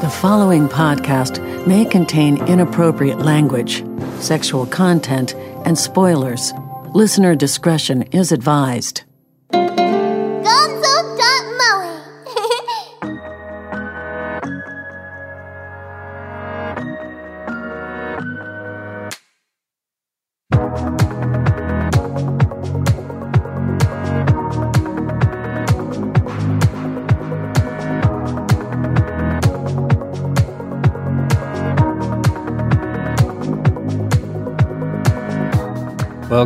The 0.00 0.08
following 0.08 0.66
podcast 0.66 1.66
may 1.66 1.84
contain 1.84 2.42
inappropriate 2.46 3.18
language, 3.18 3.84
sexual 4.18 4.64
content, 4.64 5.34
and 5.66 5.76
spoilers. 5.76 6.54
Listener 6.94 7.34
discretion 7.34 8.04
is 8.04 8.32
advised. 8.32 9.02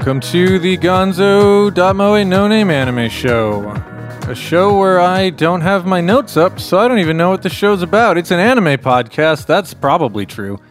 Welcome 0.04 0.20
to 0.32 0.58
the 0.58 0.76
Gonzo 0.76 1.70
Gonzo.moe 1.70 2.24
No 2.24 2.46
Name 2.46 2.70
Anime 2.70 3.08
Show. 3.08 3.70
A 4.28 4.34
show 4.34 4.78
where 4.78 5.00
I 5.00 5.30
don't 5.30 5.62
have 5.62 5.86
my 5.86 6.02
notes 6.02 6.36
up, 6.36 6.60
so 6.60 6.78
I 6.78 6.88
don't 6.88 6.98
even 6.98 7.16
know 7.16 7.30
what 7.30 7.40
the 7.40 7.48
show's 7.48 7.80
about. 7.80 8.18
It's 8.18 8.30
an 8.30 8.38
anime 8.38 8.76
podcast, 8.76 9.46
that's 9.46 9.72
probably 9.72 10.26
true. 10.26 10.60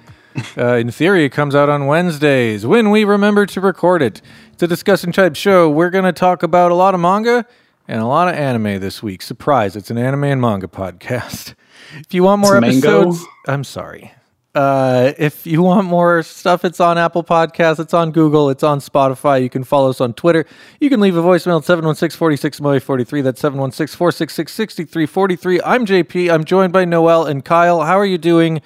Uh, 0.56 0.76
in 0.76 0.92
theory, 0.92 1.26
it 1.26 1.30
comes 1.32 1.56
out 1.56 1.68
on 1.68 1.88
Wednesdays 1.88 2.64
when 2.64 2.92
we 2.92 3.06
remember 3.06 3.48
to 3.48 3.60
record 3.60 4.04
it. 4.04 4.22
It's 4.52 4.62
a 4.62 4.68
discussion 4.68 5.12
type 5.12 5.36
show. 5.36 5.68
We're 5.68 5.90
going 5.90 6.06
to 6.06 6.14
talk 6.14 6.44
about 6.44 6.72
a 6.72 6.76
lot 6.76 6.94
of 6.94 7.00
manga 7.00 7.48
and 7.88 8.02
a 8.02 8.06
lot 8.06 8.28
of 8.28 8.36
anime 8.36 8.80
this 8.80 9.02
week. 9.02 9.24
Surprise, 9.24 9.76
it's 9.76 9.90
an 9.90 9.98
anime 9.98 10.26
and 10.26 10.42
manga 10.42 10.68
podcast. 10.68 11.56
If 11.96 12.14
you 12.14 12.24
want 12.24 12.42
more 12.42 12.58
It's 12.58 12.62
mango? 12.62 13.02
episodes, 13.02 13.26
I'm 13.48 13.64
sorry. 13.64 14.12
Uh, 14.56 15.14
if 15.18 15.48
you 15.48 15.64
want 15.64 15.88
more 15.88 16.22
stuff, 16.22 16.64
it's 16.64 16.80
on 16.80 16.98
Apple 16.98 17.24
Podcasts, 17.24 17.80
it's 17.80 17.94
on 17.94 18.12
Google, 18.12 18.52
it's 18.52 18.62
on 18.62 18.80
Spotify. 18.80 19.42
You 19.42 19.50
can 19.50 19.64
follow 19.64 19.90
us 19.90 20.00
on 20.00 20.14
Twitter. 20.14 20.46
You 20.80 20.90
can 20.90 21.00
leave 21.00 21.18
a 21.18 21.24
voicemail 21.24 21.58
at 21.58 21.66
716 21.66 22.18
46 22.18 22.60
43. 22.60 23.22
That's 23.22 23.42
716 23.42 23.98
466 23.98 24.54
6343. 24.54 25.62
I'm 25.66 25.86
JP. 25.86 26.32
I'm 26.32 26.44
joined 26.44 26.72
by 26.72 26.86
Noel 26.86 27.26
and 27.26 27.44
Kyle. 27.44 27.82
How 27.82 27.98
are 27.98 28.06
you 28.06 28.20
doing, 28.20 28.62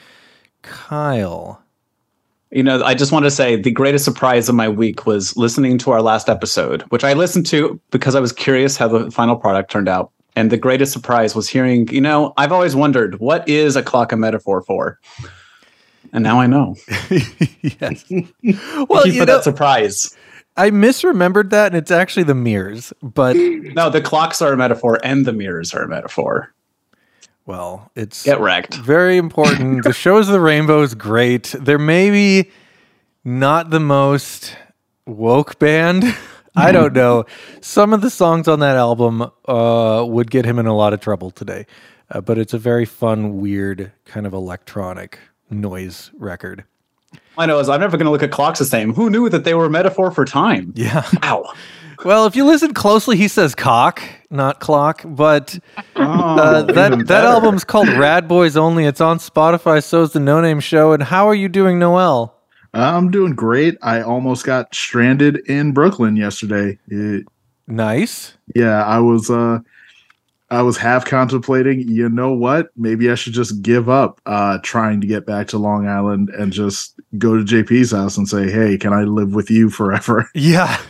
Kyle? 0.62 1.64
You 2.52 2.64
know, 2.64 2.84
I 2.84 2.94
just 2.94 3.12
want 3.14 3.24
to 3.24 3.32
say 3.32 3.56
the 3.56 3.72
greatest 3.72 4.04
surprise 4.04 4.50
of 4.50 4.56
my 4.56 4.68
week 4.68 5.06
was 5.06 5.38
listening 5.38 5.78
to 5.80 5.92
our 5.92 6.02
last 6.02 6.28
episode, 6.28 6.82
which 6.90 7.04
I 7.06 7.14
listened 7.14 7.46
to 7.48 7.80
because 7.92 8.16
I 8.16 8.20
was 8.20 8.34
curious 8.34 8.76
how 8.76 8.90
the 8.90 9.10
final 9.12 9.38
product 9.38 9.72
turned 9.72 9.88
out. 9.88 10.12
And 10.36 10.52
the 10.52 10.58
greatest 10.58 10.94
surprise 10.94 11.34
was 11.34 11.50
hearing, 11.50 11.88
you 11.90 12.00
know, 12.00 12.34
I've 12.38 12.52
always 12.52 12.76
wondered 12.76 13.20
what 13.20 13.48
is 13.50 13.76
a 13.76 13.82
clock 13.82 14.12
a 14.12 14.18
metaphor 14.18 14.62
for? 14.62 15.00
And 16.14 16.24
now 16.24 16.40
I 16.40 16.48
know. 16.48 16.76
yes. 17.62 18.06
Well, 18.10 18.86
Well, 18.90 19.08
you 19.08 19.14
you 19.14 19.20
for 19.22 19.26
know, 19.26 19.36
that 19.36 19.44
surprise. 19.44 20.16
I 20.56 20.72
misremembered 20.72 21.52
that, 21.52 21.68
and 21.68 21.76
it's 21.76 21.92
actually 21.92 22.24
the 22.24 22.34
mirrors. 22.36 22.92
But, 23.04 23.36
No, 23.36 23.90
the 23.90 24.02
clocks 24.02 24.42
are 24.42 24.54
a 24.54 24.58
metaphor 24.58 25.00
and 25.04 25.26
the 25.26 25.34
mirrors 25.34 25.74
are 25.74 25.84
a 25.84 25.88
metaphor. 25.88 26.54
well, 27.46 27.92
it's. 27.96 28.24
Get 28.24 28.40
wrecked. 28.40 28.76
Very 28.76 29.18
important. 29.18 29.84
the 29.84 29.94
shows 30.06 30.28
of 30.28 30.34
the 30.34 30.40
rainbow 30.42 30.82
is 30.82 30.96
great. 30.96 31.54
They're 31.60 31.78
maybe 31.78 32.52
not 33.24 33.70
the 33.70 33.80
most 33.80 34.56
woke 35.06 35.60
band. 35.60 36.04
I 36.56 36.72
don't 36.72 36.94
know. 36.94 37.26
Some 37.62 37.94
of 37.94 38.02
the 38.02 38.10
songs 38.10 38.48
on 38.48 38.62
that 38.62 38.76
album 38.78 39.22
uh, 39.48 40.04
would 40.08 40.32
get 40.32 40.44
him 40.44 40.58
in 40.58 40.66
a 40.66 40.76
lot 40.76 40.92
of 40.92 41.00
trouble 41.00 41.30
today, 41.30 41.68
uh, 42.10 42.20
but 42.22 42.40
it's 42.40 42.54
a 42.56 42.58
very 42.58 42.86
fun, 42.86 43.40
weird 43.40 43.92
kind 44.06 44.26
of 44.26 44.34
electronic 44.34 45.20
noise 45.50 46.12
record. 46.18 46.64
I 47.38 47.46
know 47.46 47.60
is 47.60 47.70
I'm 47.70 47.80
never 47.80 47.98
going 47.98 48.06
to 48.06 48.12
look 48.12 48.24
at 48.24 48.32
clocks 48.32 48.60
the 48.60 48.66
same. 48.66 48.94
Who 48.94 49.10
knew 49.10 49.30
that 49.30 49.44
they 49.44 49.54
were 49.54 49.66
a 49.66 49.70
metaphor 49.70 50.12
for 50.12 50.26
time? 50.26 50.74
Yeah. 50.76 51.08
Wow. 51.24 51.46
Well, 52.06 52.28
if 52.28 52.36
you 52.36 52.46
listen 52.46 52.76
closely, 52.76 53.18
he 53.18 53.28
says 53.28 53.56
cock, 53.56 54.04
not 54.30 54.60
clock. 54.60 55.02
But 55.04 55.58
Oh, 55.96 56.04
uh, 56.04 56.62
that 56.62 56.76
that 56.76 57.08
better. 57.08 57.28
album's 57.28 57.64
called 57.64 57.90
Rad 57.90 58.28
Boys 58.28 58.56
Only. 58.56 58.86
It's 58.86 59.02
on 59.02 59.18
Spotify. 59.18 59.84
So 59.84 60.04
is 60.04 60.12
the 60.14 60.20
No 60.20 60.40
Name 60.40 60.60
Show. 60.60 60.92
And 60.94 61.02
how 61.02 61.28
are 61.28 61.34
you 61.34 61.50
doing, 61.50 61.80
Noel? 61.80 62.38
I'm 62.72 63.10
doing 63.10 63.34
great. 63.34 63.80
I 63.82 64.02
almost 64.04 64.46
got 64.46 64.76
stranded 64.76 65.38
in 65.50 65.72
Brooklyn 65.72 66.16
yesterday. 66.16 66.78
It- 66.88 67.26
Nice. 67.66 68.38
yeah, 68.54 68.86
I 68.86 69.00
was 69.00 69.32
uh 69.32 69.58
I 70.50 70.62
was 70.62 70.78
half 70.78 71.06
contemplating, 71.06 71.82
you 71.90 72.08
know 72.08 72.32
what? 72.32 72.70
Maybe 72.78 73.12
I 73.12 73.16
should 73.16 73.34
just 73.34 73.62
give 73.62 73.90
up 73.90 74.22
uh 74.26 74.60
trying 74.64 75.02
to 75.02 75.08
get 75.08 75.26
back 75.26 75.48
to 75.50 75.58
Long 75.58 75.88
Island 75.88 76.30
and 76.30 76.54
just 76.54 77.00
go 77.18 77.36
to 77.38 77.44
JP's 77.44 77.92
house 77.92 78.18
and 78.18 78.28
say, 78.28 78.50
"Hey, 78.50 78.78
can 78.78 78.94
I 78.94 79.04
live 79.04 79.36
with 79.36 79.50
you 79.50 79.70
forever?" 79.70 80.30
Yeah. 80.36 80.78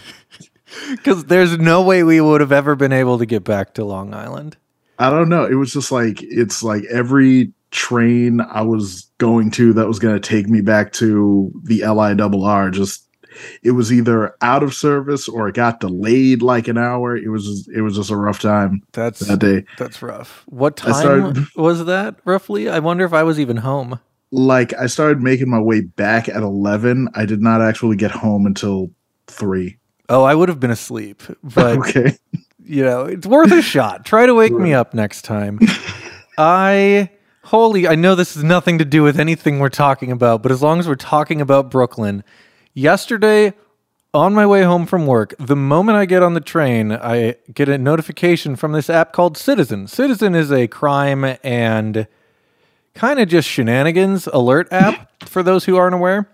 Because 0.91 1.25
there's 1.25 1.57
no 1.57 1.81
way 1.81 2.03
we 2.03 2.19
would 2.19 2.41
have 2.41 2.51
ever 2.51 2.75
been 2.75 2.91
able 2.91 3.18
to 3.18 3.25
get 3.25 3.44
back 3.44 3.73
to 3.75 3.85
Long 3.85 4.13
Island. 4.13 4.57
I 5.00 5.09
don't 5.09 5.29
know. 5.29 5.45
It 5.45 5.56
was 5.56 5.72
just 5.72 5.91
like 5.91 6.22
it's 6.22 6.62
like 6.62 6.84
every 6.91 7.53
train 7.72 8.41
I 8.41 8.62
was 8.62 9.09
going 9.18 9.51
to 9.51 9.74
that 9.74 9.88
was 9.88 10.00
going 10.00 10.19
to 10.19 10.28
take 10.29 10.47
me 10.47 10.62
back 10.62 10.91
to 10.94 11.51
the 11.63 11.81
LIRR 11.81 12.72
just 12.72 13.06
it 13.64 13.72
was 13.72 13.92
either 13.92 14.36
out 14.42 14.64
of 14.64 14.74
service 14.74 15.28
or 15.28 15.48
it 15.50 15.56
got 15.56 15.80
delayed 15.80 16.42
like 16.42 16.68
an 16.68 16.78
hour. 16.78 17.16
It 17.16 17.30
was 17.30 17.46
just, 17.46 17.70
it 17.70 17.81
was 17.81 17.96
just 17.96 18.09
a 18.12 18.16
rough 18.16 18.40
time 18.40 18.81
That's 18.94 19.20
that 19.20 19.40
day. 19.40 19.66
that's 19.78 20.02
rough. 20.02 20.44
What 20.48 20.78
time 20.78 20.94
started- 20.94 21.48
was 21.56 21.86
that 21.86 22.16
roughly? 22.25 22.70
I 22.70 22.80
wonder 22.80 23.06
if 23.06 23.14
I 23.14 23.24
was 23.24 23.40
even 23.40 23.58
home. 23.58 24.00
Like 24.31 24.74
I 24.74 24.88
started 24.88 25.22
making 25.22 25.50
my 25.50 25.59
way 25.59 25.81
back 25.81 26.28
at 26.28 26.44
11. 26.44 27.09
I 27.16 27.25
did 27.25 27.42
not 27.42 27.62
actually 27.62 27.96
get 27.96 28.12
home 28.12 28.46
until 28.46 28.90
3. 29.28 29.78
Oh, 30.09 30.24
I 30.24 30.36
would 30.36 30.50
have 30.50 30.59
been 30.59 30.72
asleep. 30.72 31.22
But 31.44 31.78
okay. 31.80 32.18
you 32.64 32.84
know, 32.84 33.06
it's 33.06 33.25
worth 33.25 33.52
a 33.52 33.62
shot. 33.62 34.06
Try 34.06 34.25
to 34.25 34.34
wake 34.34 34.54
me 34.54 34.74
up 34.74 34.94
next 34.94 35.22
time. 35.24 35.59
I 36.38 37.09
holy, 37.44 37.88
I 37.88 37.96
know 37.96 38.14
this 38.16 38.34
has 38.36 38.44
nothing 38.44 38.78
to 38.80 38.86
do 38.86 39.04
with 39.04 39.19
anything 39.19 39.59
we're 39.59 39.69
talking 39.69 40.12
about, 40.12 40.44
but 40.44 40.52
as 40.52 40.62
long 40.62 40.80
as 40.80 40.88
we're 40.88 40.96
talking 40.96 41.40
about 41.40 41.72
Brooklyn, 41.72 42.24
yesterday 42.78 43.54
on 44.14 44.34
my 44.34 44.46
way 44.46 44.62
home 44.62 44.86
from 44.86 45.08
work, 45.08 45.34
the 45.40 45.56
moment 45.56 45.98
I 45.98 46.06
get 46.06 46.24
on 46.24 46.36
the 46.36 46.42
train, 46.42 46.92
I 46.92 47.36
get 47.54 47.68
a 47.68 47.78
notification 47.78 48.56
from 48.56 48.72
this 48.72 48.90
app 48.90 49.12
called 49.12 49.36
Citizen. 49.38 49.88
Citizen 49.88 50.36
is 50.36 50.52
a 50.52 50.68
crime 50.68 51.38
and 51.44 52.08
kind 52.94 53.20
of 53.20 53.28
just 53.28 53.50
shenanigans 53.50 54.28
alert 54.28 54.68
app 54.72 55.12
for 55.26 55.44
those 55.44 55.66
who 55.66 55.76
aren't 55.76 55.96
aware. 55.96 56.30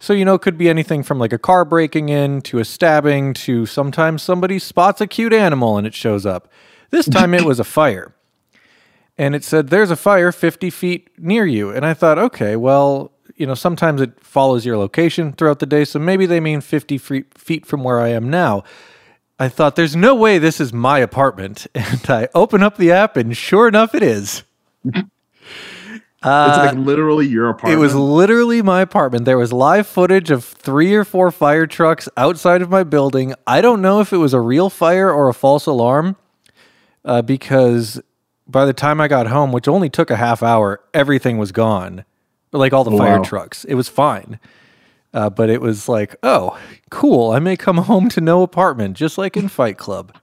So, 0.00 0.12
you 0.12 0.24
know, 0.24 0.34
it 0.34 0.42
could 0.42 0.58
be 0.58 0.68
anything 0.68 1.02
from 1.02 1.18
like 1.18 1.32
a 1.32 1.38
car 1.38 1.64
breaking 1.64 2.08
in 2.08 2.40
to 2.42 2.58
a 2.58 2.64
stabbing 2.64 3.34
to 3.34 3.66
sometimes 3.66 4.22
somebody 4.22 4.58
spots 4.58 5.00
a 5.00 5.06
cute 5.06 5.32
animal 5.32 5.78
and 5.78 5.86
it 5.86 5.94
shows 5.94 6.26
up. 6.26 6.48
This 6.90 7.06
time 7.06 7.34
it 7.34 7.44
was 7.44 7.58
a 7.58 7.64
fire. 7.64 8.14
And 9.16 9.34
it 9.34 9.42
said, 9.42 9.68
There's 9.68 9.90
a 9.90 9.96
fire 9.96 10.30
50 10.30 10.70
feet 10.70 11.10
near 11.18 11.44
you. 11.44 11.70
And 11.70 11.84
I 11.84 11.94
thought, 11.94 12.18
okay, 12.18 12.54
well, 12.54 13.10
you 13.38 13.46
know, 13.46 13.54
sometimes 13.54 14.00
it 14.00 14.12
follows 14.22 14.66
your 14.66 14.76
location 14.76 15.32
throughout 15.32 15.60
the 15.60 15.66
day. 15.66 15.84
So 15.84 15.98
maybe 15.98 16.26
they 16.26 16.40
mean 16.40 16.60
50 16.60 16.98
feet 16.98 17.38
feet 17.38 17.64
from 17.64 17.84
where 17.84 18.00
I 18.00 18.08
am 18.08 18.28
now. 18.28 18.64
I 19.38 19.48
thought, 19.48 19.76
There's 19.76 19.94
no 19.96 20.14
way 20.14 20.38
this 20.38 20.60
is 20.60 20.72
my 20.72 20.98
apartment. 20.98 21.66
And 21.74 22.10
I 22.10 22.28
open 22.34 22.62
up 22.62 22.76
the 22.76 22.90
app, 22.92 23.16
and 23.16 23.36
sure 23.36 23.68
enough, 23.68 23.94
it 23.94 24.02
is. 24.02 24.42
it's 24.84 25.04
like 26.22 26.74
literally 26.74 27.26
your 27.28 27.48
apartment. 27.50 27.74
Uh, 27.74 27.78
It 27.78 27.80
was 27.80 27.94
literally 27.94 28.60
my 28.62 28.80
apartment. 28.80 29.24
There 29.24 29.38
was 29.38 29.52
live 29.52 29.86
footage 29.86 30.30
of 30.30 30.44
three 30.44 30.94
or 30.94 31.04
four 31.04 31.30
fire 31.30 31.66
trucks 31.66 32.08
outside 32.16 32.60
of 32.60 32.68
my 32.70 32.82
building. 32.82 33.34
I 33.46 33.60
don't 33.60 33.80
know 33.80 34.00
if 34.00 34.12
it 34.12 34.16
was 34.16 34.34
a 34.34 34.40
real 34.40 34.68
fire 34.68 35.12
or 35.12 35.28
a 35.28 35.34
false 35.34 35.66
alarm 35.66 36.16
uh, 37.04 37.22
because 37.22 38.00
by 38.48 38.64
the 38.64 38.72
time 38.72 39.00
I 39.00 39.06
got 39.06 39.28
home, 39.28 39.52
which 39.52 39.68
only 39.68 39.88
took 39.88 40.10
a 40.10 40.16
half 40.16 40.42
hour, 40.42 40.80
everything 40.92 41.38
was 41.38 41.52
gone. 41.52 42.04
Like 42.52 42.72
all 42.72 42.84
the 42.84 42.96
fire 42.96 43.22
trucks. 43.22 43.64
It 43.64 43.74
was 43.74 43.88
fine. 43.88 44.38
Uh, 45.14 45.30
but 45.30 45.48
it 45.50 45.60
was 45.60 45.88
like, 45.88 46.16
oh, 46.22 46.58
cool. 46.90 47.30
I 47.30 47.38
may 47.38 47.56
come 47.56 47.76
home 47.90 48.08
to 48.10 48.20
no 48.20 48.42
apartment, 48.42 48.96
just 48.96 49.16
like 49.18 49.36
in 49.36 49.48
Fight 49.48 49.78
Club. 49.78 50.14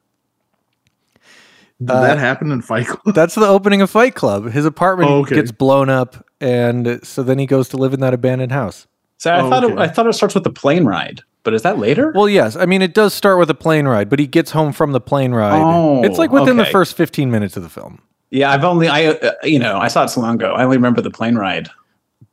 Did 1.79 1.89
uh, 1.89 2.01
that 2.01 2.17
happen 2.17 2.51
in 2.51 2.61
Fight 2.61 2.87
Club? 2.87 3.13
That's 3.15 3.35
the 3.35 3.47
opening 3.47 3.81
of 3.81 3.89
Fight 3.89 4.15
Club. 4.15 4.45
His 4.51 4.65
apartment 4.65 5.09
Oh, 5.09 5.19
okay. 5.21 5.35
gets 5.35 5.51
blown 5.51 5.89
up, 5.89 6.25
and 6.39 6.99
so 7.05 7.21
then 7.21 7.37
he 7.37 7.45
goes 7.45 7.67
to 7.69 7.77
live 7.77 7.93
in 7.93 7.99
that 7.99 8.13
abandoned 8.13 8.51
house. 8.53 8.87
So 9.17 9.33
I 9.33 9.41
Oh, 9.41 9.49
thought 9.49 9.63
it. 9.65 9.77
I 9.77 9.87
thought 9.87 10.07
it 10.07 10.13
starts 10.13 10.35
with 10.35 10.45
the 10.45 10.51
plane 10.51 10.85
ride, 10.85 11.21
but 11.43 11.53
is 11.53 11.63
that 11.63 11.77
later? 11.77 12.11
Well, 12.15 12.29
yes. 12.29 12.55
I 12.55 12.65
mean, 12.65 12.81
it 12.81 12.93
does 12.93 13.13
start 13.13 13.39
with 13.39 13.49
a 13.49 13.53
plane 13.55 13.87
ride, 13.87 14.09
but 14.09 14.19
he 14.19 14.27
gets 14.27 14.51
home 14.51 14.71
from 14.71 14.93
the 14.93 15.01
plane 15.01 15.33
ride. 15.33 15.61
Oh, 15.61 16.03
it's 16.03 16.17
like 16.17 16.31
within 16.31 16.57
the 16.57 16.65
first 16.65 16.95
15 16.95 17.29
minutes 17.29 17.57
of 17.57 17.63
the 17.63 17.69
film. 17.69 18.01
yeah, 18.29 18.51
I've 18.51 18.63
only 18.63 18.87
I 18.87 19.07
uh, 19.07 19.31
you 19.43 19.59
know 19.59 19.77
I 19.77 19.87
saw 19.89 20.05
it 20.05 20.09
so 20.09 20.21
long 20.21 20.35
ago. 20.35 20.53
I 20.53 20.63
only 20.63 20.77
remember 20.77 21.01
the 21.01 21.11
plane 21.11 21.35
ride. 21.35 21.69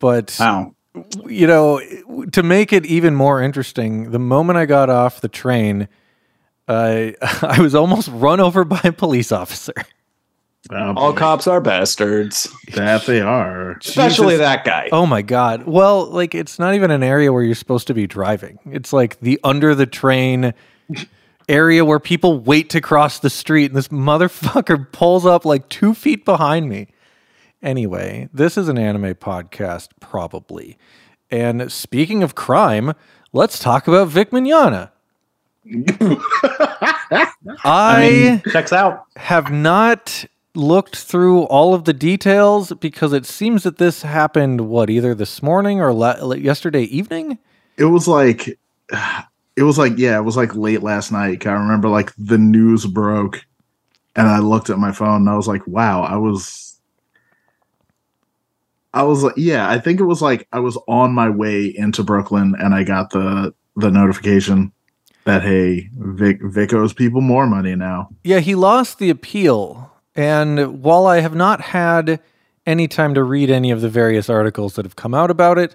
But, 0.02 0.36
Wow. 0.40 0.74
you 1.26 1.46
know, 1.46 1.80
to 2.32 2.42
make 2.42 2.72
it 2.72 2.84
even 2.84 3.14
more 3.14 3.40
interesting, 3.40 4.10
the 4.10 4.18
moment 4.18 4.58
I 4.58 4.66
got 4.66 4.90
off 4.90 5.20
the 5.22 5.28
train, 5.28 5.88
I 6.68 7.14
I 7.42 7.60
was 7.62 7.74
almost 7.74 8.08
run 8.12 8.40
over 8.40 8.64
by 8.64 8.80
a 8.84 8.92
police 8.92 9.30
officer. 9.32 9.72
Oh, 10.70 10.94
All 10.96 11.12
cops 11.12 11.46
are 11.46 11.60
bastards, 11.60 12.48
that 12.74 13.04
they 13.06 13.20
are. 13.20 13.78
especially 13.80 14.34
Jesus. 14.34 14.38
that 14.40 14.64
guy. 14.64 14.88
Oh 14.92 15.06
my 15.06 15.22
god. 15.22 15.66
Well, 15.66 16.06
like 16.06 16.34
it's 16.34 16.58
not 16.58 16.74
even 16.74 16.90
an 16.90 17.02
area 17.02 17.32
where 17.32 17.42
you're 17.44 17.54
supposed 17.54 17.86
to 17.88 17.94
be 17.94 18.06
driving. 18.06 18.58
It's 18.66 18.92
like 18.92 19.18
the 19.20 19.40
under 19.44 19.74
the 19.74 19.86
train 19.86 20.52
area 21.48 21.84
where 21.84 21.98
people 22.00 22.38
wait 22.40 22.70
to 22.70 22.80
cross 22.80 23.18
the 23.20 23.30
street 23.30 23.66
and 23.66 23.76
this 23.76 23.88
motherfucker 23.88 24.90
pulls 24.92 25.26
up 25.26 25.44
like 25.44 25.68
2 25.68 25.94
feet 25.94 26.24
behind 26.24 26.68
me. 26.68 26.88
Anyway, 27.62 28.28
this 28.32 28.58
is 28.58 28.68
an 28.68 28.78
anime 28.78 29.14
podcast 29.14 29.88
probably. 30.00 30.76
And 31.30 31.70
speaking 31.70 32.22
of 32.22 32.34
crime, 32.34 32.92
let's 33.32 33.58
talk 33.58 33.86
about 33.86 34.08
Vic 34.08 34.30
Mignogna. 34.30 34.90
I, 37.64 38.42
Checks 38.50 38.72
out. 38.72 39.04
have 39.16 39.50
not 39.50 40.24
looked 40.54 40.96
through 40.96 41.42
all 41.44 41.72
of 41.72 41.84
the 41.84 41.92
details 41.92 42.72
because 42.80 43.12
it 43.12 43.24
seems 43.24 43.62
that 43.62 43.78
this 43.78 44.02
happened 44.02 44.62
what 44.62 44.90
either 44.90 45.14
this 45.14 45.42
morning 45.42 45.80
or 45.80 45.92
la- 45.92 46.34
yesterday 46.34 46.82
evening. 46.82 47.38
It 47.76 47.84
was 47.86 48.08
like, 48.08 48.58
it 49.56 49.62
was 49.62 49.78
like, 49.78 49.94
yeah, 49.96 50.18
it 50.18 50.22
was 50.22 50.36
like 50.36 50.54
late 50.54 50.82
last 50.82 51.12
night. 51.12 51.46
I 51.46 51.52
remember 51.52 51.88
like 51.88 52.12
the 52.18 52.38
news 52.38 52.84
broke, 52.86 53.44
and 54.16 54.28
I 54.28 54.40
looked 54.40 54.68
at 54.68 54.78
my 54.78 54.92
phone 54.92 55.22
and 55.22 55.30
I 55.30 55.36
was 55.36 55.48
like, 55.48 55.66
wow, 55.66 56.02
I 56.02 56.16
was, 56.16 56.80
I 58.94 59.02
was 59.04 59.22
like, 59.22 59.34
yeah, 59.36 59.68
I 59.68 59.78
think 59.78 60.00
it 60.00 60.04
was 60.04 60.20
like 60.20 60.46
I 60.52 60.60
was 60.60 60.78
on 60.86 61.12
my 61.12 61.28
way 61.28 61.66
into 61.66 62.02
Brooklyn 62.02 62.54
and 62.58 62.74
I 62.74 62.84
got 62.84 63.10
the 63.10 63.54
the 63.76 63.90
notification 63.90 64.72
that 65.24 65.42
hey, 65.42 65.88
Vic 65.96 66.40
Vic 66.42 66.72
owes 66.72 66.92
people 66.92 67.20
more 67.20 67.46
money 67.46 67.74
now. 67.74 68.10
Yeah, 68.24 68.40
he 68.40 68.54
lost 68.54 68.98
the 68.98 69.10
appeal. 69.10 69.90
And 70.14 70.82
while 70.82 71.06
I 71.06 71.20
have 71.20 71.34
not 71.34 71.60
had 71.60 72.20
any 72.66 72.86
time 72.86 73.14
to 73.14 73.22
read 73.22 73.50
any 73.50 73.70
of 73.70 73.80
the 73.80 73.88
various 73.88 74.28
articles 74.28 74.74
that 74.74 74.84
have 74.84 74.96
come 74.96 75.14
out 75.14 75.30
about 75.30 75.58
it, 75.58 75.74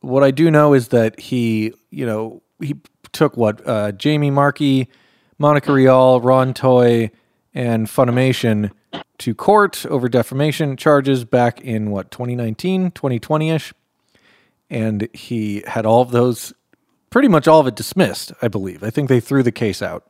what 0.00 0.24
I 0.24 0.30
do 0.30 0.50
know 0.50 0.74
is 0.74 0.88
that 0.88 1.18
he, 1.18 1.72
you 1.90 2.04
know, 2.04 2.42
he 2.60 2.76
took 3.12 3.36
what 3.36 3.66
uh, 3.66 3.92
Jamie 3.92 4.30
Marchi, 4.30 4.88
Monica 5.38 5.72
Rial, 5.72 6.20
Ron 6.20 6.54
Toye, 6.54 7.10
and 7.54 7.86
Funimation 7.86 8.70
to 9.18 9.34
court 9.34 9.86
over 9.86 10.08
defamation 10.08 10.76
charges 10.76 11.24
back 11.24 11.60
in 11.60 11.90
what 11.90 12.10
2019, 12.10 12.90
2020ish, 12.90 13.72
and 14.70 15.08
he 15.12 15.62
had 15.66 15.86
all 15.86 16.02
of 16.02 16.10
those, 16.10 16.52
pretty 17.10 17.28
much 17.28 17.48
all 17.48 17.60
of 17.60 17.66
it 17.66 17.76
dismissed. 17.76 18.32
I 18.42 18.48
believe. 18.48 18.82
I 18.82 18.90
think 18.90 19.08
they 19.08 19.20
threw 19.20 19.42
the 19.42 19.52
case 19.52 19.82
out. 19.82 20.04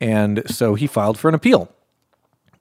And 0.00 0.42
so 0.46 0.74
he 0.74 0.86
filed 0.86 1.18
for 1.18 1.28
an 1.28 1.34
appeal. 1.34 1.72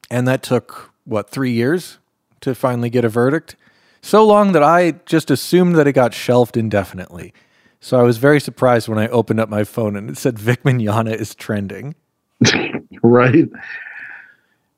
And 0.10 0.28
that 0.28 0.44
took, 0.44 0.92
what, 1.06 1.30
three 1.30 1.52
years 1.52 2.00
to 2.42 2.56
finally 2.56 2.90
get 2.90 3.06
a 3.06 3.10
verdict? 3.10 3.56
So 4.02 4.26
long 4.26 4.54
that 4.54 4.64
I 4.64 4.92
just 5.06 5.30
assumed 5.30 5.76
that 5.76 5.88
it 5.88 5.94
got 5.94 6.14
shelved 6.14 6.56
indefinitely. 6.56 7.34
So 7.80 8.00
I 8.00 8.04
was 8.04 8.18
very 8.18 8.40
surprised 8.40 8.88
when 8.88 8.98
I 8.98 9.08
opened 9.10 9.40
up 9.40 9.50
my 9.50 9.64
phone 9.64 9.96
and 9.96 10.10
it 10.10 10.18
said 10.18 10.40
Vic 10.40 10.64
Mignogna 10.64 11.16
is 11.16 11.36
trending. 11.36 11.96
Right? 13.04 13.48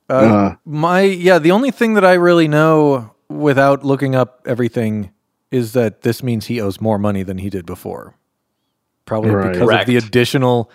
Uh, 0.10 0.14
Uh, 0.14 0.56
my, 0.66 1.02
yeah, 1.02 1.40
the 1.40 1.52
only 1.52 1.72
thing 1.72 1.94
that 1.96 2.06
I 2.06 2.14
really 2.14 2.48
know 2.48 3.12
without 3.30 3.84
looking 3.86 4.16
up 4.16 4.42
everything 4.48 5.12
is 5.52 5.74
that 5.74 6.02
this 6.02 6.24
means 6.24 6.46
he 6.48 6.60
owes 6.62 6.80
more 6.82 6.98
money 6.98 7.24
than 7.24 7.38
he 7.40 7.50
did 7.50 7.66
before. 7.66 8.16
Probably 9.06 9.32
Right. 9.32 9.52
because 9.54 9.68
Correct. 9.68 9.82
of 9.84 9.88
the 9.88 9.98
additional 9.98 10.70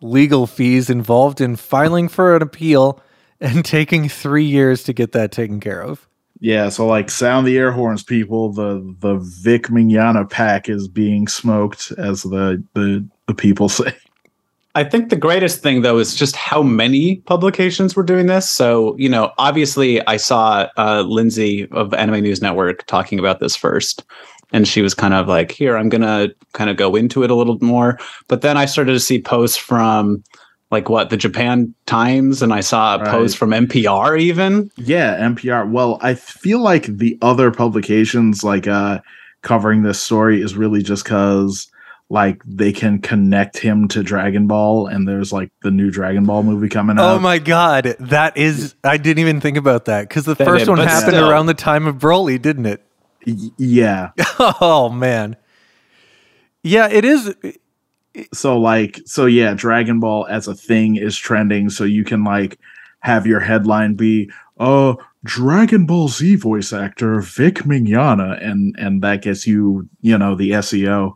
legal 0.00 0.46
fees 0.46 0.90
involved 0.90 1.40
in 1.40 1.56
filing 1.56 2.08
for 2.08 2.36
an 2.36 2.42
appeal 2.42 3.00
and 3.40 3.64
taking 3.64 4.08
three 4.08 4.44
years 4.44 4.82
to 4.84 4.92
get 4.92 5.12
that 5.12 5.32
taken 5.32 5.60
care 5.60 5.82
of. 5.82 6.06
Yeah, 6.40 6.68
so 6.68 6.86
like 6.86 7.10
sound 7.10 7.46
the 7.48 7.58
air 7.58 7.72
horns, 7.72 8.04
people. 8.04 8.52
The 8.52 8.94
the 9.00 9.16
Vic 9.42 9.64
Mignogna 9.68 10.30
pack 10.30 10.68
is 10.68 10.86
being 10.86 11.26
smoked, 11.26 11.90
as 11.98 12.22
the 12.22 12.62
the 12.74 13.04
the 13.26 13.34
people 13.34 13.68
say. 13.80 13.92
I 14.74 14.84
think 14.84 15.08
the 15.10 15.16
greatest 15.16 15.60
thing 15.62 15.82
though 15.82 15.98
is 15.98 16.14
just 16.14 16.36
how 16.36 16.62
many 16.62 17.16
publications 17.26 17.96
were 17.96 18.02
doing 18.02 18.26
this. 18.26 18.48
So, 18.48 18.96
you 18.96 19.08
know, 19.08 19.32
obviously 19.38 20.06
I 20.06 20.18
saw 20.18 20.68
uh, 20.76 21.02
Lynzee 21.02 21.70
of 21.72 21.92
Anime 21.94 22.20
News 22.22 22.40
Network 22.42 22.86
talking 22.86 23.18
about 23.18 23.40
this 23.40 23.56
first. 23.56 24.04
And 24.52 24.66
she 24.66 24.80
was 24.80 24.94
kind 24.94 25.12
of 25.14 25.28
like, 25.28 25.50
here, 25.50 25.76
I'm 25.76 25.88
going 25.90 26.00
to 26.02 26.34
kind 26.54 26.70
of 26.70 26.76
go 26.78 26.96
into 26.96 27.22
it 27.22 27.30
a 27.30 27.34
little 27.34 27.58
more. 27.60 27.98
But 28.28 28.40
then 28.40 28.56
I 28.56 28.64
started 28.64 28.92
to 28.92 29.00
see 29.00 29.20
posts 29.20 29.58
from 29.58 30.22
like 30.70 30.88
what, 30.88 31.10
the 31.10 31.16
Japan 31.18 31.74
Times, 31.86 32.40
and 32.42 32.52
I 32.52 32.60
saw 32.60 32.94
a 32.96 32.98
Right. 32.98 33.08
post 33.08 33.36
from 33.36 33.50
NPR 33.50 34.18
even. 34.20 34.70
Yeah, 34.76 35.16
NPR. 35.18 35.70
Well, 35.70 35.98
I 36.02 36.14
feel 36.14 36.60
like 36.60 36.84
the 36.86 37.18
other 37.22 37.50
publications 37.50 38.44
like 38.44 38.66
uh 38.66 39.00
covering 39.42 39.82
this 39.82 40.00
story 40.00 40.42
is 40.42 40.56
really 40.56 40.82
just 40.82 41.04
because 41.04 41.70
like 42.10 42.42
they 42.46 42.72
can 42.72 43.00
connect 43.00 43.58
him 43.58 43.88
to 43.88 44.02
Dragon 44.02 44.46
Ball, 44.46 44.86
and 44.86 45.06
there's 45.06 45.32
like 45.32 45.50
the 45.62 45.70
new 45.70 45.90
Dragon 45.90 46.24
Ball 46.24 46.42
movie 46.42 46.68
coming 46.68 46.98
out. 46.98 47.16
Oh 47.16 47.18
my 47.18 47.38
god, 47.38 47.96
that 48.00 48.36
is 48.36 48.74
I 48.82 48.96
didn't 48.96 49.20
even 49.20 49.40
think 49.40 49.56
about 49.56 49.84
that 49.86 50.08
because 50.08 50.24
the 50.24 50.34
That 50.34 50.44
first 50.46 50.64
did, 50.66 50.70
one 50.70 50.78
happened 50.78 51.16
still. 51.16 51.28
around 51.30 51.46
the 51.46 51.54
time 51.54 51.86
of 51.86 51.96
Broly, 51.96 52.40
didn't 52.40 52.66
it? 52.66 52.82
Y- 53.26 53.50
yeah. 53.58 54.10
Oh 54.60 54.88
man. 54.88 55.36
Yeah, 56.62 56.88
it 56.88 57.04
is 57.04 57.34
so 58.32 58.58
like 58.58 59.00
so 59.04 59.26
yeah 59.26 59.54
dragon 59.54 60.00
ball 60.00 60.26
as 60.28 60.48
a 60.48 60.54
thing 60.54 60.96
is 60.96 61.16
trending 61.16 61.70
so 61.70 61.84
you 61.84 62.02
can 62.04 62.24
like 62.24 62.58
have 63.00 63.26
your 63.28 63.38
headline 63.38 63.94
be 63.94 64.28
oh 64.58 64.96
dragon 65.22 65.86
ball 65.86 66.08
z 66.08 66.34
voice 66.34 66.72
actor 66.72 67.20
vic 67.20 67.56
mignogna 67.58 68.42
and 68.44 68.74
and 68.76 69.02
that 69.02 69.22
gets 69.22 69.46
you 69.46 69.88
you 70.00 70.18
know 70.18 70.34
the 70.34 70.50
seo 70.50 71.14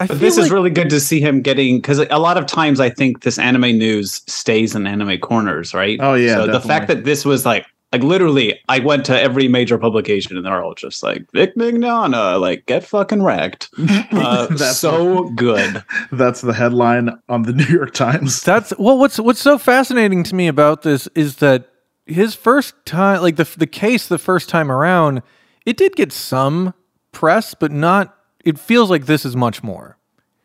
I 0.00 0.06
But 0.06 0.18
feel 0.18 0.18
this 0.18 0.38
is 0.38 0.50
really 0.50 0.70
good 0.70 0.90
to 0.90 1.00
see 1.00 1.20
him 1.20 1.40
getting 1.40 1.76
because 1.78 1.98
a 1.98 2.18
lot 2.18 2.36
of 2.36 2.46
times 2.46 2.80
I 2.80 2.90
think 2.90 3.22
this 3.22 3.38
anime 3.38 3.78
news 3.78 4.22
stays 4.26 4.74
in 4.74 4.86
anime 4.86 5.18
corners, 5.18 5.72
right? 5.72 5.98
Oh, 6.00 6.14
yeah, 6.14 6.34
So 6.34 6.46
the 6.48 6.60
fact 6.60 6.88
that 6.88 7.04
this 7.04 7.24
was 7.24 7.46
like 7.46 7.66
like 7.92 8.02
literally, 8.02 8.58
I 8.68 8.80
went 8.80 9.06
to 9.06 9.18
every 9.20 9.46
major 9.46 9.78
publication 9.78 10.36
and 10.36 10.44
they're 10.44 10.64
all 10.64 10.74
just 10.74 11.04
like 11.04 11.30
Vic 11.32 11.54
Mignogna, 11.54 12.40
like 12.40 12.66
get 12.66 12.82
fucking 12.84 13.22
wrecked. 13.22 13.70
Uh, 14.10 14.46
That's- 14.46 14.78
so 14.78 15.28
good. 15.30 15.82
that's 16.12 16.40
the 16.40 16.52
headline 16.52 17.10
on 17.28 17.42
the 17.42 17.52
new 17.60 17.64
york 17.64 17.92
times 17.92 18.42
That's 18.42 18.72
well. 18.78 18.98
What's 18.98 19.18
what's 19.20 19.40
so 19.40 19.58
fascinating 19.58 20.22
to 20.24 20.34
me 20.34 20.48
about 20.48 20.82
this 20.82 21.08
is 21.14 21.36
that 21.36 21.68
his 22.06 22.34
first 22.34 22.74
time, 22.84 23.22
like 23.22 23.36
the 23.36 23.48
the 23.56 23.66
case, 23.66 24.08
the 24.08 24.18
first 24.18 24.48
time 24.48 24.70
around, 24.72 25.22
it 25.64 25.76
did 25.76 25.94
get 25.96 26.12
some 26.12 26.74
press, 27.12 27.54
but 27.54 27.70
not. 27.70 28.16
It 28.44 28.58
feels 28.58 28.90
like 28.90 29.06
this 29.06 29.24
is 29.24 29.34
much 29.36 29.62
more. 29.62 29.96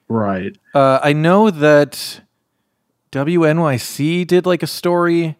right 0.07 0.57
Uh, 0.73 0.99
I 1.03 1.13
know 1.13 1.49
that 1.51 2.21
WNYC 3.11 4.25
did 4.27 4.45
like 4.45 4.63
a 4.63 4.67
story, 4.67 5.35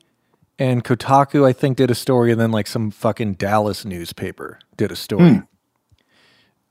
and 0.58 0.84
Kotaku 0.84 1.48
I 1.48 1.54
think 1.54 1.78
did 1.78 1.92
a 1.92 1.96
story, 1.96 2.32
and 2.32 2.40
then 2.42 2.52
like 2.52 2.68
some 2.68 2.92
fucking 2.92 3.34
Dallas 3.36 3.86
newspaper 3.86 4.60
did 4.78 4.92
a 4.92 4.96
story. 4.96 5.42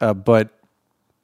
Uh, 0.00 0.14
but 0.14 0.50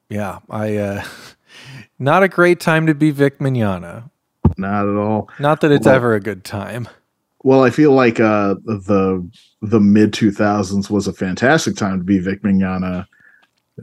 yeah, 0.09 0.39
I 0.51 0.77
uh, 0.77 1.05
not 1.99 2.23
a 2.23 2.29
great 2.29 2.61
time 2.61 2.87
to 2.87 2.95
be 2.95 3.11
Vic 3.11 3.39
Mignogna. 3.39 4.11
not 4.57 4.89
at 4.89 4.97
all 4.97 5.29
Not 5.39 5.61
that 5.63 5.73
it's 5.73 5.87
Well- 5.87 5.95
ever 5.97 6.15
a 6.15 6.21
good 6.21 6.45
time. 6.45 6.89
well 7.43 7.63
i 7.63 7.69
feel 7.71 7.93
like 7.93 8.19
uh 8.21 8.55
the 8.65 9.23
the 9.61 9.79
mid 9.81 10.13
2000s 10.13 10.89
was 10.89 11.07
a 11.07 11.13
fantastic 11.13 11.77
time 11.77 11.99
to 11.99 12.05
be 12.05 12.19
vic 12.19 12.43
mignogna 12.43 13.05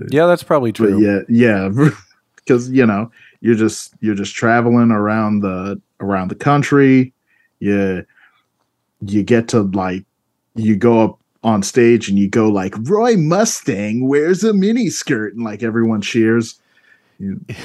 Yeah, 0.10 0.26
that's 0.28 0.44
probably 0.44 0.72
but 0.72 0.78
true. 0.88 1.02
yeah 1.04 1.20
yeah 1.28 1.70
because 2.36 2.70
you 2.70 2.86
know 2.86 3.12
you're 3.42 3.56
just 3.56 3.94
you're 4.00 4.16
just 4.16 4.36
traveling 4.36 4.92
around 4.92 5.42
the 5.42 5.82
around 6.00 6.30
the 6.30 6.36
country 6.36 7.14
you 7.60 8.06
you 9.06 9.24
get 9.24 9.48
to 9.50 9.62
like 9.62 10.06
you 10.56 10.76
go 10.76 11.02
up 11.04 11.20
on 11.44 11.64
stage 11.64 12.08
and 12.08 12.18
you 12.20 12.30
go 12.30 12.48
like 12.50 12.74
roy 12.90 13.16
mustang 13.18 14.08
wears 14.08 14.44
a 14.44 14.54
mini 14.54 14.90
skirt 14.90 15.34
and 15.34 15.44
like 15.44 15.64
everyone 15.64 16.02
cheers 16.02 16.60
You- 17.20 17.42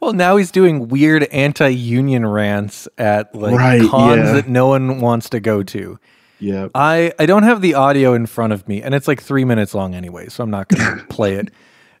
Well, 0.00 0.14
now 0.14 0.38
he's 0.38 0.50
doing 0.50 0.88
weird 0.88 1.24
anti-union 1.24 2.24
rants 2.24 2.88
at 2.96 3.34
like 3.34 3.54
Right, 3.54 3.86
cons 3.90 4.16
yeah. 4.28 4.32
that 4.32 4.48
no 4.48 4.68
one 4.68 5.02
wants 5.02 5.28
to 5.28 5.38
go 5.38 5.62
to. 5.64 5.98
Yeah 6.38 6.68
I 6.74 7.12
I 7.18 7.26
don't 7.26 7.42
have 7.44 7.60
the 7.62 7.74
audio 7.74 8.14
in 8.14 8.26
front 8.26 8.52
of 8.52 8.66
me, 8.68 8.82
and 8.82 8.94
it's 8.94 9.08
like 9.08 9.22
three 9.22 9.44
minutes 9.44 9.74
long 9.74 9.94
anyway, 9.94 10.28
so 10.28 10.42
I'm 10.44 10.50
not 10.50 10.68
going 10.68 10.98
to 10.98 11.04
play 11.06 11.34
it. 11.34 11.50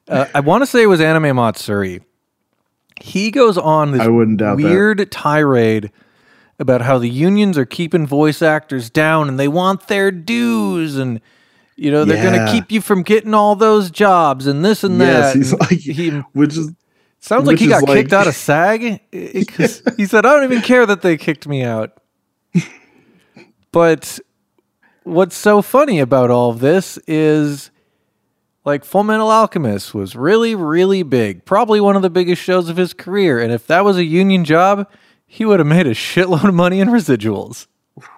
Uh, 0.08 0.26
I 0.34 0.40
want 0.40 0.62
to 0.62 0.66
say 0.66 0.82
it 0.82 0.86
was 0.86 1.00
Anime 1.00 1.34
Matsuri. 1.36 2.00
He 3.00 3.30
goes 3.30 3.58
on 3.58 3.92
this 3.92 4.00
I 4.00 4.08
wouldn't 4.08 4.38
doubt 4.38 4.56
that. 4.58 4.64
weird 4.64 5.10
tirade 5.10 5.90
about 6.58 6.80
how 6.80 6.96
the 6.98 7.08
unions 7.10 7.58
are 7.58 7.66
keeping 7.66 8.06
voice 8.06 8.40
actors 8.40 8.88
down 8.88 9.28
and 9.28 9.38
they 9.38 9.48
want 9.48 9.88
their 9.88 10.10
dues 10.10 10.96
and 10.96 11.20
you 11.76 11.90
know 11.90 12.06
they're 12.06 12.22
going 12.22 12.46
to 12.46 12.50
keep 12.50 12.72
you 12.72 12.80
from 12.80 13.02
getting 13.02 13.34
all 13.34 13.54
those 13.54 13.90
jobs 13.90 14.46
and 14.46 14.64
this 14.64 14.82
and 14.82 14.98
yes 14.98 15.32
that. 15.34 15.38
he's 15.38 15.52
And 15.52 15.60
like 15.60 15.70
he 15.78 16.08
which 16.32 16.56
is 16.56 16.70
sounds 17.20 17.46
like 17.46 17.58
he 17.58 17.66
got 17.66 17.82
like- 17.82 17.98
kicked 17.98 18.12
out 18.14 18.26
of 18.26 18.34
SAG. 18.48 19.00
It- 19.12 19.48
'cause 19.48 19.82
he 19.98 20.06
said, 20.06 20.24
"I 20.24 20.32
don't 20.32 20.44
even 20.50 20.62
care 20.62 20.86
that 20.86 21.02
they 21.02 21.16
kicked 21.18 21.46
me 21.46 21.62
out." 21.64 22.00
But 23.72 24.18
what's 25.06 25.36
so 25.36 25.62
funny 25.62 26.00
about 26.00 26.30
all 26.30 26.50
of 26.50 26.58
this 26.58 26.98
is 27.06 27.70
like 28.64 28.84
Full 28.84 29.04
Metal 29.04 29.30
Alchemist 29.30 29.94
was 29.94 30.16
really, 30.16 30.54
really 30.54 31.04
big. 31.04 31.44
Probably 31.44 31.80
one 31.80 31.94
of 31.94 32.02
the 32.02 32.10
biggest 32.10 32.42
shows 32.42 32.68
of 32.68 32.76
his 32.76 32.92
career. 32.92 33.38
And 33.40 33.52
if 33.52 33.66
that 33.68 33.84
was 33.84 33.96
a 33.96 34.04
union 34.04 34.44
job, 34.44 34.90
he 35.26 35.44
would 35.44 35.60
have 35.60 35.66
made 35.68 35.86
a 35.86 35.94
shitload 35.94 36.48
of 36.48 36.54
money 36.54 36.80
in 36.80 36.88
residuals. 36.88 37.68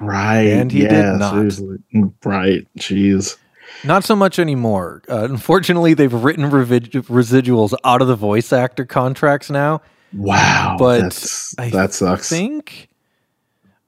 Right. 0.00 0.46
And 0.48 0.72
he 0.72 0.80
did 0.80 1.18
not. 1.18 1.34
seriously. 1.34 1.78
Right. 2.24 2.66
Jeez. 2.78 3.36
Not 3.84 4.02
so 4.02 4.16
much 4.16 4.38
anymore. 4.38 5.02
Uh, 5.08 5.28
unfortunately, 5.30 5.94
they've 5.94 6.12
written 6.12 6.50
revid- 6.50 6.90
residuals 7.06 7.74
out 7.84 8.00
of 8.00 8.08
the 8.08 8.16
voice 8.16 8.52
actor 8.52 8.86
contracts 8.86 9.50
now. 9.50 9.82
Wow. 10.14 10.76
But 10.78 11.10
that 11.58 11.92
sucks. 11.92 12.32
I 12.32 12.36
think 12.36 12.88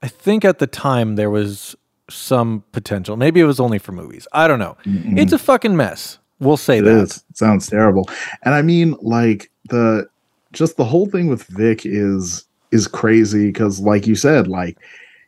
I 0.03 0.07
think 0.07 0.45
at 0.45 0.59
the 0.59 0.67
time 0.67 1.15
there 1.15 1.29
was 1.31 1.75
some 2.11 2.63
potential. 2.71 3.17
Maybe 3.17 3.39
it 3.39 3.45
was 3.45 3.59
only 3.59 3.79
for 3.79 3.91
movies. 3.91 4.27
I 4.33 4.47
don't 4.47 4.59
know. 4.59 4.77
It's 4.85 5.33
a 5.33 5.39
fucking 5.39 5.75
mess. 5.75 6.19
We'll 6.39 6.57
say 6.57 6.79
It 6.79 6.83
that. 6.83 6.91
is. 7.03 7.23
It 7.29 7.37
sounds 7.37 7.67
terrible. 7.67 8.09
And 8.43 8.53
I 8.53 8.61
mean, 8.61 8.95
like 9.01 9.51
the 9.69 10.07
just 10.53 10.77
the 10.77 10.85
whole 10.85 11.05
thing 11.07 11.27
with 11.27 11.43
Vic 11.43 11.85
is 11.85 12.45
is 12.71 12.87
crazy 12.87 13.47
because, 13.47 13.79
like 13.79 14.07
you 14.07 14.15
said, 14.15 14.47
like 14.47 14.77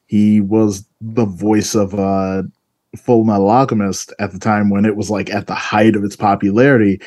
he 0.07 0.41
was 0.41 0.85
the 1.01 1.25
voice 1.25 1.75
of 1.75 1.93
uh 1.95 2.43
Full 2.97 3.23
Metal 3.23 3.49
Alchemist 3.49 4.13
at 4.19 4.31
the 4.31 4.39
time 4.39 4.69
when 4.69 4.85
it 4.85 4.95
was 4.95 5.09
like 5.09 5.29
at 5.31 5.47
the 5.47 5.55
height 5.55 5.95
of 5.95 6.03
its 6.03 6.15
popularity, 6.15 6.99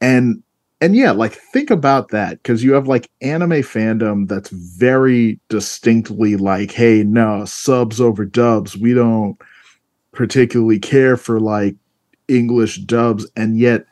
and 0.00 0.42
and 0.80 0.94
yeah, 0.94 1.10
like 1.10 1.32
think 1.32 1.70
about 1.70 2.08
that 2.08 2.42
because 2.42 2.62
you 2.62 2.72
have 2.72 2.86
like 2.86 3.10
anime 3.20 3.62
fandom 3.62 4.28
that's 4.28 4.50
very 4.50 5.40
distinctly 5.48 6.36
like, 6.36 6.70
hey, 6.70 7.02
no 7.02 7.44
subs 7.44 8.00
over 8.00 8.24
dubs. 8.24 8.76
We 8.76 8.94
don't 8.94 9.36
particularly 10.12 10.78
care 10.78 11.16
for 11.16 11.40
like 11.40 11.74
English 12.28 12.78
dubs, 12.78 13.28
and 13.36 13.58
yet 13.58 13.86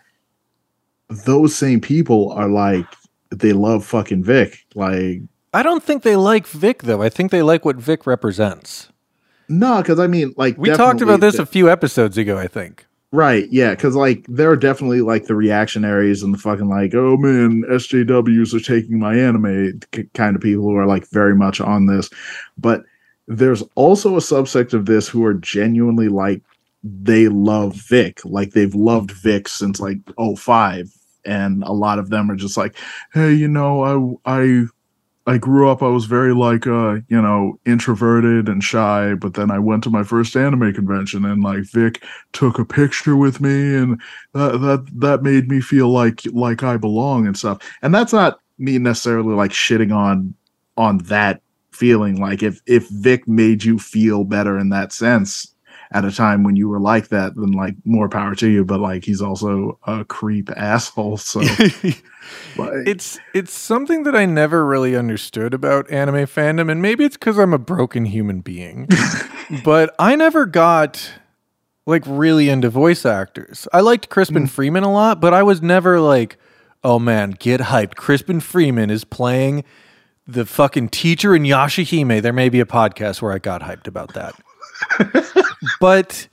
those 1.08 1.54
same 1.54 1.80
people 1.80 2.30
are 2.32 2.48
like 2.48 2.86
they 3.30 3.52
love 3.52 3.84
fucking 3.84 4.22
Vic. 4.22 4.64
Like 4.74 5.22
I 5.52 5.62
don't 5.62 5.82
think 5.82 6.02
they 6.02 6.16
like 6.16 6.46
Vic 6.46 6.82
though. 6.82 7.02
I 7.02 7.08
think 7.08 7.30
they 7.32 7.42
like 7.42 7.64
what 7.64 7.76
Vic 7.76 8.06
represents. 8.06 8.90
no, 9.48 9.78
because 9.78 9.98
I 9.98 10.06
mean, 10.06 10.34
like 10.36 10.56
We 10.56 10.70
talked 10.70 11.00
about 11.00 11.20
this 11.20 11.38
a 11.38 11.46
few 11.46 11.68
episodes 11.68 12.16
ago, 12.16 12.38
I 12.38 12.46
think. 12.46 12.86
Right, 13.12 13.46
yeah, 13.50 13.70
because 13.70 13.94
like 13.94 14.26
there 14.28 14.50
are 14.50 14.56
definitely 14.56 15.00
like 15.00 15.26
the 15.26 15.36
reactionaries 15.36 16.22
and 16.22 16.34
the 16.34 16.38
fucking 16.38 16.68
like, 16.68 16.94
oh 16.94 17.16
man, 17.16 17.62
SJWs 17.70 18.52
are 18.52 18.60
taking 18.60 18.98
my 18.98 19.16
anime 19.16 19.80
kind 20.14 20.34
of 20.34 20.42
people 20.42 20.64
who 20.64 20.76
are 20.76 20.86
like 20.86 21.08
very 21.10 21.34
much 21.34 21.60
on 21.60 21.86
this, 21.86 22.10
but 22.58 22.82
there's 23.28 23.62
also 23.76 24.16
a 24.16 24.20
subsect 24.20 24.72
of 24.75 24.86
this 24.86 25.08
who 25.08 25.25
are 25.25 25.34
genuinely 25.34 26.08
like 26.08 26.42
they 26.82 27.28
love 27.28 27.75
Vic, 27.76 28.20
like 28.25 28.50
they've 28.50 28.75
loved 28.75 29.12
Vic 29.12 29.48
since 29.48 29.80
like 29.80 29.98
05 30.36 30.90
and 31.25 31.62
a 31.64 31.72
lot 31.72 31.98
of 31.98 32.10
them 32.10 32.30
are 32.30 32.36
just 32.36 32.56
like, 32.56 32.76
hey, 33.12 33.32
you 33.32 33.48
know, 33.48 34.18
I 34.26 34.40
I 34.42 34.66
I 35.28 35.38
grew 35.38 35.68
up, 35.68 35.83
I 35.83 35.88
was 35.88 36.04
very 36.04 36.33
like, 36.33 36.68
uh, 36.68 37.00
you 37.09 37.21
know, 37.21 37.59
introverted 37.66 38.49
and 38.49 38.62
shy, 38.62 39.14
but 39.14 39.35
then 39.35 39.50
I 39.50 39.59
went 39.59 39.83
to 39.85 39.90
my 39.90 40.04
first 40.04 40.37
anime 40.37 40.73
convention 40.73 41.25
and 41.25 41.42
like 41.42 41.64
Vic 41.64 42.04
took 42.33 42.61
a 42.61 42.64
picture 42.64 43.16
with 43.16 43.40
me 43.40 43.75
and 43.75 44.00
that, 44.35 44.61
that, 44.61 44.87
that 45.00 45.23
made 45.25 45.49
me 45.49 45.61
feel 45.61 45.88
like, 45.88 46.23
like 46.26 46.62
I 46.62 46.76
belong 46.76 47.26
and 47.26 47.37
stuff. 47.37 47.59
And 47.83 47.92
that's 47.92 48.12
not 48.12 48.38
me 48.59 48.78
necessarily 48.78 49.35
like 49.35 49.50
shitting 49.50 49.95
on, 49.95 50.33
on 50.76 50.99
that 50.99 51.42
feeling. 51.73 52.21
Like 52.21 52.45
if, 52.45 52.61
if 52.66 52.88
Vic 52.88 53.26
made 53.26 53.64
you 53.64 53.80
feel 53.80 54.23
better 54.23 54.56
in 54.56 54.68
that 54.68 54.92
sense 54.92 55.55
at 55.92 56.04
a 56.04 56.12
time 56.12 56.42
when 56.42 56.56
you 56.56 56.68
were 56.68 56.80
like 56.80 57.08
that, 57.08 57.34
then 57.36 57.52
like 57.52 57.74
more 57.84 58.08
power 58.08 58.34
to 58.36 58.48
you. 58.48 58.64
But 58.64 58.80
like, 58.80 59.04
he's 59.04 59.22
also 59.22 59.78
a 59.86 60.04
creep 60.04 60.50
asshole. 60.56 61.16
So 61.16 61.40
like, 62.56 62.86
It's 62.86 63.18
it's 63.34 63.52
something 63.52 64.02
that 64.04 64.14
I 64.16 64.26
never 64.26 64.66
really 64.66 64.96
understood 64.96 65.54
about 65.54 65.90
anime 65.90 66.26
fandom, 66.26 66.70
and 66.70 66.82
maybe 66.82 67.04
it's 67.04 67.16
because 67.16 67.38
I'm 67.38 67.52
a 67.52 67.58
broken 67.58 68.06
human 68.06 68.40
being. 68.40 68.88
but 69.64 69.94
I 69.98 70.16
never 70.16 70.46
got 70.46 71.12
like 71.86 72.02
really 72.06 72.48
into 72.48 72.68
voice 72.68 73.06
actors. 73.06 73.68
I 73.72 73.80
liked 73.80 74.08
Crispin 74.08 74.44
mm. 74.44 74.50
Freeman 74.50 74.82
a 74.82 74.92
lot, 74.92 75.20
but 75.20 75.32
I 75.32 75.42
was 75.42 75.62
never 75.62 76.00
like, 76.00 76.36
oh 76.82 76.98
man, 76.98 77.30
get 77.30 77.60
hyped. 77.60 77.94
Crispin 77.94 78.40
Freeman 78.40 78.90
is 78.90 79.04
playing 79.04 79.64
the 80.26 80.44
fucking 80.44 80.88
teacher 80.88 81.34
in 81.34 81.44
Yashahime. 81.44 82.20
There 82.20 82.32
may 82.32 82.48
be 82.48 82.60
a 82.60 82.66
podcast 82.66 83.22
where 83.22 83.32
I 83.32 83.38
got 83.38 83.62
hyped 83.62 83.86
about 83.86 84.14
that. 84.14 84.34
but 85.80 86.28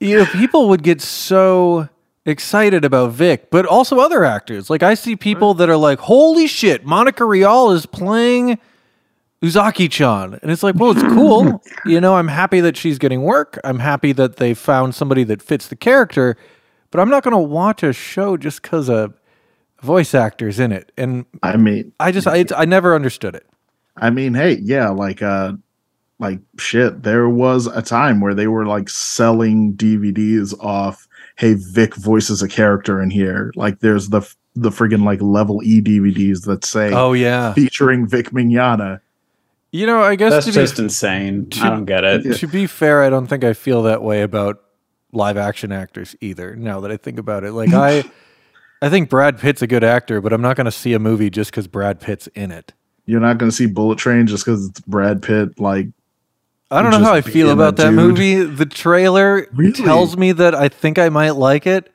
you 0.00 0.18
know, 0.18 0.26
people 0.26 0.68
would 0.68 0.82
get 0.82 1.00
so 1.00 1.88
excited 2.24 2.84
about 2.84 3.12
Vic, 3.12 3.50
but 3.50 3.66
also 3.66 3.98
other 3.98 4.24
actors. 4.24 4.70
Like 4.70 4.82
I 4.82 4.94
see 4.94 5.16
people 5.16 5.54
that 5.54 5.68
are 5.68 5.76
like, 5.76 5.98
"Holy 6.00 6.46
shit, 6.46 6.84
Monica 6.84 7.24
Rial 7.24 7.70
is 7.72 7.86
playing 7.86 8.58
Uzaki-chan," 9.42 10.38
and 10.42 10.50
it's 10.50 10.62
like, 10.62 10.74
well, 10.76 10.92
it's 10.92 11.02
cool. 11.02 11.62
you 11.84 12.00
know, 12.00 12.16
I'm 12.16 12.28
happy 12.28 12.60
that 12.60 12.76
she's 12.76 12.98
getting 12.98 13.22
work. 13.22 13.58
I'm 13.64 13.78
happy 13.78 14.12
that 14.12 14.36
they 14.36 14.54
found 14.54 14.94
somebody 14.94 15.24
that 15.24 15.42
fits 15.42 15.68
the 15.68 15.76
character, 15.76 16.36
but 16.90 17.00
I'm 17.00 17.10
not 17.10 17.22
going 17.22 17.32
to 17.32 17.38
watch 17.38 17.82
a 17.82 17.92
show 17.92 18.36
just 18.36 18.62
because 18.62 18.88
a 18.88 19.12
voice 19.82 20.14
actor's 20.14 20.58
in 20.58 20.72
it. 20.72 20.92
And 20.96 21.24
I 21.42 21.56
mean, 21.56 21.92
I 22.00 22.12
just, 22.12 22.26
I, 22.26 22.44
I 22.56 22.64
never 22.64 22.94
understood 22.94 23.34
it. 23.34 23.46
I 23.96 24.10
mean, 24.10 24.34
hey, 24.34 24.58
yeah, 24.62 24.88
like 24.90 25.22
uh 25.22 25.54
like 26.20 26.38
shit, 26.58 27.02
there 27.02 27.28
was 27.28 27.66
a 27.66 27.82
time 27.82 28.20
where 28.20 28.34
they 28.34 28.46
were 28.46 28.66
like 28.66 28.88
selling 28.88 29.74
DVDs 29.74 30.54
off, 30.62 31.08
hey, 31.36 31.54
Vic 31.54 31.96
voices 31.96 32.42
a 32.42 32.48
character 32.48 33.02
in 33.02 33.10
here. 33.10 33.52
Like 33.56 33.80
there's 33.80 34.10
the 34.10 34.20
the 34.54 34.70
friggin' 34.70 35.04
like 35.04 35.22
level 35.22 35.62
E 35.62 35.80
DVDs 35.80 36.44
that 36.44 36.64
say 36.64 36.92
Oh 36.92 37.12
yeah, 37.12 37.54
featuring 37.54 38.06
Vic 38.06 38.30
Mignogna. 38.30 39.00
you 39.72 39.86
know, 39.86 40.02
I 40.02 40.14
guess 40.16 40.32
That's 40.32 40.46
to 40.46 40.52
just 40.52 40.76
be, 40.76 40.84
insane. 40.84 41.48
I 41.60 41.70
don't 41.70 41.84
get 41.84 42.04
it. 42.04 42.36
to 42.36 42.46
be 42.46 42.66
fair, 42.66 43.02
I 43.02 43.10
don't 43.10 43.26
think 43.26 43.42
I 43.44 43.52
feel 43.54 43.82
that 43.84 44.02
way 44.02 44.22
about 44.22 44.60
live 45.12 45.36
action 45.36 45.72
actors 45.72 46.14
either. 46.20 46.54
Now 46.54 46.80
that 46.80 46.90
I 46.90 46.96
think 46.96 47.18
about 47.18 47.44
it, 47.44 47.52
like 47.52 47.72
I, 47.72 48.04
I 48.82 48.88
think 48.88 49.08
Brad 49.08 49.38
Pitt's 49.38 49.62
a 49.62 49.66
good 49.66 49.84
actor, 49.84 50.20
but 50.20 50.32
I'm 50.32 50.42
not 50.42 50.56
going 50.56 50.66
to 50.66 50.70
see 50.72 50.92
a 50.92 50.98
movie 50.98 51.30
just 51.30 51.50
because 51.50 51.66
Brad 51.66 52.00
Pitt's 52.00 52.26
in 52.28 52.50
it. 52.50 52.72
You're 53.06 53.20
not 53.20 53.38
gonna 53.38 53.50
see 53.50 53.66
Bullet 53.66 53.98
Train 53.98 54.28
just 54.28 54.44
because 54.44 54.68
it's 54.68 54.78
Brad 54.80 55.20
Pitt. 55.20 55.58
Like, 55.58 55.88
I 56.70 56.82
don't 56.82 56.92
know 56.92 57.00
how 57.00 57.14
I 57.14 57.20
feel 57.20 57.50
about 57.50 57.76
that 57.76 57.86
dude. 57.86 57.94
movie. 57.94 58.34
The 58.44 58.66
trailer 58.66 59.48
Really? 59.52 59.72
tells 59.72 60.16
me 60.16 60.32
that 60.32 60.54
I 60.54 60.68
think 60.68 60.98
I 60.98 61.08
might 61.08 61.30
like 61.30 61.66
it. 61.66 61.92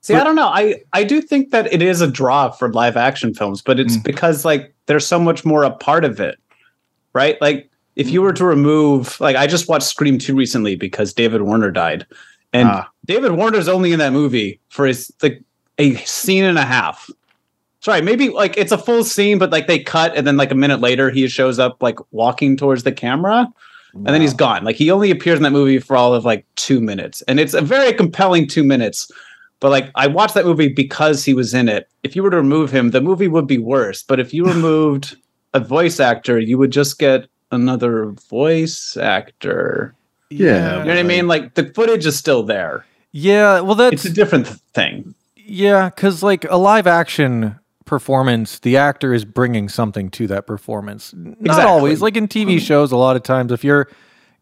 See, 0.00 0.14
I 0.14 0.22
don't 0.24 0.36
know. 0.36 0.48
I 0.48 0.82
I 0.92 1.04
do 1.04 1.20
think 1.20 1.50
that 1.50 1.72
it 1.72 1.82
is 1.82 2.00
a 2.00 2.06
draw 2.10 2.50
for 2.50 2.72
live 2.72 2.96
action 2.96 3.34
films, 3.34 3.60
but 3.62 3.80
it's 3.80 3.96
Mm. 3.96 4.04
because 4.04 4.44
like 4.44 4.72
there's 4.86 5.06
so 5.06 5.18
much 5.18 5.44
more 5.44 5.64
a 5.64 5.70
part 5.70 6.04
of 6.04 6.20
it, 6.20 6.38
right? 7.14 7.40
Like 7.40 7.68
if 7.96 8.08
you 8.10 8.22
were 8.22 8.32
to 8.34 8.44
remove, 8.44 9.20
like 9.20 9.36
I 9.36 9.46
just 9.46 9.68
watched 9.68 9.86
Scream 9.86 10.18
two 10.18 10.34
recently 10.36 10.76
because 10.76 11.12
David 11.12 11.42
Warner 11.42 11.70
died, 11.70 12.06
and 12.52 12.68
Ah. 12.68 12.88
David 13.06 13.32
Warner's 13.32 13.68
only 13.68 13.92
in 13.92 13.98
that 13.98 14.12
movie 14.12 14.60
for 14.68 14.86
his 14.86 15.10
like 15.22 15.42
a 15.78 15.94
scene 16.04 16.44
and 16.44 16.58
a 16.58 16.64
half. 16.64 17.10
Sorry, 17.80 18.02
maybe 18.02 18.28
like 18.30 18.56
it's 18.56 18.72
a 18.72 18.78
full 18.78 19.04
scene, 19.04 19.38
but 19.38 19.50
like 19.50 19.66
they 19.66 19.78
cut, 19.78 20.16
and 20.16 20.26
then 20.26 20.36
like 20.36 20.50
a 20.50 20.56
minute 20.56 20.80
later 20.80 21.10
he 21.10 21.28
shows 21.28 21.58
up 21.58 21.82
like 21.82 21.98
walking 22.10 22.56
towards 22.56 22.82
the 22.82 22.92
camera, 22.92 23.46
and 23.94 24.06
then 24.06 24.20
he's 24.20 24.34
gone. 24.34 24.64
Like 24.64 24.76
he 24.76 24.90
only 24.90 25.10
appears 25.10 25.38
in 25.38 25.44
that 25.44 25.52
movie 25.52 25.78
for 25.78 25.96
all 25.96 26.14
of 26.14 26.24
like 26.24 26.44
two 26.56 26.80
minutes, 26.80 27.22
and 27.22 27.38
it's 27.38 27.54
a 27.54 27.60
very 27.60 27.92
compelling 27.92 28.48
two 28.48 28.64
minutes. 28.64 29.10
But 29.60 29.70
like 29.70 29.90
I 29.94 30.06
watched 30.06 30.34
that 30.34 30.44
movie 30.44 30.68
because 30.68 31.24
he 31.24 31.34
was 31.34 31.54
in 31.54 31.68
it. 31.68 31.88
If 32.02 32.16
you 32.16 32.22
were 32.22 32.30
to 32.30 32.36
remove 32.36 32.70
him, 32.72 32.90
the 32.90 33.00
movie 33.00 33.28
would 33.28 33.46
be 33.46 33.58
worse. 33.58 34.02
But 34.02 34.20
if 34.20 34.34
you 34.34 34.44
removed 34.54 35.16
a 35.54 35.60
voice 35.60 36.00
actor, 36.00 36.38
you 36.38 36.58
would 36.58 36.72
just 36.72 36.98
get 36.98 37.28
another 37.50 38.06
voice 38.28 38.96
actor. 38.96 39.94
Yeah. 40.30 40.78
You 40.78 40.84
know 40.84 40.90
what 40.90 40.98
I 40.98 41.02
mean? 41.04 41.26
Like 41.26 41.54
the 41.54 41.66
footage 41.74 42.06
is 42.06 42.16
still 42.16 42.42
there. 42.42 42.84
Yeah, 43.12 43.60
well, 43.60 43.74
that's 43.74 43.94
It's 43.94 44.04
a 44.04 44.12
different 44.12 44.46
thing. 44.46 45.14
Yeah, 45.36 45.88
because 45.88 46.22
like 46.22 46.44
a 46.44 46.56
live 46.56 46.86
action 46.86 47.58
performance, 47.88 48.60
the 48.60 48.76
actor 48.76 49.12
is 49.12 49.24
bringing 49.24 49.68
something 49.68 50.10
to 50.10 50.28
that 50.28 50.46
performance. 50.46 51.12
Not 51.16 51.36
Exactly. 51.40 51.64
always. 51.64 52.00
Like 52.00 52.16
in 52.16 52.28
TV 52.28 52.60
shows, 52.60 52.92
a 52.92 52.96
lot 52.96 53.16
of 53.16 53.24
times, 53.24 53.50
if 53.50 53.64
you're 53.64 53.88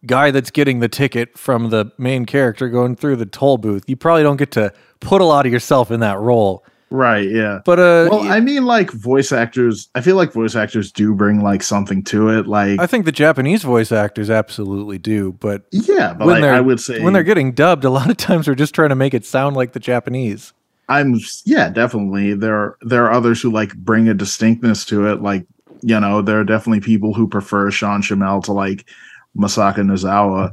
guy 0.05 0.31
that's 0.31 0.51
getting 0.51 0.81
the 0.81 0.89
ticket 0.89 1.37
from 1.39 1.71
the 1.71 1.91
main 1.97 2.27
character 2.27 2.69
going 2.69 2.97
through 2.97 3.17
the 3.17 3.27
toll 3.27 3.57
booth, 3.57 3.85
you 3.87 3.97
probably 3.97 4.23
don't 4.23 4.37
get 4.37 4.51
to 4.53 4.73
put 5.01 5.21
a 5.21 5.25
lot 5.25 5.47
of 5.47 5.53
yourself 5.53 5.91
in 5.91 6.01
that 6.01 6.19
role. 6.19 6.65
right, 6.91 7.29
yeah. 7.29 7.61
But 7.65 7.79
uh, 7.79 8.09
Well, 8.11 8.23
I 8.31 8.41
mean, 8.41 8.65
like 8.65 8.91
voice 8.91 9.33
actors. 9.33 9.89
I 9.95 10.01
feel 10.01 10.17
like 10.17 10.33
voice 10.33 10.55
actors 10.55 10.93
do 10.93 11.15
bring 11.15 11.41
like 11.41 11.63
something 11.63 12.03
to 12.05 12.29
it. 12.29 12.47
Like, 12.47 12.81
I 12.81 12.87
think 12.87 13.05
the 13.05 13.13
Japanese 13.13 13.63
voice 13.63 13.91
actors 13.93 14.29
absolutely 14.29 14.99
do. 14.99 15.33
But 15.33 15.65
yeah, 15.71 16.15
but 16.15 16.27
when 16.27 16.35
like, 16.35 16.43
they're 16.43 16.55
I 16.55 16.61
would 16.61 16.81
say 16.81 17.01
when 17.03 17.13
they're 17.13 17.23
getting 17.23 17.53
dubbed, 17.53 17.85
a 17.85 17.91
lot 17.91 18.11
of 18.11 18.17
times 18.17 18.47
they're 18.47 18.55
just 18.55 18.75
trying 18.75 18.91
to 18.91 18.97
make 18.97 19.15
it 19.15 19.25
sound 19.25 19.57
like 19.57 19.73
the 19.73 19.81
Japanese. 19.81 20.53
I'm 20.89 21.19
yeah, 21.45 21.69
definitely. 21.69 22.35
There 22.35 22.77
there 22.83 23.05
are 23.07 23.13
others 23.13 23.43
who 23.43 23.51
like 23.51 23.75
bring 23.77 24.09
a 24.09 24.15
distinctness 24.15 24.85
to 24.87 25.07
it. 25.07 25.21
Like, 25.21 25.47
you 25.83 25.99
know, 25.99 26.23
there 26.23 26.39
are 26.41 26.45
definitely 26.45 26.81
people 26.81 27.13
who 27.13 27.27
prefer 27.29 27.71
Sean 27.71 28.03
Schemmel 28.03 28.43
to 28.45 28.53
like 28.53 28.89
Masako 29.37 29.79
Nozawa. 29.79 30.53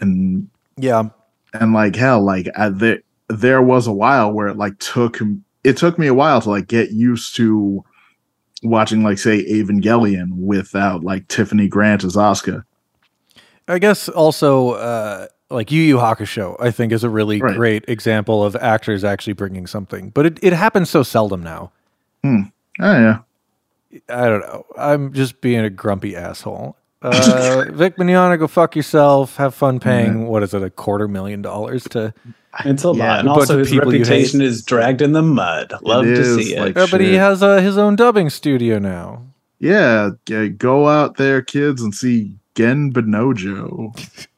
and 0.00 0.48
Yeah. 0.76 1.08
and 1.54 1.72
like 1.72 1.96
hell, 1.96 2.22
like 2.24 2.48
I, 2.56 2.68
there 2.68 3.00
there 3.28 3.62
was 3.62 3.86
a 3.86 3.92
while 3.92 4.32
where 4.32 4.48
it 4.48 4.56
like 4.56 4.78
took 4.78 5.18
it 5.64 5.76
took 5.76 5.98
me 5.98 6.06
a 6.06 6.14
while 6.14 6.40
to 6.42 6.50
like 6.50 6.68
get 6.68 6.90
used 6.92 7.34
to 7.36 7.84
watching 8.62 9.02
like 9.02 9.18
say 9.18 9.44
Evangelion 9.44 10.30
without 10.34 11.02
like 11.02 11.26
Tiffany 11.28 11.68
Grant 11.68 12.04
as 12.04 12.16
Asuka. 12.16 12.64
I 13.66 13.78
guess 13.78 14.08
also 14.08 14.72
uh, 14.72 15.26
like 15.54 15.70
Yu 15.72 15.80
Yu 15.82 15.96
Hakusho, 15.96 16.56
I 16.60 16.70
think, 16.70 16.92
is 16.92 17.04
a 17.04 17.08
really 17.10 17.40
Right. 17.40 17.56
great 17.56 17.84
example 17.88 18.44
of 18.44 18.54
actors 18.56 19.04
actually 19.04 19.32
bringing 19.32 19.66
something. 19.66 20.10
But 20.10 20.26
it, 20.26 20.38
it 20.42 20.52
happens 20.52 20.90
so 20.90 21.02
seldom 21.02 21.42
now. 21.42 21.70
Oh 22.24 22.42
yeah. 22.80 23.18
I 24.08 24.24
don't 24.28 24.40
know. 24.40 24.66
I'm 24.76 25.12
just 25.12 25.40
being 25.40 25.60
a 25.60 25.70
grumpy 25.70 26.16
asshole. 26.16 26.76
Uh, 27.04 27.66
Vic 27.70 27.96
Mignogna, 27.98 28.38
go 28.38 28.46
fuck 28.46 28.74
yourself. 28.74 29.36
Have 29.36 29.54
fun 29.54 29.78
paying, 29.78 30.26
what 30.26 30.42
is 30.42 30.54
it, 30.54 30.62
a 30.62 30.70
quarter 30.70 31.06
million 31.06 31.42
dollars 31.42 31.84
to. 31.90 32.14
It's 32.64 32.82
a 32.82 32.92
Yeah, 32.92 33.08
lot. 33.10 33.20
And 33.20 33.28
also, 33.28 33.58
his 33.58 33.68
people 33.70 33.92
you 33.92 33.98
hate. 33.98 34.08
reputation 34.08 34.40
is 34.40 34.62
dragged 34.64 35.02
in 35.02 35.12
the 35.12 35.20
mud. 35.20 35.70
Love 35.82 36.04
to 36.06 36.12
is, 36.12 36.34
see 36.36 36.54
it. 36.54 36.60
like- 36.60 36.76
Yeah, 36.76 36.86
but 36.90 37.02
he 37.02 37.12
has 37.14 37.42
uh, 37.42 37.58
his 37.60 37.76
own 37.76 37.94
dubbing 37.96 38.30
studio 38.30 38.78
now. 38.78 39.22
Yeah, 39.58 40.12
g- 40.24 40.48
go 40.48 40.88
out 40.88 41.18
there, 41.18 41.42
kids, 41.42 41.82
and 41.82 41.94
see 41.94 42.38
Gen 42.54 42.90
Benojo. 42.90 43.92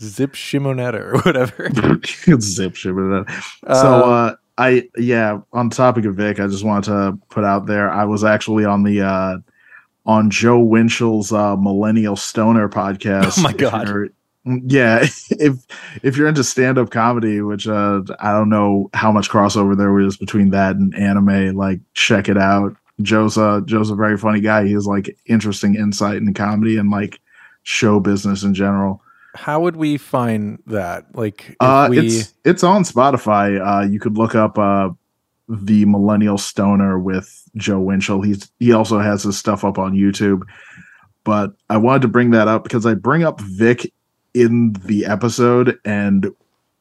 Zip 0.00 0.32
Shimonetta 0.32 1.00
or 1.00 1.18
whatever. 1.22 1.70
Zip 2.40 2.72
Shimonetta. 2.72 3.30
So, 3.74 4.10
uh, 4.10 4.36
I 4.58 4.88
yeah. 4.96 5.40
On 5.52 5.70
topic 5.70 6.04
of 6.04 6.16
Vic, 6.16 6.40
I 6.40 6.46
just 6.46 6.64
wanted 6.64 6.90
to 6.90 7.18
put 7.28 7.44
out 7.44 7.66
there. 7.66 7.90
I 7.90 8.04
was 8.04 8.24
actually 8.24 8.64
on 8.64 8.82
the 8.82 9.02
uh, 9.02 9.38
on 10.06 10.30
Joe 10.30 10.60
Winchell's 10.60 11.32
uh, 11.32 11.56
Millennial 11.56 12.16
Stoner 12.16 12.68
podcast. 12.70 13.38
Oh 13.38 13.42
my 13.42 13.52
God. 13.52 14.10
Yeah, 14.44 15.04
if 15.30 15.66
if 16.04 16.16
you're 16.16 16.28
into 16.28 16.44
stand 16.44 16.78
up 16.78 16.90
comedy, 16.90 17.40
which 17.40 17.66
uh, 17.66 18.02
I 18.20 18.30
don't 18.30 18.48
know 18.48 18.88
how 18.94 19.10
much 19.10 19.28
crossover 19.28 19.76
there 19.76 19.92
was 19.92 20.16
between 20.16 20.50
that 20.50 20.76
and 20.76 20.94
anime, 20.94 21.56
like 21.56 21.80
check 21.94 22.28
it 22.28 22.38
out. 22.38 22.76
Joe's 23.02 23.36
a 23.36 23.62
Joe's 23.66 23.90
a 23.90 23.96
very 23.96 24.16
funny 24.16 24.40
guy. 24.40 24.64
He 24.64 24.72
has 24.74 24.86
like 24.86 25.16
interesting 25.26 25.74
insight 25.74 26.18
into 26.18 26.32
comedy 26.32 26.76
and 26.76 26.90
like 26.90 27.20
show 27.64 27.98
business 27.98 28.44
in 28.44 28.54
general. 28.54 29.02
How 29.36 29.60
would 29.60 29.76
we 29.76 29.96
find 29.98 30.60
that? 30.66 31.14
Like, 31.14 31.50
if 31.50 31.56
Uh, 31.60 31.86
we. 31.90 31.98
it's 32.00 32.34
it's 32.44 32.64
on 32.64 32.82
Spotify. 32.82 33.60
Uh, 33.60 33.86
you 33.86 34.00
could 34.00 34.16
look 34.18 34.34
up 34.34 34.58
uh, 34.58 34.90
the 35.48 35.84
Millennial 35.84 36.38
Stoner 36.38 36.98
with 36.98 37.48
Joe 37.56 37.80
Winchell. 37.80 38.22
He's 38.22 38.50
he 38.58 38.72
also 38.72 38.98
has 38.98 39.22
his 39.22 39.38
stuff 39.38 39.64
up 39.64 39.78
on 39.78 39.92
YouTube. 39.94 40.42
But 41.24 41.54
I 41.70 41.76
wanted 41.76 42.02
to 42.02 42.08
bring 42.08 42.30
that 42.30 42.48
up 42.48 42.62
because 42.62 42.86
I 42.86 42.94
bring 42.94 43.24
up 43.24 43.40
Vic 43.40 43.92
in 44.34 44.74
the 44.84 45.04
episode 45.06 45.78
and 45.84 46.30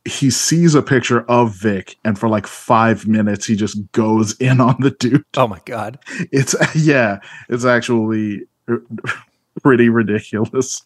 he 0.08 0.30
sees 0.30 0.76
a 0.76 0.84
picture 0.84 1.22
of 1.22 1.56
Vic 1.56 1.96
and 2.06 2.20
for 2.20 2.30
like 2.30 2.46
five 2.46 3.08
minutes 3.08 3.46
he 3.48 3.56
just 3.56 3.80
goes 3.92 4.34
in 4.40 4.62
on 4.62 4.76
the 4.82 4.92
dude. 4.92 5.24
oh 5.36 5.48
my 5.48 5.60
God. 5.66 5.98
It's 6.32 6.54
yeah, 6.76 7.20
it's 7.50 7.66
actually 7.66 8.44
pretty 9.64 9.90
ridiculous. 9.90 10.84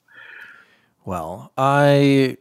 Well, 1.06 1.51
I 1.58 2.38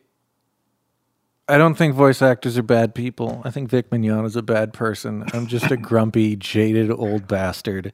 I 1.49 1.57
don't 1.57 1.75
think 1.77 1.95
voice 1.95 2.21
actors 2.21 2.59
are 2.59 2.63
bad 2.63 2.95
people. 2.95 3.41
I 3.45 3.51
think 3.51 3.71
Vic 3.71 3.91
Mignogna 3.91 4.27
is 4.27 4.37
a 4.37 4.43
bad 4.43 4.73
person. 4.73 5.25
I'm 5.33 5.47
just 5.47 5.71
a 5.71 5.77
grumpy, 5.89 6.37
jaded 6.37 6.91
old 6.91 7.27
bastard. 7.27 7.93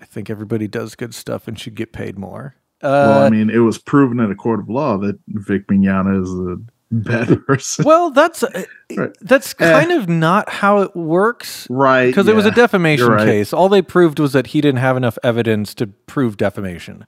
I 0.00 0.04
think 0.04 0.30
everybody 0.30 0.68
does 0.68 0.94
good 0.94 1.14
stuff 1.14 1.48
and 1.48 1.58
should 1.58 1.74
get 1.74 1.92
paid 1.92 2.18
more. 2.18 2.54
well, 2.82 3.22
Uh, 3.22 3.26
I 3.26 3.30
mean, 3.30 3.50
it 3.50 3.58
was 3.58 3.76
proven 3.78 4.20
in 4.20 4.30
a 4.30 4.34
court 4.36 4.60
of 4.60 4.68
law 4.70 4.96
that 4.98 5.18
Vic 5.28 5.66
Mignogna 5.66 6.22
is 6.22 6.30
a 6.30 6.56
bad 6.92 7.44
person. 7.46 7.84
well, 7.84 8.10
that's 8.10 8.42
uh, 8.44 8.62
Right. 8.96 9.10
that's 9.20 9.54
Eh. 9.58 9.72
kind 9.80 9.90
of 9.92 10.08
not 10.08 10.48
how 10.48 10.78
it 10.80 10.94
works 10.96 11.66
right. 11.68 12.06
because 12.06 12.28
it 12.28 12.34
was 12.36 12.46
a 12.46 12.50
defamation 12.52 13.08
right. 13.08 13.26
case. 13.26 13.52
All 13.52 13.68
they 13.68 13.82
proved 13.82 14.18
was 14.20 14.32
that 14.32 14.48
he 14.48 14.60
didn't 14.60 14.78
have 14.80 14.96
enough 14.96 15.18
evidence 15.24 15.74
to 15.74 15.86
prove 15.88 16.36
defamation. 16.36 17.04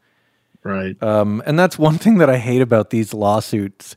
Right. 0.65 1.01
Um, 1.03 1.43
and 1.47 1.59
that's 1.59 1.79
one 1.79 1.99
thing 1.99 2.19
that 2.19 2.31
I 2.31 2.39
hate 2.39 2.63
about 2.63 2.91
these 2.91 3.13
lawsuits 3.13 3.97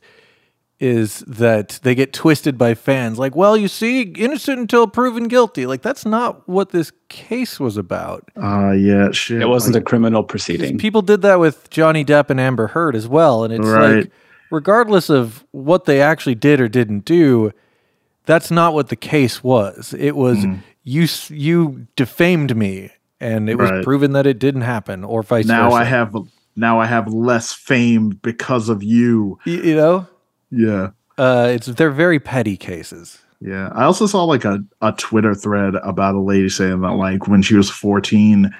is 0.78 1.20
that 1.20 1.78
they 1.84 1.94
get 1.94 2.12
twisted 2.12 2.58
by 2.58 2.74
fans. 2.74 3.18
Like, 3.18 3.34
well, 3.34 3.56
you 3.56 3.66
see, 3.66 4.02
innocent 4.02 4.58
until 4.58 4.86
proven 4.86 5.26
guilty. 5.26 5.64
Like, 5.64 5.80
that's 5.80 6.04
not 6.04 6.46
what 6.46 6.68
this 6.70 6.92
case 7.08 7.58
was 7.58 7.78
about. 7.78 8.28
Uh 8.36 8.72
yeah, 8.72 9.10
shit. 9.10 9.40
It 9.40 9.48
wasn't 9.48 9.74
like, 9.74 9.82
a 9.82 9.84
criminal 9.84 10.22
proceeding. 10.22 10.76
People 10.76 11.00
did 11.00 11.22
that 11.22 11.40
with 11.40 11.70
Johnny 11.70 12.04
Depp 12.04 12.28
and 12.28 12.38
Amber 12.38 12.66
Heard 12.68 12.94
as 12.94 13.08
well. 13.08 13.42
And 13.44 13.54
it's 13.54 13.66
Right. 13.66 13.96
like, 14.04 14.10
regardless 14.50 15.08
of 15.08 15.46
what 15.52 15.86
they 15.86 16.02
actually 16.02 16.34
did 16.34 16.60
or 16.60 16.68
didn't 16.68 17.06
do, 17.06 17.52
that's 18.26 18.50
not 18.50 18.74
what 18.74 18.88
the 18.90 18.96
case 18.96 19.42
was. 19.42 19.94
It 19.98 20.14
was 20.14 20.44
you 20.84 21.06
you 21.30 21.86
defamed 21.96 22.54
me, 22.54 22.90
and 23.18 23.48
it 23.48 23.56
was 23.56 23.70
Right. 23.70 23.82
proven 23.84 24.12
that 24.12 24.26
it 24.26 24.38
didn't 24.38 24.60
happen, 24.62 25.04
or 25.04 25.22
vice 25.22 25.46
now 25.46 25.70
versa. 25.70 25.76
I 25.80 25.84
have 25.84 26.14
now 26.56 26.80
I 26.80 26.86
have 26.86 27.12
less 27.12 27.52
fame 27.52 28.10
because 28.22 28.68
of 28.68 28.82
you. 28.82 29.38
Y- 29.46 29.52
you 29.52 29.74
know, 29.76 30.06
Yeah. 30.50 30.90
uh, 31.18 31.48
it's 31.50 31.66
they're 31.66 31.90
very 31.90 32.18
petty 32.18 32.56
cases. 32.56 33.18
Yeah. 33.40 33.68
I 33.74 33.84
also 33.84 34.06
saw 34.06 34.24
like 34.24 34.44
a, 34.44 34.64
a 34.80 34.92
Twitter 34.92 35.34
thread 35.34 35.74
about 35.76 36.14
a 36.14 36.20
lady 36.20 36.48
saying 36.48 36.80
that 36.80 36.92
like 36.92 37.28
when 37.28 37.42
she 37.42 37.54
was 37.54 37.68
14, 37.70 38.50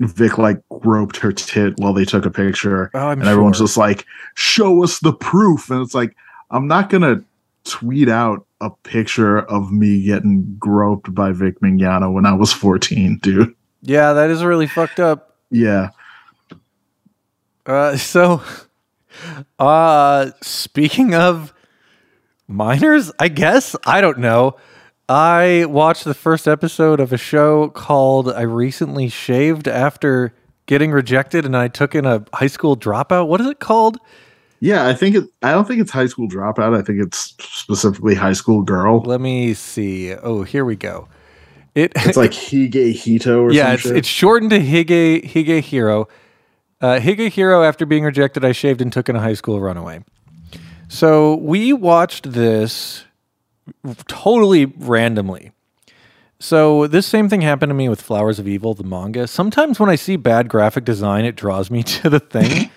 Vic 0.00 0.38
like 0.38 0.60
groped 0.80 1.16
her 1.18 1.32
tit 1.32 1.74
while 1.78 1.92
they 1.92 2.04
took 2.04 2.24
a 2.26 2.30
picture. 2.30 2.90
Oh, 2.94 3.10
and 3.10 3.22
everyone's 3.24 3.58
just 3.58 3.76
like, 3.76 4.04
show 4.34 4.82
us 4.84 5.00
the 5.00 5.12
proof. 5.12 5.70
And 5.70 5.80
it's 5.82 5.94
like, 5.94 6.16
I'm 6.50 6.66
not 6.68 6.90
gonna 6.90 7.24
tweet 7.64 8.08
out 8.08 8.46
a 8.60 8.70
picture 8.70 9.38
of 9.38 9.72
me 9.72 10.02
getting 10.04 10.56
groped 10.58 11.14
by 11.14 11.32
Vic 11.32 11.60
Mignogna 11.60 12.12
when 12.12 12.26
I 12.26 12.32
was 12.34 12.52
14, 12.52 13.18
dude. 13.22 13.54
Yeah, 13.82 14.12
that 14.14 14.30
is 14.30 14.42
really 14.44 14.66
fucked 14.66 15.00
up. 15.00 15.36
Yeah. 15.50 15.90
Uh, 17.66 17.96
so, 17.98 18.42
uh, 19.58 20.30
speaking 20.42 21.14
of 21.14 21.52
minors, 22.48 23.12
I 23.18 23.28
guess 23.28 23.76
I 23.86 24.00
don't 24.00 24.18
know. 24.18 24.56
I 25.08 25.66
watched 25.68 26.04
the 26.04 26.14
first 26.14 26.48
episode 26.48 26.98
of 26.98 27.12
a 27.12 27.18
show 27.18 27.68
called 27.68 28.32
"I 28.32 28.42
Recently 28.42 29.08
Shaved 29.08 29.68
After 29.68 30.32
Getting 30.66 30.92
Rejected," 30.92 31.44
and 31.44 31.56
I 31.56 31.68
took 31.68 31.94
in 31.94 32.06
a 32.06 32.24
high 32.32 32.46
school 32.46 32.76
dropout. 32.76 33.28
What 33.28 33.40
is 33.40 33.46
it 33.46 33.60
called? 33.60 33.98
Yeah, 34.60 34.86
I 34.86 34.94
think 34.94 35.14
it 35.14 35.24
I 35.42 35.52
don't 35.52 35.68
think 35.68 35.82
it's 35.82 35.90
high 35.90 36.06
school 36.06 36.26
dropout. 36.26 36.74
I 36.74 36.80
think 36.80 37.02
it's 37.02 37.34
specifically 37.38 38.14
high 38.14 38.32
school 38.32 38.62
girl. 38.62 39.00
Let 39.00 39.20
me 39.20 39.52
see. 39.52 40.14
Oh, 40.14 40.42
here 40.42 40.64
we 40.64 40.74
go. 40.74 41.08
It 41.74 41.92
It's 41.96 42.16
like 42.16 42.30
Hige 42.32 42.92
Hito 42.92 43.42
or 43.42 43.52
yeah, 43.52 43.74
it's 43.74 43.84
it's 43.84 44.08
shortened 44.08 44.52
to 44.52 44.60
Hige 44.60 45.24
Higehiro. 45.30 46.06
Uh, 46.84 47.00
Higehiro. 47.00 47.66
After 47.66 47.86
being 47.86 48.04
rejected, 48.04 48.44
I 48.44 48.52
shaved 48.52 48.82
and 48.82 48.92
took 48.92 49.08
in 49.08 49.16
a 49.16 49.20
high 49.20 49.32
school 49.32 49.58
runaway. 49.58 50.04
So 50.86 51.36
we 51.36 51.72
watched 51.72 52.32
this 52.32 53.06
totally 54.06 54.66
randomly. 54.66 55.52
So 56.38 56.86
this 56.86 57.06
same 57.06 57.30
thing 57.30 57.40
happened 57.40 57.70
to 57.70 57.74
me 57.74 57.88
with 57.88 58.02
Flowers 58.02 58.38
of 58.38 58.46
Evil, 58.46 58.74
the 58.74 58.84
manga. 58.84 59.26
Sometimes 59.26 59.80
when 59.80 59.88
I 59.88 59.94
see 59.94 60.16
bad 60.16 60.50
graphic 60.50 60.84
design, 60.84 61.24
it 61.24 61.36
draws 61.36 61.70
me 61.70 61.82
to 61.84 62.10
the 62.10 62.20
thing. 62.20 62.70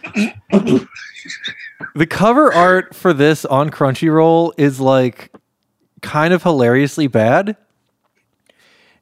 the 1.93 2.07
cover 2.07 2.53
art 2.53 2.95
for 2.95 3.11
this 3.11 3.43
on 3.43 3.71
Crunchyroll 3.71 4.53
is 4.57 4.79
like 4.79 5.33
kind 6.01 6.33
of 6.33 6.43
hilariously 6.43 7.07
bad. 7.07 7.57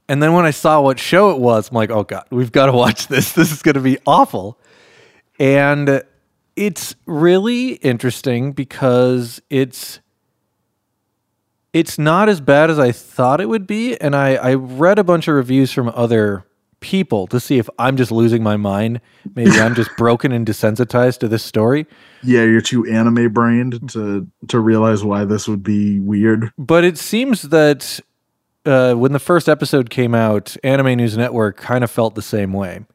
And 0.09 0.23
then 0.23 0.33
when 0.33 0.45
I 0.45 0.51
saw 0.51 0.81
what 0.81 0.97
show 0.97 1.29
it 1.29 1.39
was, 1.39 1.69
I'm 1.69 1.75
like, 1.75 1.91
oh 1.91 2.05
God, 2.05 2.25
we've 2.31 2.51
got 2.51 2.65
to 2.65 2.71
watch 2.71 3.07
this. 3.07 3.33
This 3.35 3.51
is 3.51 3.61
going 3.61 3.75
to 3.75 3.81
be 3.81 3.99
awful. 4.07 4.57
And 5.39 6.03
it's 6.55 6.95
really 7.05 7.73
interesting 7.75 8.53
because 8.53 9.41
it's 9.49 9.99
it's 11.73 11.99
not 11.99 12.29
as 12.29 12.39
bad 12.39 12.69
as 12.69 12.79
I 12.79 12.93
thought 12.93 13.41
it 13.41 13.49
would 13.49 13.67
be. 13.67 13.99
And 13.99 14.15
I, 14.15 14.35
I 14.35 14.53
read 14.53 14.97
a 14.97 15.03
bunch 15.03 15.27
of 15.27 15.35
reviews 15.35 15.73
from 15.73 15.91
other 15.93 16.45
people 16.79 17.27
to 17.27 17.39
see 17.39 17.57
if 17.57 17.69
I'm 17.77 17.97
just 17.97 18.11
losing 18.11 18.43
my 18.43 18.55
mind. 18.55 19.01
Maybe 19.35 19.59
I'm 19.59 19.75
just 19.75 19.89
broken 19.97 20.31
and 20.31 20.47
desensitized 20.47 21.17
to 21.19 21.27
this 21.27 21.43
story. 21.43 21.85
yeah, 22.23 22.43
you're 22.43 22.61
too 22.61 22.85
anime 22.85 23.33
brained 23.33 23.89
to 23.91 24.27
to 24.47 24.59
realize 24.59 25.03
why 25.03 25.25
this 25.25 25.47
would 25.47 25.63
be 25.63 25.99
weird. 25.99 26.51
But 26.57 26.85
it 26.85 26.97
seems 26.97 27.41
that 27.43 27.99
uh, 28.65 28.93
when 28.93 29.11
the 29.11 29.19
first 29.19 29.49
episode 29.49 29.89
came 29.89 30.15
out, 30.15 30.55
Anime 30.63 30.95
News 30.95 31.17
Network 31.17 31.57
kind 31.57 31.83
of 31.83 31.91
felt 31.91 32.15
the 32.15 32.21
same 32.21 32.53
way. 32.53 32.85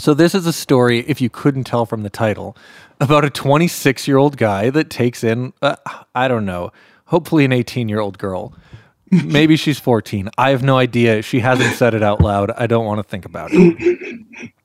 So 0.00 0.14
this 0.14 0.34
is 0.34 0.46
a 0.46 0.52
story, 0.52 1.00
if 1.00 1.20
you 1.20 1.28
couldn't 1.28 1.64
tell 1.64 1.84
from 1.84 2.04
the 2.04 2.08
title, 2.08 2.56
about 3.00 3.22
a 3.22 3.30
26 3.30 4.08
year 4.08 4.16
old 4.16 4.38
guy 4.38 4.70
that 4.70 4.88
takes 4.88 5.22
in, 5.22 5.52
uh, 5.60 5.76
I 6.14 6.26
don't 6.26 6.46
know, 6.46 6.72
hopefully 7.06 7.44
an 7.44 7.52
18 7.52 7.88
year 7.88 8.00
old 8.00 8.16
girl. 8.16 8.54
Maybe 9.10 9.56
she's 9.56 9.78
14. 9.78 10.30
I 10.38 10.50
have 10.50 10.62
no 10.62 10.78
idea. 10.78 11.20
She 11.20 11.40
hasn't 11.40 11.74
said 11.74 11.92
it 11.92 12.02
out 12.02 12.22
loud. 12.22 12.50
I 12.52 12.66
don't 12.66 12.86
want 12.86 12.98
to 12.98 13.02
think 13.02 13.24
about 13.24 13.50
it. 13.52 14.52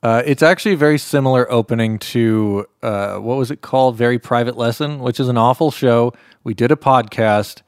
Uh, 0.00 0.22
it's 0.24 0.44
actually 0.44 0.74
a 0.74 0.76
very 0.76 0.96
similar 0.96 1.50
opening 1.50 1.98
to 1.98 2.64
uh, 2.84 3.16
what 3.16 3.36
was 3.36 3.50
it 3.50 3.62
called? 3.62 3.96
Very 3.96 4.16
Private 4.16 4.56
Lesson, 4.56 5.00
which 5.00 5.18
is 5.18 5.26
an 5.26 5.36
awful 5.36 5.72
show. 5.72 6.12
We 6.44 6.54
did 6.54 6.70
a 6.70 6.76
podcast. 6.76 7.62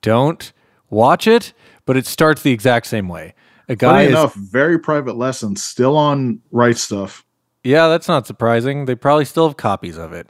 Don't 0.00 0.54
watch 0.88 1.26
it, 1.26 1.52
but 1.84 1.94
it 1.94 2.06
starts 2.06 2.40
the 2.40 2.50
exact 2.50 2.86
same 2.86 3.08
way. 3.08 3.34
A 3.68 3.76
guy 3.76 3.88
Funny 3.88 4.04
is 4.04 4.10
enough, 4.10 4.34
very 4.34 4.78
private 4.78 5.16
lessons 5.16 5.62
still 5.62 5.96
on 5.96 6.40
Right 6.50 6.76
Stuf. 6.76 7.22
Yeah, 7.64 7.88
that's 7.88 8.06
not 8.06 8.26
surprising. 8.26 8.84
They 8.84 8.94
probably 8.94 9.24
still 9.24 9.48
have 9.48 9.56
copies 9.56 9.96
of 9.96 10.12
it. 10.12 10.28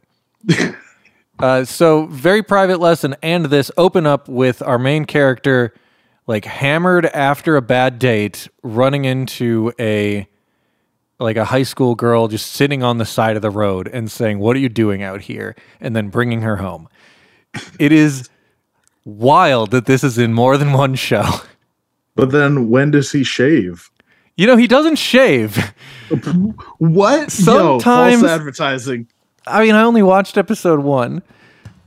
uh, 1.39 1.65
so, 1.65 2.07
very 2.07 2.43
private 2.43 2.81
lesson, 2.81 3.15
and 3.23 3.47
this 3.47 3.71
open 3.77 4.07
up 4.07 4.27
with 4.29 4.63
our 4.63 4.79
main 4.79 5.05
character, 5.05 5.75
like 6.27 6.47
hammered 6.47 7.05
after 7.07 7.57
a 7.57 7.63
bad 7.63 7.99
date, 7.99 8.49
running 8.63 9.05
into 9.05 9.73
a 9.79 10.27
like 11.19 11.37
a 11.37 11.47
high 11.47 11.63
school 11.63 11.95
girl 11.95 12.29
just 12.29 12.53
sitting 12.53 12.83
on 12.83 12.99
the 12.99 13.07
side 13.07 13.37
of 13.37 13.43
the 13.43 13.51
road 13.51 13.89
and 13.89 14.11
saying, 14.11 14.39
"What 14.39 14.57
are 14.57 14.61
you 14.61 14.71
doing 14.71 15.03
out 15.03 15.21
here?" 15.23 15.55
and 15.79 15.95
then 15.95 16.09
bringing 16.09 16.41
her 16.41 16.57
home. 16.57 16.89
It 17.79 17.93
is 17.93 18.31
wild 19.05 19.71
that 19.73 19.87
this 19.87 20.03
is 20.03 20.17
in 20.17 20.33
more 20.33 20.57
than 20.57 20.73
one 20.73 20.95
show. 20.95 21.25
But 22.17 22.33
then 22.33 22.69
when 22.69 22.91
does 22.91 23.13
he 23.13 23.23
shave? 23.23 23.89
You 24.37 24.47
know, 24.47 24.57
he 24.57 24.67
doesn't 24.67 24.97
shave. 24.97 25.73
What? 26.79 27.31
Sometimes- 27.31 28.21
Yo, 28.23 28.29
false 28.29 28.31
advertising. 28.41 29.07
I 29.47 29.63
mean, 29.65 29.75
I 29.77 29.83
only 29.83 30.03
watched 30.03 30.37
episode 30.37 30.81
one, 30.81 31.23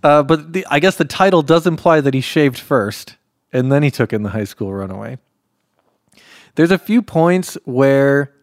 uh, 0.02 0.24
but 0.24 0.54
the, 0.54 0.66
I 0.70 0.80
guess 0.80 0.96
the 0.96 1.04
title 1.04 1.42
does 1.42 1.68
imply 1.68 2.00
that 2.00 2.14
he 2.14 2.22
shaved 2.22 2.58
first, 2.58 3.18
and 3.52 3.70
then 3.70 3.84
he 3.84 3.92
took 3.92 4.14
in 4.14 4.24
the 4.24 4.30
high 4.30 4.46
school 4.46 4.74
runaway. 4.74 5.18
There's 6.56 6.72
a 6.72 6.78
few 6.78 7.02
points 7.02 7.58
where 7.66 8.34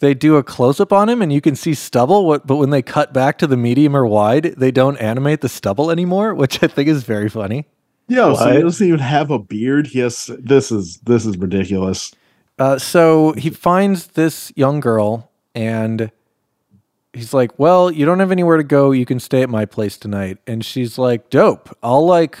they 0.00 0.12
do 0.12 0.36
a 0.36 0.42
close 0.42 0.80
up 0.80 0.92
on 0.92 1.08
him, 1.08 1.22
and 1.22 1.32
you 1.32 1.40
can 1.40 1.54
see 1.54 1.72
stubble. 1.74 2.26
What, 2.26 2.46
but 2.46 2.56
when 2.56 2.70
they 2.70 2.82
cut 2.82 3.12
back 3.12 3.38
to 3.38 3.46
the 3.46 3.56
medium 3.56 3.96
or 3.96 4.04
wide, 4.04 4.54
they 4.56 4.72
don't 4.72 4.96
animate 4.96 5.40
the 5.40 5.48
stubble 5.48 5.90
anymore, 5.90 6.34
which 6.42 6.62
I 6.62 6.66
think 6.66 6.88
is 6.88 7.04
very 7.04 7.28
funny. 7.28 7.66
Yo, 8.08 8.34
so 8.34 8.52
he 8.52 8.60
doesn't 8.60 8.86
even 8.86 9.00
have 9.00 9.30
a 9.30 9.38
beard. 9.38 9.88
Yes, 9.94 10.30
this 10.38 10.70
is 10.70 10.98
this 10.98 11.24
is 11.24 11.36
ridiculous. 11.38 12.12
Uh, 12.58 12.78
so 12.78 13.32
he 13.32 13.50
finds 13.50 14.08
this 14.08 14.52
young 14.54 14.80
girl 14.80 15.30
and 15.54 16.10
he's 17.12 17.32
like, 17.32 17.58
Well, 17.58 17.90
you 17.90 18.04
don't 18.04 18.20
have 18.20 18.30
anywhere 18.30 18.56
to 18.56 18.64
go. 18.64 18.92
You 18.92 19.06
can 19.06 19.20
stay 19.20 19.42
at 19.42 19.48
my 19.48 19.64
place 19.64 19.96
tonight. 19.96 20.38
And 20.46 20.64
she's 20.64 20.98
like, 20.98 21.30
Dope. 21.30 21.76
I'll 21.82 22.06
like 22.06 22.38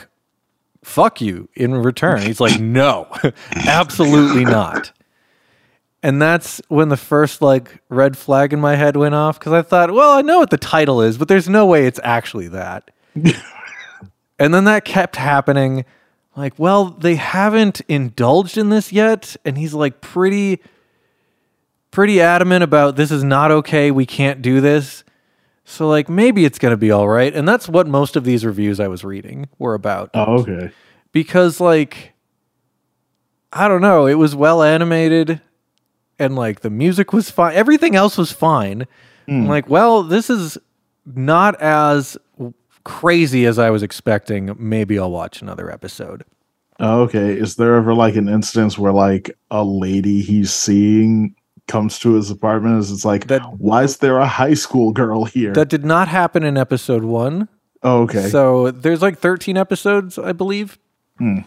fuck 0.82 1.20
you 1.20 1.48
in 1.54 1.74
return. 1.74 2.22
He's 2.22 2.40
like, 2.40 2.60
No, 2.60 3.08
absolutely 3.54 4.44
not. 4.44 4.92
And 6.02 6.20
that's 6.20 6.60
when 6.68 6.90
the 6.90 6.98
first 6.98 7.40
like 7.40 7.80
red 7.88 8.16
flag 8.16 8.52
in 8.52 8.60
my 8.60 8.76
head 8.76 8.94
went 8.96 9.14
off 9.14 9.38
because 9.38 9.54
I 9.54 9.62
thought, 9.62 9.90
well, 9.90 10.12
I 10.12 10.20
know 10.20 10.38
what 10.38 10.50
the 10.50 10.58
title 10.58 11.00
is, 11.00 11.16
but 11.16 11.28
there's 11.28 11.48
no 11.48 11.64
way 11.64 11.86
it's 11.86 12.00
actually 12.04 12.48
that. 12.48 12.90
and 14.44 14.54
then 14.54 14.64
that 14.64 14.84
kept 14.84 15.16
happening 15.16 15.84
like, 16.36 16.54
well, 16.58 16.86
they 16.86 17.14
haven't 17.14 17.80
indulged 17.88 18.58
in 18.58 18.68
this 18.68 18.92
yet. 18.92 19.36
And 19.44 19.56
he's 19.56 19.72
like 19.72 20.00
pretty, 20.00 20.60
pretty 21.90 22.20
adamant 22.20 22.62
about 22.64 22.96
this 22.96 23.10
is 23.10 23.24
not 23.24 23.50
okay. 23.50 23.90
We 23.90 24.06
can't 24.06 24.42
do 24.42 24.60
this. 24.60 25.04
So, 25.64 25.88
like, 25.88 26.10
maybe 26.10 26.44
it's 26.44 26.58
going 26.58 26.72
to 26.72 26.76
be 26.76 26.90
all 26.90 27.08
right. 27.08 27.34
And 27.34 27.48
that's 27.48 27.68
what 27.68 27.86
most 27.86 28.16
of 28.16 28.24
these 28.24 28.44
reviews 28.44 28.80
I 28.80 28.88
was 28.88 29.02
reading 29.02 29.48
were 29.58 29.72
about. 29.72 30.10
Oh, 30.12 30.40
okay. 30.40 30.70
Because, 31.10 31.58
like, 31.58 32.12
I 33.50 33.66
don't 33.66 33.80
know, 33.80 34.06
it 34.06 34.14
was 34.14 34.36
well 34.36 34.62
animated 34.62 35.40
and, 36.18 36.36
like, 36.36 36.60
the 36.60 36.68
music 36.68 37.14
was 37.14 37.30
fine. 37.30 37.54
Everything 37.54 37.96
else 37.96 38.18
was 38.18 38.30
fine. 38.30 38.86
I'm 39.26 39.46
like, 39.46 39.70
well, 39.70 40.02
this 40.02 40.28
is 40.28 40.58
not 41.06 41.58
as 41.62 42.18
crazy 42.84 43.46
as 43.46 43.58
I 43.58 43.70
was 43.70 43.82
expecting. 43.82 44.54
Maybe 44.58 44.98
I'll 44.98 45.10
watch 45.10 45.42
another 45.42 45.70
episode. 45.70 46.24
Oh, 46.80 47.02
okay. 47.02 47.32
Is 47.38 47.56
there 47.56 47.76
ever 47.76 47.94
like 47.94 48.16
an 48.16 48.28
instance 48.28 48.78
where 48.78 48.92
like 48.92 49.30
a 49.50 49.64
lady 49.64 50.20
he's 50.22 50.52
seeing 50.52 51.34
comes 51.68 51.98
to 52.00 52.14
his 52.14 52.30
apartment? 52.30 52.78
Is 52.80 52.90
it's 52.90 53.04
like, 53.04 53.28
That- 53.28 53.58
why 53.58 53.84
is 53.84 53.98
there 53.98 54.18
a 54.18 54.26
high 54.26 54.54
school 54.54 54.92
girl 54.92 55.24
here? 55.24 55.52
That 55.52 55.68
did 55.68 55.84
not 55.84 56.08
happen 56.08 56.42
in 56.42 56.56
episode 56.58 57.04
one. 57.04 57.48
oh, 57.82 58.02
okay. 58.02 58.28
So 58.28 58.70
there's 58.70 59.02
like 59.02 59.18
13 59.18 59.56
episodes, 59.56 60.18
I 60.18 60.32
believe. 60.32 60.78
Hmm. 61.18 61.40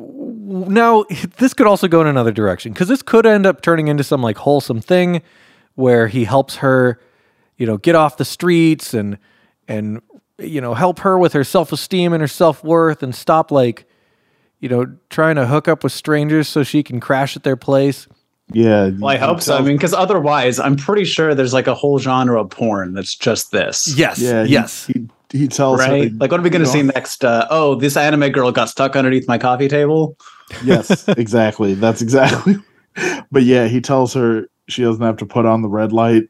Now, 0.00 1.04
this 1.38 1.54
could 1.54 1.66
also 1.66 1.88
go 1.88 2.00
in 2.00 2.06
another 2.06 2.30
direction 2.30 2.72
because 2.72 2.86
this 2.88 3.02
could 3.02 3.26
end 3.26 3.46
up 3.46 3.60
turning 3.62 3.88
into 3.88 4.04
some 4.04 4.22
like 4.22 4.38
wholesome 4.38 4.80
thing 4.80 5.22
where 5.74 6.06
he 6.06 6.24
helps 6.24 6.56
her, 6.56 7.00
you 7.56 7.66
know, 7.66 7.76
get 7.76 7.96
off 7.96 8.16
the 8.16 8.24
streets 8.24 8.94
and 8.94 9.18
and 9.66 10.00
you 10.38 10.60
know 10.60 10.74
help 10.74 11.00
her 11.00 11.18
with 11.18 11.32
her 11.32 11.44
self 11.44 11.72
esteem 11.72 12.12
and 12.12 12.20
her 12.20 12.28
self 12.28 12.62
worth 12.64 13.02
and 13.02 13.14
stop 13.14 13.50
like 13.50 13.86
you 14.60 14.68
know 14.68 14.86
trying 15.10 15.36
to 15.36 15.46
hook 15.46 15.68
up 15.68 15.82
with 15.82 15.92
strangers 15.92 16.48
so 16.48 16.62
she 16.62 16.82
can 16.82 17.00
crash 17.00 17.36
at 17.36 17.42
their 17.42 17.56
place. 17.56 18.06
yeah. 18.52 18.90
Well, 18.98 19.08
I 19.14 19.16
hope 19.18 19.40
so. 19.40 19.56
I 19.56 19.60
mean, 19.60 19.76
because 19.76 19.92
otherwise, 19.92 20.58
I'm 20.58 20.76
pretty 20.76 21.04
sure 21.04 21.34
there's 21.34 21.52
like 21.52 21.66
a 21.66 21.74
whole 21.74 21.98
genre 21.98 22.40
of 22.40 22.50
porn 22.50 22.94
that's 22.94 23.14
just 23.14 23.50
this. 23.52 23.94
Yes, 23.96 24.18
yeah. 24.20 24.44
yes. 24.44 24.86
He, 24.86 25.08
he, 25.30 25.48
tells 25.48 25.80
Right? 25.80 26.10
her. 26.10 26.16
Like, 26.18 26.30
what 26.30 26.40
are 26.40 26.42
we 26.42 26.48
going 26.48 26.62
to 26.64 26.68
you 26.68 26.72
see 26.72 26.82
next? 26.82 27.24
Uh, 27.24 27.46
oh, 27.50 27.74
this 27.74 27.96
anime 27.96 28.30
girl 28.32 28.50
got 28.50 28.70
stuck 28.70 28.96
underneath 28.96 29.28
my 29.28 29.36
coffee 29.36 29.68
table. 29.68 30.16
Yes, 30.64 31.06
exactly. 31.08 31.74
That's 31.74 32.00
exactly. 32.00 32.56
But 33.30 33.44
yeah, 33.44 33.68
he 33.68 33.80
tells 33.80 34.12
her 34.14 34.48
she 34.66 34.82
doesn't 34.82 35.04
have 35.04 35.18
to 35.18 35.26
put 35.26 35.46
on 35.46 35.62
the 35.62 35.68
red 35.68 35.92
light. 35.92 36.24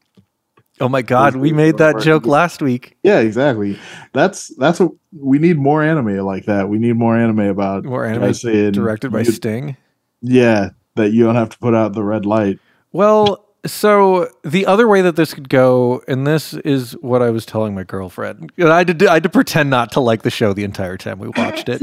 Oh 0.80 0.88
my 0.88 1.02
God, 1.02 1.36
we 1.36 1.52
made 1.52 1.78
that 1.78 2.00
joke 2.00 2.26
last 2.26 2.62
week. 2.62 2.96
Yeah, 3.02 3.18
exactly. 3.20 3.78
That's 4.12 4.48
that's 4.56 4.80
what 4.80 4.92
we 5.12 5.38
need 5.38 5.58
more 5.58 5.82
anime 5.82 6.18
like 6.18 6.46
that. 6.46 6.68
We 6.68 6.78
need 6.78 6.96
more 6.96 7.16
anime 7.16 7.40
about 7.40 7.84
More 7.84 8.04
anime 8.04 8.34
saying 8.34 8.72
Directed 8.72 9.10
by 9.12 9.20
you- 9.20 9.32
Sting. 9.32 9.76
Yeah, 10.20 10.70
that 10.96 11.12
you 11.12 11.24
don't 11.24 11.36
have 11.36 11.50
to 11.50 11.58
put 11.58 11.74
out 11.74 11.92
the 11.92 12.02
red 12.02 12.26
light. 12.26 12.58
Well, 12.92 13.44
so 13.66 14.28
the 14.44 14.66
other 14.66 14.88
way 14.88 15.02
that 15.02 15.16
this 15.16 15.34
could 15.34 15.48
go, 15.48 16.02
and 16.08 16.26
this 16.26 16.54
is 16.54 16.92
what 17.00 17.22
I 17.22 17.30
was 17.30 17.44
telling 17.44 17.74
my 17.74 17.84
girlfriend. 17.84 18.50
and 18.56 18.68
I 18.68 18.82
did 18.84 19.04
I 19.06 19.14
had 19.14 19.22
to 19.24 19.28
pretend 19.28 19.70
not 19.70 19.92
to 19.92 20.00
like 20.00 20.22
the 20.22 20.30
show 20.30 20.52
the 20.52 20.64
entire 20.64 20.96
time 20.96 21.18
we 21.18 21.28
watched 21.28 21.68
it. 21.68 21.82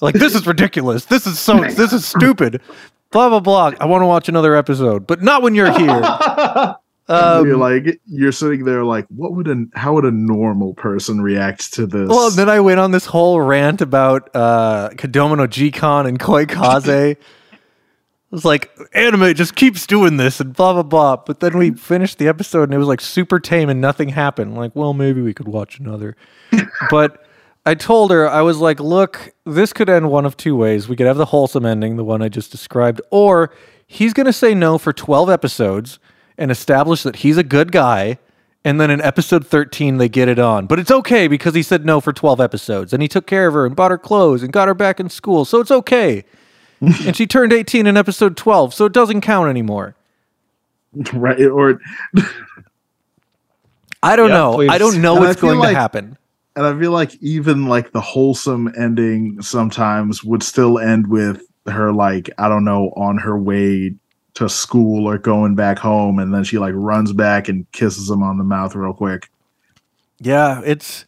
like 0.00 0.14
this 0.14 0.34
is 0.34 0.46
ridiculous. 0.46 1.04
This 1.06 1.26
is 1.26 1.38
so 1.38 1.60
this 1.60 1.92
is 1.92 2.04
stupid. 2.04 2.60
Blah 3.10 3.28
blah 3.28 3.40
blah. 3.40 3.72
I 3.80 3.86
want 3.86 4.02
to 4.02 4.06
watch 4.06 4.28
another 4.28 4.56
episode, 4.56 5.06
but 5.06 5.22
not 5.22 5.42
when 5.42 5.54
you're 5.54 5.70
here. 5.78 6.02
Um, 7.06 7.46
you're 7.46 7.58
like 7.58 8.00
you're 8.06 8.32
sitting 8.32 8.64
there 8.64 8.82
like, 8.82 9.06
what 9.08 9.34
would 9.34 9.46
a 9.48 9.66
how 9.74 9.94
would 9.94 10.06
a 10.06 10.10
normal 10.10 10.72
person 10.74 11.20
react 11.20 11.74
to 11.74 11.86
this? 11.86 12.08
well, 12.08 12.30
then 12.30 12.48
I 12.48 12.60
went 12.60 12.80
on 12.80 12.92
this 12.92 13.04
whole 13.04 13.40
rant 13.40 13.82
about 13.82 14.30
uh 14.34 14.90
Kodomo 14.90 15.48
G-Con 15.48 16.06
and 16.06 16.18
Koi 16.18 16.46
Kaze. 16.46 17.16
It 18.32 18.38
was 18.38 18.44
like 18.44 18.76
anime 18.94 19.32
just 19.34 19.54
keeps 19.54 19.86
doing 19.86 20.16
this 20.16 20.40
and 20.40 20.52
blah 20.52 20.72
blah 20.72 20.82
blah. 20.82 21.16
But 21.24 21.38
then 21.38 21.56
we 21.56 21.70
finished 21.70 22.18
the 22.18 22.26
episode 22.26 22.64
and 22.64 22.74
it 22.74 22.78
was 22.78 22.88
like 22.88 23.00
super 23.00 23.38
tame 23.38 23.68
and 23.68 23.80
nothing 23.80 24.08
happened. 24.08 24.56
Like, 24.56 24.74
well, 24.74 24.92
maybe 24.92 25.22
we 25.22 25.32
could 25.32 25.46
watch 25.46 25.78
another. 25.78 26.16
but 26.90 27.24
I 27.64 27.76
told 27.76 28.10
her 28.10 28.28
I 28.28 28.42
was 28.42 28.58
like, 28.58 28.80
look, 28.80 29.32
this 29.44 29.72
could 29.72 29.88
end 29.88 30.10
one 30.10 30.26
of 30.26 30.36
two 30.36 30.56
ways. 30.56 30.88
We 30.88 30.96
could 30.96 31.06
have 31.06 31.16
the 31.16 31.26
wholesome 31.26 31.64
ending, 31.64 31.94
the 31.94 32.02
one 32.02 32.22
I 32.22 32.28
just 32.28 32.50
described, 32.50 33.00
or 33.12 33.52
he's 33.86 34.12
gonna 34.12 34.32
say 34.32 34.52
no 34.52 34.78
for 34.78 34.92
twelve 34.92 35.30
episodes 35.30 36.00
and 36.38 36.50
establish 36.50 37.02
that 37.02 37.16
he's 37.16 37.36
a 37.36 37.42
good 37.44 37.72
guy. 37.72 38.18
And 38.66 38.80
then 38.80 38.90
in 38.90 39.00
episode 39.02 39.46
13, 39.46 39.98
they 39.98 40.08
get 40.08 40.26
it 40.28 40.38
on. 40.38 40.66
But 40.66 40.78
it's 40.78 40.90
okay 40.90 41.28
because 41.28 41.54
he 41.54 41.62
said 41.62 41.84
no 41.84 42.00
for 42.00 42.12
12 42.14 42.40
episodes. 42.40 42.92
And 42.94 43.02
he 43.02 43.08
took 43.08 43.26
care 43.26 43.46
of 43.46 43.52
her 43.54 43.66
and 43.66 43.76
bought 43.76 43.90
her 43.90 43.98
clothes 43.98 44.42
and 44.42 44.52
got 44.52 44.68
her 44.68 44.74
back 44.74 44.98
in 44.98 45.10
school. 45.10 45.44
So 45.44 45.60
it's 45.60 45.70
okay. 45.70 46.24
and 46.80 47.14
she 47.14 47.26
turned 47.26 47.52
18 47.52 47.86
in 47.86 47.96
episode 47.96 48.36
12. 48.38 48.72
So 48.72 48.86
it 48.86 48.92
doesn't 48.94 49.20
count 49.20 49.50
anymore. 49.50 49.94
right 51.12 51.40
or 51.42 51.78
I 54.02 54.16
don't 54.16 54.28
Yeah, 54.30 54.34
know. 54.34 54.54
please. 54.54 54.70
I 54.70 54.78
don't 54.78 55.00
know 55.00 55.16
And 55.16 55.24
what's 55.24 55.40
going 55.40 55.58
like- 55.58 55.74
to 55.74 55.78
happen. 55.80 56.16
and 56.56 56.66
I 56.66 56.78
feel 56.78 56.90
like 56.92 57.14
even 57.20 57.66
like 57.66 57.92
the 57.92 58.00
wholesome 58.00 58.72
ending 58.78 59.40
sometimes 59.42 60.22
would 60.24 60.42
still 60.42 60.78
end 60.78 61.08
with 61.08 61.42
her 61.66 61.92
like 61.92 62.30
I 62.38 62.48
don't 62.48 62.64
know 62.64 62.92
on 62.96 63.18
her 63.18 63.38
way 63.38 63.94
to 64.34 64.48
school 64.48 65.08
or 65.08 65.16
going 65.18 65.54
back 65.54 65.78
home, 65.78 66.18
and 66.18 66.34
then 66.34 66.44
she 66.44 66.58
like 66.58 66.74
runs 66.76 67.12
back 67.12 67.48
and 67.48 67.70
kisses 67.72 68.10
him 68.10 68.22
on 68.22 68.38
the 68.38 68.44
mouth 68.44 68.74
real 68.74 68.92
quick. 68.92 69.30
Yeah, 70.20 70.60
it's. 70.64 71.06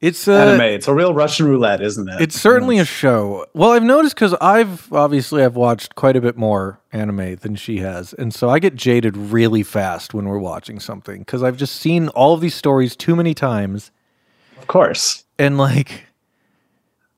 It's 0.00 0.28
uh, 0.28 0.34
anime. 0.34 0.60
It's 0.60 0.86
a 0.86 0.92
real 0.92 1.14
Russian 1.14 1.46
roulette, 1.46 1.80
isn't 1.80 2.06
it? 2.06 2.20
It's 2.20 2.38
certainly 2.38 2.78
a 2.78 2.84
show. 2.84 3.46
Well, 3.54 3.70
I've 3.70 3.82
noticed 3.82 4.14
because 4.14 4.34
I've 4.38 4.92
obviously 4.92 5.42
I've 5.42 5.56
watched 5.56 5.94
quite 5.94 6.14
a 6.14 6.20
bit 6.20 6.36
more 6.36 6.78
anime 6.92 7.36
than 7.36 7.54
she 7.54 7.78
has, 7.78 8.12
and 8.12 8.34
so 8.34 8.50
I 8.50 8.58
get 8.58 8.74
jaded 8.74 9.16
really 9.16 9.62
fast 9.62 10.12
when 10.12 10.26
we're 10.26 10.38
watching 10.38 10.78
something 10.78 11.20
because 11.20 11.42
I've 11.42 11.56
just 11.56 11.76
seen 11.76 12.08
all 12.08 12.34
of 12.34 12.42
these 12.42 12.54
stories 12.54 12.96
too 12.96 13.16
many 13.16 13.32
times, 13.32 13.92
of 14.58 14.66
course. 14.66 15.24
and 15.38 15.56
like, 15.56 16.04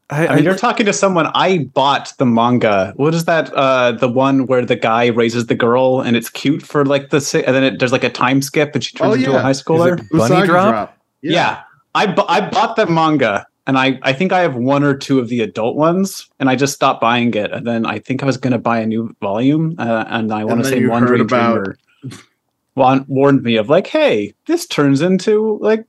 I, 0.08 0.26
I 0.28 0.34
mean, 0.36 0.44
you're 0.44 0.54
talking 0.56 0.86
to 0.86 0.92
someone. 0.92 1.26
I 1.34 1.58
bought 1.74 2.12
the 2.18 2.26
manga. 2.26 2.92
What 2.96 3.12
is 3.12 3.24
that? 3.24 3.52
Uh, 3.52 3.92
the 3.92 4.08
one 4.08 4.46
where 4.46 4.64
the 4.64 4.76
guy 4.76 5.06
raises 5.06 5.46
the 5.46 5.56
girl 5.56 6.00
and 6.00 6.16
it's 6.16 6.30
cute 6.30 6.62
for 6.62 6.84
like 6.84 7.10
the 7.10 7.20
si- 7.20 7.42
and 7.44 7.56
then 7.56 7.64
it, 7.64 7.78
there's 7.80 7.90
like 7.92 8.04
a 8.04 8.10
time 8.10 8.40
skip 8.40 8.74
and 8.74 8.84
she 8.84 8.96
turns 8.96 9.10
Oh, 9.10 9.14
into 9.14 9.36
a 9.36 9.40
high 9.40 9.50
schooler. 9.50 9.96
Bunny 10.10 10.34
Usagi 10.36 10.46
drop? 10.46 10.96
Yeah. 11.22 11.62
I 11.96 12.06
bu- 12.06 12.22
I 12.28 12.48
bought 12.48 12.76
that 12.76 12.88
manga 12.88 13.46
and 13.66 13.76
I 13.76 13.98
I 14.02 14.12
think 14.12 14.30
I 14.30 14.40
have 14.42 14.54
one 14.54 14.84
or 14.84 14.94
two 14.96 15.18
of 15.18 15.28
the 15.28 15.40
adult 15.40 15.74
ones 15.74 16.28
and 16.38 16.48
I 16.48 16.54
just 16.54 16.74
stopped 16.74 17.00
buying 17.00 17.34
it 17.34 17.50
and 17.50 17.66
then 17.66 17.84
I 17.84 17.98
think 17.98 18.22
I 18.22 18.26
was 18.26 18.36
going 18.36 18.52
to 18.52 18.58
buy 18.58 18.78
a 18.78 18.86
new 18.86 19.12
volume 19.20 19.74
uh, 19.78 20.04
and 20.06 20.30
I 20.32 20.44
want 20.44 20.62
to 20.62 20.68
say 20.68 20.78
you 20.78 20.88
one 20.90 21.04
Dreamer 21.04 21.24
about- 21.24 23.08
warned 23.08 23.42
me 23.42 23.56
of 23.56 23.68
like, 23.68 23.86
hey, 23.86 24.34
this 24.46 24.66
turns 24.66 25.00
into 25.00 25.58
like 25.60 25.84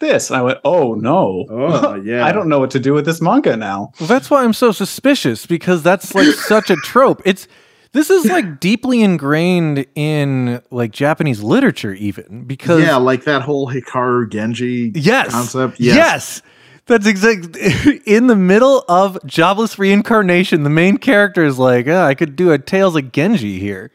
this. 0.00 0.30
And 0.30 0.38
I 0.38 0.42
went, 0.42 0.58
oh 0.64 0.94
no, 0.94 1.46
Oh, 1.50 1.94
yeah. 2.04 2.24
I 2.24 2.32
don't 2.32 2.48
know 2.48 2.58
what 2.58 2.70
to 2.72 2.80
do 2.80 2.92
with 2.94 3.04
this 3.04 3.20
manga 3.20 3.56
now. 3.56 3.92
Well, 4.00 4.06
that's 4.08 4.30
why 4.30 4.44
I'm 4.44 4.52
so 4.52 4.72
suspicious 4.72 5.46
because 5.46 5.82
that's 5.82 6.14
like 6.14 6.26
such 6.34 6.70
a 6.70 6.76
trope. 6.76 7.22
It's 7.24 7.48
this 7.92 8.10
is 8.10 8.26
like 8.26 8.60
deeply 8.60 9.02
ingrained 9.02 9.86
in 9.94 10.60
like 10.70 10.92
Japanese 10.92 11.42
literature, 11.42 11.94
even 11.94 12.44
because 12.44 12.82
Yeah, 12.82 12.96
like 12.96 13.24
that 13.24 13.42
whole 13.42 13.66
Hikaru 13.70 14.30
Genji 14.30 14.92
yes, 14.94 15.30
concept. 15.30 15.80
yes. 15.80 16.42
That's 16.86 17.06
exact. 17.06 17.54
In 18.06 18.28
the 18.28 18.36
middle 18.36 18.82
of 18.88 19.18
jobless 19.26 19.78
reincarnation, 19.78 20.62
the 20.62 20.70
main 20.70 20.96
character 20.96 21.44
is 21.44 21.58
like, 21.58 21.86
"Ah, 21.86 22.06
"I 22.06 22.14
could 22.14 22.34
do 22.34 22.50
a 22.50 22.58
Tales 22.58 22.96
of 22.96 23.12
Genji 23.12 23.58
here." 23.58 23.90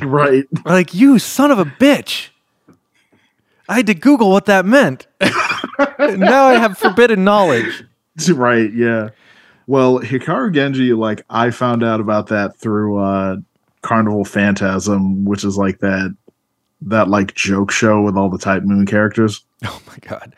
right. 0.00 0.46
Like, 0.64 0.94
you 0.94 1.18
son 1.18 1.50
of 1.50 1.58
a 1.58 1.66
bitch! 1.66 2.28
I 3.72 3.76
had 3.76 3.86
to 3.86 3.94
Google 3.94 4.30
what 4.30 4.44
that 4.46 4.66
meant. 4.66 5.06
now 5.22 6.44
I 6.44 6.58
have 6.58 6.76
forbidden 6.76 7.24
knowledge. 7.24 7.84
Right, 8.28 8.70
yeah. 8.70 9.08
Well, 9.66 10.00
Hikaru 10.00 10.52
Genji, 10.52 10.92
like 10.92 11.24
I 11.30 11.50
found 11.50 11.82
out 11.82 11.98
about 11.98 12.26
that 12.26 12.54
through 12.58 12.98
uh 12.98 13.36
Carnival 13.80 14.26
Phantasm, 14.26 15.24
which 15.24 15.42
is 15.42 15.56
like 15.56 15.78
that 15.78 16.14
that 16.82 17.08
like 17.08 17.34
joke 17.34 17.70
show 17.70 18.02
with 18.02 18.14
all 18.14 18.28
the 18.28 18.36
Type 18.36 18.62
Moon 18.64 18.84
characters. 18.84 19.42
Oh 19.64 19.80
my 19.86 19.96
god. 20.00 20.34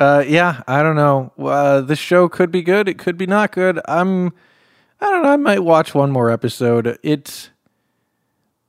Uh, 0.00 0.24
yeah, 0.26 0.62
I 0.66 0.82
don't 0.82 0.96
know. 0.96 1.32
Uh, 1.38 1.80
the 1.80 1.94
show 1.94 2.28
could 2.28 2.50
be 2.50 2.60
good. 2.60 2.88
It 2.88 2.98
could 2.98 3.16
be 3.16 3.26
not 3.26 3.52
good. 3.52 3.80
I'm, 3.86 4.32
I 5.00 5.08
don't 5.08 5.22
know. 5.22 5.28
I 5.30 5.36
might 5.36 5.60
watch 5.60 5.94
one 5.94 6.10
more 6.10 6.28
episode. 6.28 6.98
It's, 7.04 7.51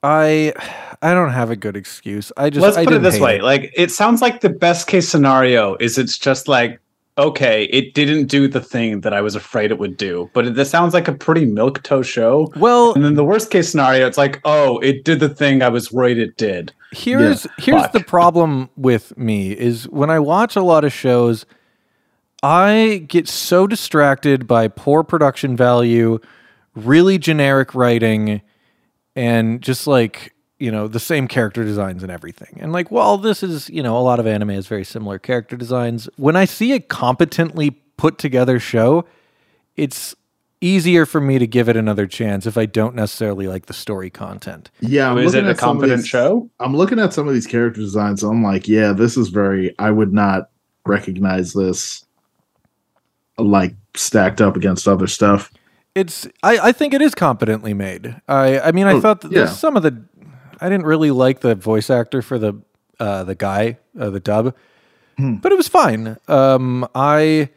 I, 0.04 0.54
I 1.02 1.13
don't 1.13 1.32
have 1.32 1.50
a 1.50 1.56
good 1.56 1.76
excuse. 1.78 2.32
I 2.38 2.50
just 2.50 2.62
Let's 2.62 2.78
I 2.78 2.84
put 2.84 2.94
it 2.94 2.96
didn't 2.98 3.04
this 3.04 3.16
hate 3.16 3.22
way: 3.22 3.42
like 3.42 3.72
it 3.76 3.92
sounds 3.92 4.22
like 4.22 4.42
the 4.42 4.50
best 4.50 4.88
case 4.88 5.08
scenario 5.08 5.76
is 5.78 5.98
it's 5.98 6.18
just 6.18 6.48
like 6.48 6.80
okay, 7.18 7.66
it 7.66 7.94
didn't 7.94 8.26
do 8.26 8.48
the 8.48 8.62
thing 8.62 9.02
that 9.02 9.13
I 9.13 9.22
was 9.22 9.36
afraid 9.36 9.72
it 9.72 9.78
would 9.78 9.98
do, 9.98 10.30
but 10.34 10.48
it, 10.48 10.56
this 10.56 10.70
sounds 10.70 10.94
like 10.94 11.08
a 11.08 11.13
pretty 11.13 11.46
milk 11.46 11.84
toe 11.84 12.02
show. 12.02 12.52
Well, 12.56 12.94
And 12.94 13.04
then 13.04 13.16
the 13.16 13.24
worst 13.24 13.52
case 13.52 13.70
scenario, 13.70 14.08
it's 14.08 14.18
like, 14.18 14.42
oh, 14.46 14.80
it 14.80 15.04
did 15.04 15.20
the 15.20 15.30
thing 15.30 15.62
I 15.62 15.70
was 15.70 15.92
worried 15.92 16.18
it 16.18 16.38
did. 16.38 16.74
here's 16.92 17.48
here's 17.58 17.84
fuck. 17.84 17.92
the 17.92 18.00
problem 18.00 18.70
with 18.76 19.18
me 19.18 19.52
is 19.52 19.88
when 19.89 20.10
I 20.10 20.20
watch 20.20 20.56
a 20.56 20.62
lot 20.62 20.84
of 20.84 20.94
shows, 20.94 21.46
I 22.42 23.06
get 23.08 23.28
so 23.28 23.68
distracted 23.68 24.48
by 24.48 24.68
poor 24.68 25.04
production 25.04 25.56
value, 25.56 26.20
really 26.76 27.18
generic 27.18 27.74
writing, 27.74 28.42
and 29.15 29.62
just 29.62 29.88
like 29.88 30.34
you 30.60 30.71
know 30.71 30.88
the 30.88 30.99
same 30.99 31.28
character 31.28 31.63
designs 31.63 32.04
and 32.04 32.12
everything. 32.12 32.58
And 32.62 32.71
like, 32.71 32.89
well, 32.91 33.17
this 33.17 33.43
is 33.43 33.69
you 33.69 33.84
know 33.84 33.97
a 33.97 34.02
lot 34.02 34.19
of 34.19 34.28
anime 34.28 34.49
has 34.49 34.67
very 34.67 34.84
similar 34.86 35.19
character 35.19 35.56
designs. 35.58 36.08
When 36.17 36.36
I 36.36 36.45
see 36.45 36.73
a 36.73 36.80
competently 36.80 37.71
put 37.97 38.17
together 38.17 38.60
show, 38.60 39.06
it's 39.76 40.15
easier 40.62 41.06
for 41.06 41.19
me 41.19 41.38
to 41.39 41.45
give 41.45 41.67
it 41.67 41.76
another 41.76 42.08
chance 42.08 42.45
if 42.45 42.58
I 42.58 42.65
don't 42.65 42.95
necessarily 42.95 43.47
like 43.49 43.65
the 43.65 43.73
story 43.73 44.10
content. 44.10 44.71
Yeah, 44.80 45.12
I'm 45.12 45.17
is 45.17 45.34
it 45.34 45.38
looking 45.43 45.47
a 45.47 45.52
at 45.52 45.60
some 45.60 45.69
of 45.69 45.73
competent 45.82 46.02
these- 46.04 46.08
show? 46.08 46.49
I'm 46.62 46.76
looking 46.78 46.99
at 46.99 47.13
some 47.13 47.28
of 47.28 47.34
these 47.34 47.47
character 47.47 47.82
designs. 47.82 48.23
And 48.23 48.32
I'm 48.32 48.43
like, 48.43 48.67
yeah, 48.67 48.93
this 48.93 49.17
is 49.17 49.28
very. 49.30 49.76
I 49.80 49.91
would 49.91 50.13
not 50.13 50.49
recognize 50.86 51.52
this 51.54 52.06
like 53.38 53.73
stacked 53.95 54.41
up 54.41 54.56
against 54.56 54.88
other 54.88 55.08
stuff. 55.08 55.52
It's 55.95 56.27
I, 56.41 56.58
I 56.69 56.71
think 56.71 56.93
it 56.93 57.01
is 57.01 57.13
competently 57.15 57.73
made. 57.73 58.15
I 58.27 58.60
I 58.60 58.71
mean 58.71 58.88
I 58.88 58.93
Oh, 58.93 59.01
thought 59.01 59.21
that 59.21 59.32
yeah. 59.32 59.45
some 59.47 59.75
of 59.77 59.84
the 59.84 60.03
I 60.60 60.69
didn't 60.69 60.86
really 60.86 61.12
like 61.12 61.41
the 61.41 61.56
voice 61.56 61.89
actor 61.89 62.21
for 62.21 62.39
the 62.39 62.62
uh 62.99 63.23
the 63.23 63.36
guy 63.36 63.77
uh, 63.99 64.10
the 64.10 64.19
dub, 64.19 64.56
Hmm. 65.17 65.36
but 65.36 65.51
it 65.51 65.56
was 65.58 65.67
fine. 65.67 66.17
Um 66.27 66.88
I 66.95 67.49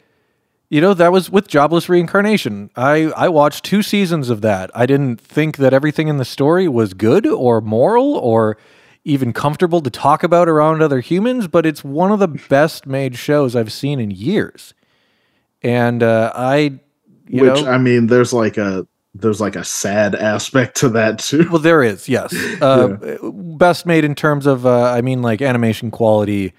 you 0.69 0.81
know 0.81 0.93
that 0.93 1.11
was 1.11 1.29
with 1.29 1.47
Jobless 1.47 1.87
Reincarnation. 1.89 2.69
I 2.75 3.11
I 3.15 3.29
watched 3.29 3.63
two 3.63 3.81
seasons 3.81 4.29
of 4.29 4.41
that. 4.41 4.69
I 4.75 4.85
didn't 4.85 5.19
think 5.21 5.57
that 5.57 5.73
everything 5.73 6.07
in 6.07 6.17
the 6.17 6.25
story 6.25 6.67
was 6.67 6.93
good 6.93 7.25
or 7.25 7.61
moral 7.61 8.15
or 8.15 8.57
even 9.05 9.31
comfortable 9.31 9.79
to 9.81 9.89
talk 9.89 10.21
about 10.23 10.49
around 10.49 10.81
other 10.81 10.99
humans, 10.99 11.47
but 11.47 11.65
it's 11.65 11.81
one 11.85 12.11
of 12.11 12.19
the 12.19 12.27
best 12.27 12.85
made 12.85 13.15
shows 13.15 13.55
I've 13.55 13.71
seen 13.71 14.01
in 14.01 14.11
years. 14.11 14.73
And 15.63 16.03
uh, 16.03 16.33
I 16.35 16.81
you 17.27 17.43
Which 17.43 17.61
know, 17.63 17.69
I 17.71 17.77
mean, 17.77 18.07
there's 18.07 18.33
like 18.33 18.57
a 18.57 18.87
there's 19.15 19.41
like 19.41 19.55
a 19.55 19.63
sad 19.63 20.13
aspect 20.15 20.77
to 20.77 20.89
that 20.89 21.19
too. 21.19 21.47
Well, 21.49 21.59
there 21.61 21.81
is, 21.83 22.07
yes. 22.07 22.33
Uh, 22.61 22.97
Best 23.57 23.85
made 23.87 24.03
in 24.05 24.13
terms 24.13 24.45
of, 24.45 24.65
uh, 24.67 24.91
I 24.91 25.01
mean, 25.01 25.21
like 25.23 25.41
animation 25.41 25.89
quality, 25.89 26.53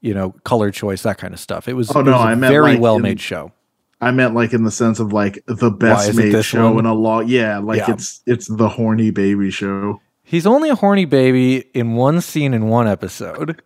you 0.00 0.12
know, 0.12 0.30
color 0.44 0.72
choice, 0.72 1.02
that 1.02 1.18
kind 1.18 1.32
of 1.32 1.38
stuff. 1.38 1.68
It 1.68 1.74
was, 1.74 1.94
Oh, 1.94 2.00
it 2.00 2.04
no, 2.04 2.12
was 2.12 2.20
a 2.20 2.24
I 2.24 2.34
meant, 2.34 2.50
very 2.50 2.72
like, 2.72 2.80
well 2.80 2.96
in- 2.96 3.02
made 3.02 3.20
show. 3.20 3.52
I 4.00 4.10
meant 4.12 4.34
like 4.34 4.52
in 4.54 4.64
the 4.64 4.70
sense 4.70 4.98
of 4.98 5.12
like 5.12 5.38
the 5.46 5.70
best 5.70 6.14
made 6.16 6.42
show 6.44 6.70
one? 6.72 6.78
in 6.80 6.86
a 6.86 6.94
long. 6.94 7.28
Yeah, 7.28 7.58
like 7.58 7.78
Yeah. 7.78 7.92
it's 7.92 8.22
it's 8.26 8.46
the 8.48 8.68
horny 8.68 9.10
baby 9.10 9.50
show. 9.50 10.00
He's 10.24 10.46
only 10.46 10.70
a 10.70 10.74
horny 10.74 11.04
baby 11.04 11.58
in 11.74 11.94
one 11.94 12.20
scene 12.22 12.54
in 12.54 12.68
one 12.68 12.88
episode. 12.88 13.60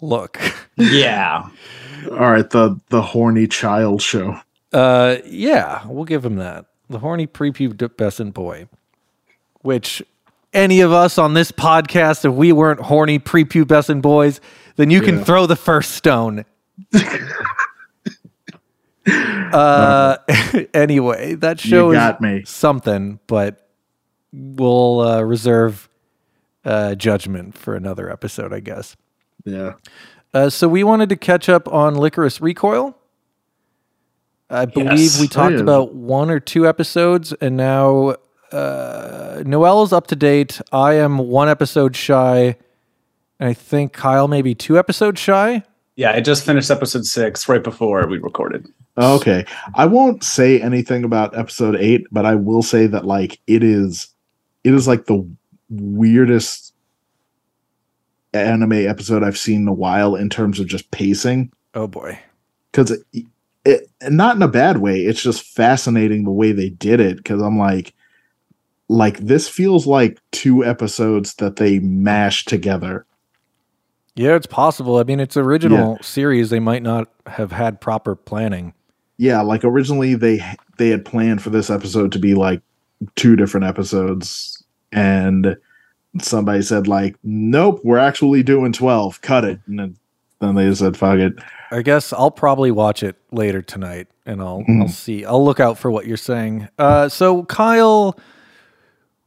Look, 0.00 0.38
Yeah. 0.76 1.48
All 2.12 2.30
right, 2.30 2.48
the 2.48 2.80
the 2.90 3.02
horny 3.02 3.48
child 3.48 4.00
show. 4.00 4.40
Uh, 4.72 5.16
yeah, 5.26 5.86
we'll 5.86 6.04
give 6.04 6.24
him 6.24 6.36
that. 6.36 6.66
The 6.90 6.98
horny 6.98 7.26
prepubescent 7.26 8.32
boy, 8.34 8.68
which 9.62 10.02
any 10.52 10.80
of 10.80 10.92
us 10.92 11.18
on 11.18 11.34
this 11.34 11.52
podcast, 11.52 12.24
if 12.24 12.32
we 12.32 12.52
weren't 12.52 12.80
horny 12.80 13.18
prepubescent 13.18 14.02
boys, 14.02 14.40
then 14.76 14.90
you 14.90 15.00
can 15.00 15.18
Yeah. 15.18 15.24
throw 15.24 15.46
the 15.46 15.56
first 15.56 15.92
stone. 15.92 16.44
uh, 19.06 20.16
anyway, 20.74 21.34
that 21.34 21.60
show 21.60 21.92
got 21.92 22.20
me. 22.20 22.42
something, 22.46 23.18
but 23.26 23.68
we'll 24.32 25.00
uh, 25.00 25.22
reserve 25.22 25.88
uh, 26.64 26.94
judgment 26.94 27.56
for 27.56 27.74
another 27.74 28.10
episode, 28.10 28.52
I 28.52 28.60
guess. 28.60 28.96
Yeah. 29.44 29.74
Uh, 30.34 30.50
so 30.50 30.68
we 30.68 30.84
wanted 30.84 31.08
to 31.08 31.16
catch 31.16 31.48
up 31.48 31.66
on 31.72 31.94
Lycoris 31.94 32.40
Recoil. 32.40 32.94
I 34.50 34.64
believe 34.64 34.92
Yes. 34.98 35.20
we 35.20 35.28
talked 35.28 35.56
about 35.60 35.94
one 35.94 36.30
or 36.30 36.40
two 36.40 36.66
episodes, 36.66 37.32
and 37.34 37.56
now 37.56 38.16
uh, 38.52 39.42
Noelle 39.44 39.82
is 39.82 39.92
up 39.92 40.06
to 40.08 40.16
date. 40.16 40.60
I 40.72 40.94
am 40.94 41.18
one 41.18 41.48
episode 41.48 41.94
shy, 41.94 42.56
and 43.38 43.48
I 43.48 43.52
think 43.52 43.92
Kyle 43.92 44.26
maybe 44.28 44.54
two 44.54 44.78
episodes 44.78 45.20
shy. 45.20 45.62
Yeah, 45.96 46.12
I 46.12 46.20
just 46.20 46.46
finished 46.46 46.70
episode 46.70 47.04
six 47.04 47.48
right 47.48 47.62
before 47.62 48.06
we 48.08 48.18
recorded. 48.18 48.66
Okay. 48.96 49.44
I 49.74 49.84
won't 49.86 50.24
say 50.24 50.60
anything 50.60 51.04
about 51.04 51.36
episode 51.36 51.76
8, 51.76 52.06
but 52.10 52.24
I 52.24 52.34
will 52.36 52.62
say 52.62 52.86
that 52.86 53.04
like 53.04 53.38
it 53.46 53.62
is 53.62 54.08
it 54.64 54.72
is 54.74 54.88
like 54.88 55.06
the 55.06 55.28
weirdest 55.70 56.72
anime 58.32 58.72
episode 58.72 59.22
I've 59.22 59.38
seen 59.38 59.62
in 59.62 59.68
a 59.68 59.72
while 59.72 60.14
in 60.14 60.28
terms 60.30 60.60
of 60.60 60.66
just 60.66 60.90
pacing 60.90 61.52
Oh 61.74 61.86
boy, 61.86 62.18
cuz 62.72 62.90
it, 62.90 63.24
it 63.68 63.90
and 64.00 64.16
not 64.16 64.36
in 64.36 64.42
a 64.42 64.48
bad 64.48 64.78
way. 64.78 65.00
It's 65.00 65.22
just 65.22 65.42
fascinating 65.42 66.24
the 66.24 66.30
way 66.30 66.52
they 66.52 66.70
did 66.70 67.00
it 67.00 67.24
cuz 67.24 67.40
I'm 67.42 67.58
like 67.58 67.94
like 68.88 69.18
this 69.18 69.48
feels 69.48 69.86
like 69.86 70.18
two 70.30 70.64
episodes 70.64 71.34
that 71.34 71.56
they 71.56 71.78
mashed 71.78 72.48
together. 72.48 73.04
yeah, 74.16 74.34
it's 74.34 74.46
possible. 74.46 74.96
I 74.96 75.04
mean, 75.04 75.20
it's 75.20 75.36
original 75.36 75.98
series. 76.02 76.50
They 76.50 76.58
might 76.60 76.82
not 76.82 77.08
have 77.26 77.52
had 77.52 77.80
proper 77.80 78.16
planning. 78.16 78.72
Yeah, 79.18 79.42
like 79.42 79.64
originally 79.64 80.14
they 80.14 80.42
they 80.78 80.88
had 80.88 81.04
planned 81.04 81.42
for 81.42 81.50
this 81.50 81.70
episode 81.70 82.12
to 82.12 82.18
be 82.18 82.34
like 82.34 82.62
two 83.14 83.36
different 83.36 83.66
episodes 83.66 84.64
and 84.90 85.56
somebody 86.20 86.62
said 86.62 86.88
like 86.88 87.16
nope, 87.22 87.80
we're 87.84 87.98
actually 87.98 88.42
doing 88.42 88.72
12. 88.72 89.20
Cut 89.20 89.44
it. 89.44 89.60
And 89.66 89.78
then, 89.78 89.96
then 90.40 90.54
they 90.54 90.64
just 90.68 90.80
said 90.80 90.96
fuck 90.96 91.18
it. 91.18 91.34
I 91.70 91.82
guess 91.82 92.12
I'll 92.12 92.30
probably 92.30 92.70
watch 92.70 93.02
it 93.02 93.16
later 93.30 93.60
tonight, 93.62 94.08
and 94.26 94.40
I'll 94.40 94.62
Mhm. 94.68 94.82
I'll 94.82 94.88
see. 94.88 95.24
I'll 95.24 95.44
look 95.44 95.60
out 95.60 95.78
for 95.78 95.90
what 95.90 96.06
you're 96.06 96.16
saying. 96.16 96.68
Uh, 96.78 97.08
so 97.08 97.42
Kyle, 97.44 98.18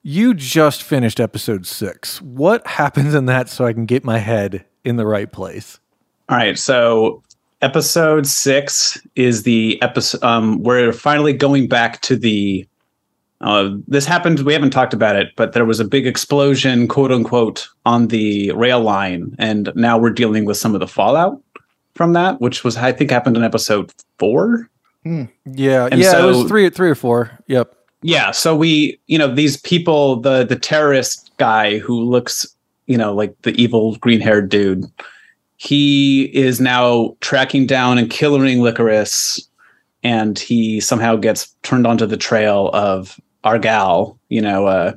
you 0.04 0.34
just 0.34 0.82
finished 0.84 1.20
episode 1.20 1.66
six. 1.68 2.22
What 2.22 2.66
happens 2.66 3.14
in 3.14 3.26
that 3.28 3.50
so 3.50 3.66
I 3.66 3.74
can 3.74 3.86
get 3.86 4.04
my 4.04 4.18
head 4.18 4.66
in 4.84 4.96
the 4.96 5.06
right 5.06 5.32
place? 5.32 5.80
All 6.30 6.38
right. 6.38 6.58
So 6.58 7.22
episode 7.62 8.26
six 8.26 9.00
is 9.16 9.44
the 9.44 9.80
episode. 9.82 10.24
Um, 10.24 10.64
we're 10.64 10.92
finally 10.94 11.34
going 11.34 11.68
back 11.68 12.02
to 12.02 12.16
the. 12.16 12.68
Uh, 13.42 13.72
this 13.88 14.06
happened. 14.06 14.40
We 14.42 14.54
haven't 14.54 14.70
talked 14.70 14.94
about 14.94 15.16
it, 15.16 15.30
but 15.36 15.54
there 15.54 15.66
was 15.66 15.80
a 15.80 15.86
big 15.86 16.06
explosion, 16.06 16.88
quote 16.88 17.12
unquote, 17.12 17.68
on 17.88 18.08
the 18.08 18.52
rail 18.52 18.80
line, 18.82 19.36
and 19.40 19.72
now 19.76 19.98
we're 19.98 20.12
dealing 20.12 20.46
with 20.46 20.58
some 20.58 20.76
of 20.76 20.80
the 20.80 20.88
fallout 20.88 21.42
from 21.96 22.14
that, 22.14 22.40
which 22.42 22.64
was 22.64 22.78
I 22.78 22.92
think 22.92 23.12
happened 23.12 23.38
in 23.38 23.44
episode 23.44 23.92
four. 24.20 24.70
Yeah, 25.04 25.88
And 25.92 26.00
yeah, 26.00 26.22
it 26.22 26.26
was 26.26 26.38
so- 26.42 26.48
three, 26.48 26.70
three 26.70 26.90
or 26.90 26.96
four. 26.96 27.32
Yep. 27.48 27.74
Yeah, 28.04 28.32
so 28.32 28.56
we, 28.56 29.00
you 29.08 29.18
know, 29.20 29.34
these 29.34 29.58
people, 29.58 30.20
the 30.22 30.44
the 30.44 30.56
terrorist 30.56 31.32
guy 31.38 31.78
who 31.78 32.02
looks, 32.02 32.48
you 32.88 32.98
know, 32.98 33.14
like 33.14 33.36
the 33.44 33.52
evil 33.62 33.96
green-haired 33.98 34.50
dude, 34.50 34.86
he 35.58 36.24
is 36.36 36.60
now 36.60 37.16
tracking 37.22 37.68
down 37.68 37.98
and 38.00 38.10
killing 38.10 38.60
Lycoris, 38.60 39.40
and 40.04 40.40
he 40.40 40.80
somehow 40.80 41.16
gets 41.16 41.54
turned 41.62 41.86
onto 41.86 42.06
the 42.08 42.18
trail 42.18 42.72
of 42.74 43.20
our 43.44 43.60
gal. 43.60 44.18
You 44.30 44.42
know, 44.42 44.66
uh, 44.66 44.94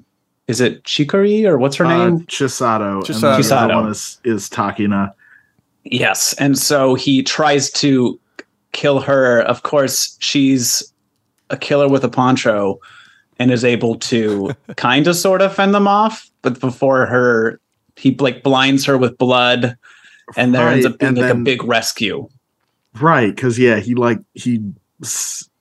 is 0.49 0.61
it 0.63 0.83
Chikori 0.85 1.45
or 1.45 1.59
what's 1.59 1.77
her 1.77 1.85
Uh, 1.85 1.97
name? 2.09 2.21
Chisato. 2.27 3.03
Chisato. 3.03 3.07
then 3.07 3.21
the 3.21 3.29
other 3.29 3.43
Chisato. 3.43 3.75
one 3.83 3.91
is, 3.91 4.19
is 4.25 4.49
Takina. 4.49 5.13
Yes, 5.85 6.35
and 6.35 6.59
so 6.59 6.95
he 6.95 7.23
tries 7.23 7.71
to 7.73 8.19
kill 8.73 9.01
her. 9.01 9.41
Of 9.43 9.63
course, 9.63 10.17
she's 10.21 10.93
a 11.51 11.57
killer 11.57 11.89
with 11.89 12.05
a 12.05 12.09
poncho 12.09 12.81
and 13.39 13.51
is 13.51 13.65
able 13.65 13.97
to 13.97 14.53
kind 14.77 15.07
of 15.07 15.17
sort 15.17 15.43
of 15.43 15.55
fend 15.55 15.75
them 15.75 15.87
off, 15.87 16.31
but 16.43 16.61
before 16.61 17.07
her 17.07 17.61
he 17.97 18.15
like 18.17 18.43
blinds 18.43 18.85
her 18.85 18.99
with 18.99 19.17
blood 19.19 19.77
and 20.37 20.55
there 20.55 20.69
ends 20.69 20.87
up 20.87 20.99
being 20.99 21.11
and 21.11 21.19
like 21.19 21.31
a 21.31 21.35
big 21.35 21.63
rescue. 21.65 22.29
Right, 23.01 23.35
because 23.35 23.59
yeah, 23.59 23.81
he 23.81 23.95
like 23.95 24.19
he 24.35 24.61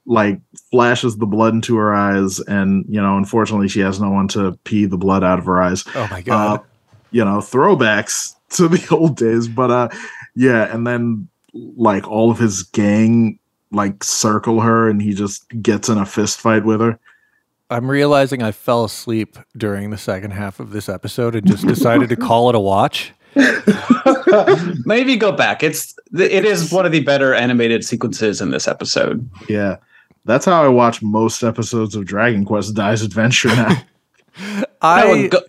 like 0.05 0.39
flashes 0.71 1.17
the 1.17 1.25
blood 1.25 1.53
into 1.53 1.75
her 1.77 1.93
eyes, 1.93 2.39
and 2.39 2.85
you 2.87 3.01
know, 3.01 3.17
unfortunately, 3.17 3.67
she 3.67 3.79
has 3.81 3.99
no 3.99 4.09
one 4.09 4.27
to 4.29 4.57
pee 4.63 4.85
the 4.85 4.97
blood 4.97 5.23
out 5.23 5.39
of 5.39 5.45
her 5.45 5.61
eyes. 5.61 5.83
Oh 5.95 6.07
my 6.09 6.21
god. 6.21 6.59
Uh, 6.59 6.63
you 7.11 7.23
know, 7.23 7.37
throwbacks 7.37 8.35
to 8.57 8.67
the 8.67 8.87
old 8.91 9.17
days, 9.17 9.47
but 9.47 9.71
uh, 9.71 9.89
yeah, 10.35 10.73
and 10.73 10.85
then 10.85 11.27
like 11.53 12.07
all 12.07 12.31
of 12.31 12.39
his 12.39 12.63
gang 12.63 13.39
like 13.71 14.03
circle 14.03 14.61
her, 14.61 14.89
and 14.89 15.01
he 15.01 15.13
just 15.13 15.45
gets 15.61 15.89
in 15.89 15.97
a 15.97 16.05
fist 16.05 16.39
fight 16.39 16.63
with 16.65 16.81
her. 16.81 16.99
I'm 17.69 17.89
realizing 17.89 18.43
I 18.43 18.51
fell 18.51 18.83
asleep 18.83 19.37
during 19.57 19.89
the 19.89 19.97
second 19.97 20.31
half 20.31 20.59
of 20.59 20.71
this 20.71 20.87
episode 20.87 21.35
and 21.35 21.47
just 21.47 21.65
decided 21.65 22.09
to 22.09 22.15
call 22.15 22.49
it 22.49 22.55
a 22.55 22.59
watch. 22.59 23.13
Maybe 24.85 25.15
go 25.15 25.31
back. 25.31 25.63
It's 25.63 25.95
it 26.13 26.45
is 26.45 26.71
one 26.71 26.85
of 26.85 26.91
the 26.91 26.99
better 26.99 27.33
animated 27.33 27.83
sequences 27.83 28.41
in 28.41 28.51
this 28.51 28.67
episode. 28.67 29.27
Yeah, 29.49 29.77
that's 30.25 30.45
how 30.45 30.63
I 30.63 30.67
watch 30.67 31.01
most 31.01 31.41
episodes 31.41 31.95
of 31.95 32.05
Dragon 32.05 32.45
Quest: 32.45 32.75
Dai's 32.75 33.01
Adventure 33.01 33.49
now. 33.49 33.83
I 34.81 35.07
oh, 35.07 35.27
go, 35.29 35.39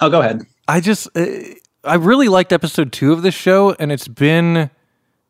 oh, 0.00 0.10
go 0.10 0.20
ahead. 0.20 0.42
I 0.68 0.80
just 0.80 1.08
uh, 1.14 1.26
I 1.84 1.94
really 1.94 2.28
liked 2.28 2.52
episode 2.52 2.92
2 2.92 3.12
of 3.12 3.22
this 3.22 3.34
show 3.34 3.72
and 3.78 3.92
it's 3.92 4.08
been 4.08 4.70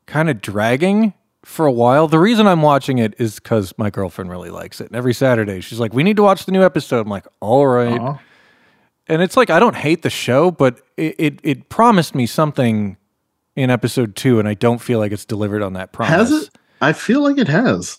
kind 0.06 0.30
of 0.30 0.40
dragging 0.40 1.14
for 1.44 1.66
a 1.66 1.72
while. 1.72 2.08
The 2.08 2.18
reason 2.18 2.46
I'm 2.46 2.62
watching 2.62 2.98
it 2.98 3.14
is 3.18 3.38
cuz 3.40 3.74
my 3.76 3.90
girlfriend 3.90 4.30
really 4.30 4.50
likes 4.50 4.80
it. 4.80 4.88
And 4.88 4.96
every 4.96 5.14
Saturday 5.14 5.60
she's 5.60 5.80
like, 5.80 5.92
"We 5.92 6.02
need 6.02 6.16
to 6.16 6.22
watch 6.22 6.46
the 6.46 6.52
new 6.52 6.62
episode." 6.62 7.00
I'm 7.00 7.10
like, 7.10 7.26
"All 7.40 7.66
right." 7.66 8.00
Aw. 8.00 8.18
And 9.08 9.20
it's 9.20 9.36
like 9.36 9.50
I 9.50 9.58
don't 9.58 9.76
hate 9.76 10.02
the 10.02 10.10
show, 10.10 10.50
but 10.50 10.80
it, 10.96 11.14
it 11.18 11.40
it 11.42 11.68
promised 11.68 12.14
me 12.14 12.26
something 12.26 12.96
in 13.56 13.70
episode 13.70 14.16
2 14.16 14.38
and 14.38 14.48
I 14.48 14.54
don't 14.54 14.80
feel 14.80 14.98
like 14.98 15.12
it's 15.12 15.24
delivered 15.24 15.62
on 15.62 15.74
that 15.74 15.92
promise. 15.92 16.30
Has 16.30 16.30
it? 16.32 16.50
I 16.80 16.92
feel 16.92 17.22
like 17.22 17.38
it 17.38 17.48
has. 17.48 17.98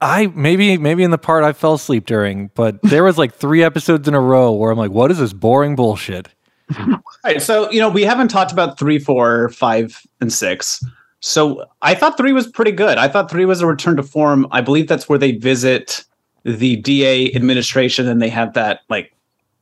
I 0.00 0.26
maybe 0.34 0.78
maybe 0.78 1.02
in 1.02 1.10
the 1.10 1.18
part 1.18 1.44
I 1.44 1.52
fell 1.52 1.74
asleep 1.74 2.06
during, 2.06 2.50
but 2.54 2.80
there 2.82 3.04
was 3.04 3.18
like 3.18 3.34
3 3.34 3.62
episodes 3.62 4.08
in 4.08 4.14
a 4.14 4.20
row 4.20 4.52
where 4.52 4.70
I'm 4.72 4.78
like, 4.78 4.90
"What 4.90 5.10
is 5.10 5.18
this 5.18 5.32
boring 5.32 5.76
bullshit?" 5.76 6.28
All 6.78 7.00
right, 7.24 7.42
so 7.42 7.70
you 7.70 7.80
know 7.80 7.88
we 7.88 8.02
haven't 8.02 8.28
talked 8.28 8.52
about 8.52 8.78
three, 8.78 8.98
four, 8.98 9.48
five, 9.50 10.00
and 10.20 10.32
six. 10.32 10.82
So 11.20 11.64
I 11.82 11.94
thought 11.94 12.16
three 12.16 12.32
was 12.32 12.46
pretty 12.46 12.72
good. 12.72 12.96
I 12.96 13.08
thought 13.08 13.30
three 13.30 13.44
was 13.44 13.60
a 13.60 13.66
return 13.66 13.96
to 13.96 14.02
form. 14.02 14.46
I 14.52 14.60
believe 14.62 14.88
that's 14.88 15.08
where 15.08 15.18
they 15.18 15.32
visit 15.32 16.04
the 16.44 16.76
DA 16.76 17.30
administration 17.34 18.08
and 18.08 18.22
they 18.22 18.30
have 18.30 18.54
that 18.54 18.80
like 18.88 19.12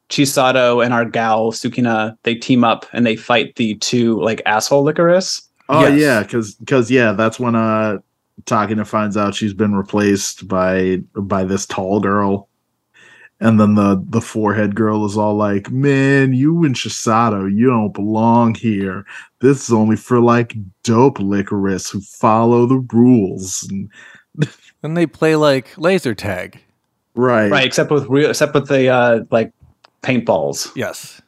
Chisato 0.09 0.85
and 0.85 0.95
our 0.95 1.05
gal 1.05 1.51
Sukina. 1.51 2.17
They 2.23 2.35
team 2.37 2.63
up 2.63 2.87
and 2.93 3.05
they 3.05 3.17
fight 3.17 3.57
the 3.57 3.75
two 3.77 4.21
like 4.23 4.41
asshole 4.47 4.85
Lycoris. 4.85 5.43
Oh 5.69 5.83
Yes. 5.87 6.01
yeah, 6.01 6.23
because 6.23 6.55
because 6.55 6.91
yeah, 6.91 7.13
that's 7.13 7.41
when 7.41 7.55
uh 7.57 7.99
Takina 8.45 8.87
finds 8.87 9.17
out 9.17 9.35
she's 9.35 9.53
been 9.53 9.75
replaced 9.75 10.47
by 10.47 10.99
by 11.17 11.43
this 11.43 11.67
tall 11.67 11.99
girl, 11.99 12.48
and 13.41 13.61
then 13.61 13.75
the 13.75 14.05
the 14.09 14.21
forehead 14.21 14.75
girl 14.75 15.05
is 15.05 15.17
all 15.17 15.35
like, 15.35 15.71
"Man, 15.71 16.33
you 16.33 16.65
and 16.65 16.75
Chisato, 16.75 17.51
you 17.55 17.67
don't 17.69 17.95
belong 17.95 18.55
here. 18.55 19.05
This 19.41 19.65
is 19.65 19.73
only 19.73 19.97
for 19.97 20.21
like 20.21 20.55
dope 20.83 21.19
Lycoris 21.19 21.91
who 21.91 22.01
follow 22.01 22.67
the 22.67 22.85
rules." 22.93 23.67
And, 23.71 23.91
Then 24.83 24.95
they 24.95 25.07
play 25.07 25.35
like 25.35 25.77
laser 25.77 26.15
tag. 26.15 26.61
right, 27.17 27.51
Right, 27.51 27.67
except 27.67 27.91
with 27.91 28.07
real, 28.09 28.31
except 28.31 28.55
with 28.55 28.69
the 28.69 28.89
uh, 28.89 29.21
like 29.33 29.53
paintballs. 30.03 30.71
Yes. 30.77 31.21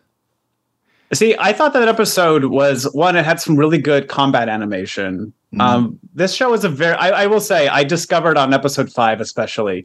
See, 1.12 1.34
I 1.40 1.52
thought 1.52 1.72
that 1.72 1.88
episode 1.88 2.44
was 2.44 2.84
one. 2.92 3.16
It 3.16 3.24
had 3.24 3.40
some 3.40 3.56
really 3.56 3.78
good 3.78 4.06
combat 4.06 4.48
animation. 4.48 5.32
Mhm. 5.52 5.60
Um, 5.60 5.98
this 6.14 6.32
show 6.32 6.52
is 6.54 6.62
a 6.62 6.68
very. 6.68 6.94
I, 6.94 7.24
I 7.24 7.26
will 7.26 7.40
say, 7.40 7.66
I 7.66 7.82
discovered 7.82 8.38
on 8.38 8.54
episode 8.54 8.92
five, 8.92 9.20
especially, 9.20 9.84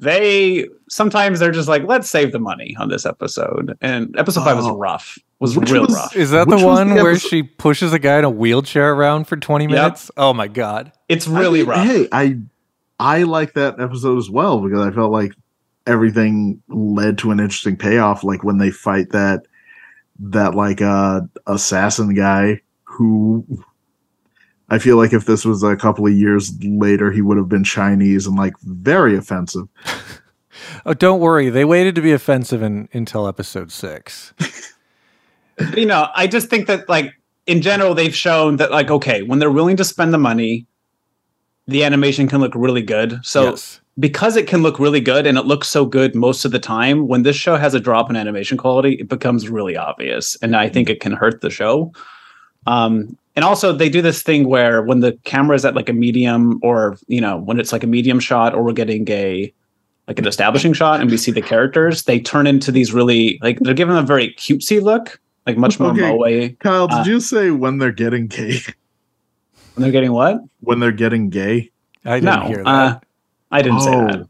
they 0.00 0.66
sometimes 0.88 1.38
they're 1.40 1.50
just 1.52 1.68
like, 1.68 1.84
let's 1.84 2.08
save 2.10 2.32
the 2.32 2.38
money 2.38 2.74
on 2.78 2.88
this 2.88 3.06
episode. 3.06 3.76
And 3.80 4.14
episode 4.18 4.44
five 4.44 4.56
was 4.56 4.68
rough. 4.68 5.18
Was 5.38 5.56
Which 5.56 5.70
real 5.70 5.82
was- 5.86 5.94
rough. 5.94 6.16
Is 6.16 6.30
that 6.32 6.46
Which 6.48 6.60
the 6.60 6.66
one 6.66 6.88
the 6.94 7.02
where 7.02 7.18
she 7.18 7.42
pushes 7.42 7.92
a 7.92 7.98
guy 7.98 8.18
in 8.18 8.24
a 8.24 8.30
wheelchair 8.30 8.92
around 8.92 9.24
for 9.26 9.36
20 9.36 9.64
Yep. 9.64 9.70
minutes? 9.70 10.10
Oh 10.16 10.32
my 10.32 10.48
god. 10.48 10.92
It's 11.08 11.28
I 11.28 11.38
really 11.40 11.60
mean, 11.60 11.68
rough. 11.68 11.86
Hey, 11.86 12.08
I 12.12 12.38
I 12.98 13.22
like 13.22 13.54
that 13.54 13.80
episode 13.80 14.18
as 14.18 14.28
well 14.28 14.60
because 14.60 14.80
I 14.80 14.90
felt 14.90 15.12
like 15.12 15.32
everything 15.86 16.62
led 16.68 17.18
to 17.18 17.30
an 17.30 17.40
interesting 17.40 17.76
payoff. 17.76 18.22
Like 18.24 18.44
when 18.44 18.58
they 18.58 18.70
fight 18.70 19.10
that 19.10 19.42
that 20.20 20.54
like 20.54 20.82
uh 20.82 21.22
assassin 21.46 22.14
guy 22.14 22.60
who 22.84 23.44
I 24.70 24.78
feel 24.78 24.96
like 24.96 25.12
if 25.12 25.26
this 25.26 25.44
was 25.44 25.62
a 25.62 25.76
couple 25.76 26.06
of 26.06 26.12
years 26.12 26.52
later, 26.62 27.10
he 27.10 27.22
would 27.22 27.36
have 27.36 27.48
been 27.48 27.64
Chinese 27.64 28.26
and 28.26 28.36
like 28.36 28.58
very 28.60 29.16
offensive. 29.16 29.68
Oh, 30.84 30.94
don't 30.94 31.20
worry. 31.20 31.48
They 31.48 31.64
waited 31.64 31.94
to 31.94 32.02
be 32.02 32.12
offensive 32.12 32.62
in, 32.62 32.88
until 32.92 33.26
episode 33.26 33.70
6. 33.70 34.34
you 35.76 35.86
know, 35.86 36.08
I 36.14 36.26
just 36.26 36.48
think 36.48 36.66
that 36.66 36.88
like 36.88 37.14
in 37.46 37.62
general, 37.62 37.94
they've 37.94 38.14
shown 38.14 38.56
that 38.56 38.70
like 38.70 38.90
okay, 38.90 39.22
when 39.22 39.38
they're 39.38 39.50
willing 39.50 39.76
to 39.76 39.84
spend 39.84 40.12
the 40.12 40.18
money, 40.18 40.66
the 41.66 41.84
animation 41.84 42.28
can 42.28 42.40
look 42.40 42.54
really 42.54 42.82
good. 42.82 43.20
So 43.24 43.50
yes. 43.50 43.80
because 43.98 44.36
it 44.36 44.46
can 44.46 44.62
look 44.62 44.78
really 44.78 45.00
good 45.00 45.26
and 45.26 45.38
it 45.38 45.46
looks 45.46 45.68
so 45.68 45.84
good 45.84 46.14
most 46.14 46.44
of 46.44 46.52
the 46.52 46.58
time, 46.58 47.08
when 47.08 47.22
this 47.22 47.36
show 47.36 47.56
has 47.56 47.74
a 47.74 47.80
drop 47.80 48.10
in 48.10 48.16
animation 48.16 48.58
quality, 48.58 48.94
it 48.94 49.08
becomes 49.08 49.48
really 49.48 49.76
obvious, 49.76 50.36
and 50.42 50.56
I 50.56 50.68
think 50.68 50.90
it 50.90 51.00
can 51.00 51.12
hurt 51.12 51.40
the 51.40 51.50
show. 51.50 51.92
Um, 52.66 53.16
and 53.36 53.44
also, 53.44 53.72
they 53.72 53.88
do 53.88 54.02
this 54.02 54.22
thing 54.22 54.48
where 54.48 54.82
when 54.82 55.00
the 55.00 55.12
camera 55.24 55.54
is 55.56 55.64
at 55.64 55.74
like 55.74 55.88
a 55.88 55.92
medium, 55.92 56.58
or 56.62 56.98
you 57.06 57.20
know, 57.20 57.36
when 57.38 57.60
it's 57.60 57.72
like 57.72 57.84
a 57.84 57.86
medium 57.86 58.18
shot, 58.20 58.54
or 58.54 58.62
we're 58.62 58.72
getting 58.72 59.08
a 59.10 59.52
like 60.08 60.18
an 60.18 60.26
establishing 60.26 60.72
shot, 60.72 61.00
and 61.00 61.10
we 61.10 61.16
see 61.16 61.30
the 61.30 61.42
characters, 61.42 62.02
they 62.04 62.18
turn 62.18 62.46
into 62.46 62.72
these 62.72 62.92
really 62.92 63.38
like 63.42 63.58
they're 63.60 63.74
given 63.74 63.96
a 63.96 64.02
very 64.02 64.34
cutesy 64.34 64.82
look, 64.82 65.20
like 65.46 65.56
much 65.56 65.78
more 65.78 65.90
Okay. 65.92 66.00
moe. 66.00 66.48
Kyle, 66.58 66.88
did 66.88 66.98
Uh, 66.98 67.04
you 67.06 67.20
say 67.20 67.50
when 67.52 67.78
they're 67.78 67.92
getting 67.92 68.26
gay? 68.26 68.58
when 69.74 69.82
they're 69.82 69.92
getting 69.92 70.12
what? 70.12 70.40
when 70.60 70.80
they're 70.80 70.90
getting 70.92 71.30
gay? 71.30 71.70
I 72.04 72.18
didn't 72.20 72.40
No, 72.40 72.46
hear 72.48 72.64
that. 72.64 72.66
uh, 72.66 72.98
I 73.52 73.62
didn't 73.62 73.80
say 73.80 73.90
that. 73.90 74.26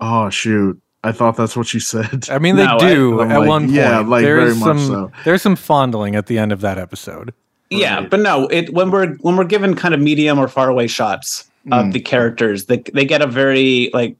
Oh 0.00 0.28
shoot. 0.30 0.80
I 1.04 1.12
thought 1.12 1.36
that's 1.36 1.56
what 1.56 1.72
you 1.72 1.78
said. 1.78 2.28
I 2.30 2.38
mean, 2.40 2.56
they 2.56 2.66
no, 2.66 2.78
do 2.80 3.20
I'm 3.20 3.30
at 3.30 3.38
like, 3.40 3.48
one 3.48 3.62
point. 3.62 3.72
yeah, 3.74 4.00
like, 4.00 4.22
there's 4.24 4.58
very 4.58 4.74
much 4.74 4.82
some 4.82 4.88
so. 4.88 5.12
there's 5.24 5.42
some 5.42 5.54
fondling 5.56 6.16
at 6.16 6.26
the 6.26 6.36
end 6.38 6.50
of 6.52 6.60
that 6.62 6.78
episode. 6.78 7.32
Yeah, 7.70 8.00
Right. 8.00 8.10
but 8.10 8.20
no, 8.20 8.46
it 8.48 8.72
when 8.72 8.90
we're 8.90 9.14
when 9.16 9.36
we're 9.36 9.44
given 9.44 9.74
kind 9.74 9.92
of 9.94 10.00
medium 10.00 10.38
or 10.38 10.48
far 10.48 10.68
away 10.68 10.86
shots 10.86 11.50
of 11.72 11.86
Mm. 11.86 11.92
the 11.92 12.00
characters, 12.00 12.66
they 12.66 12.78
they 12.94 13.04
get 13.04 13.22
a 13.22 13.26
very 13.26 13.90
like 13.92 14.16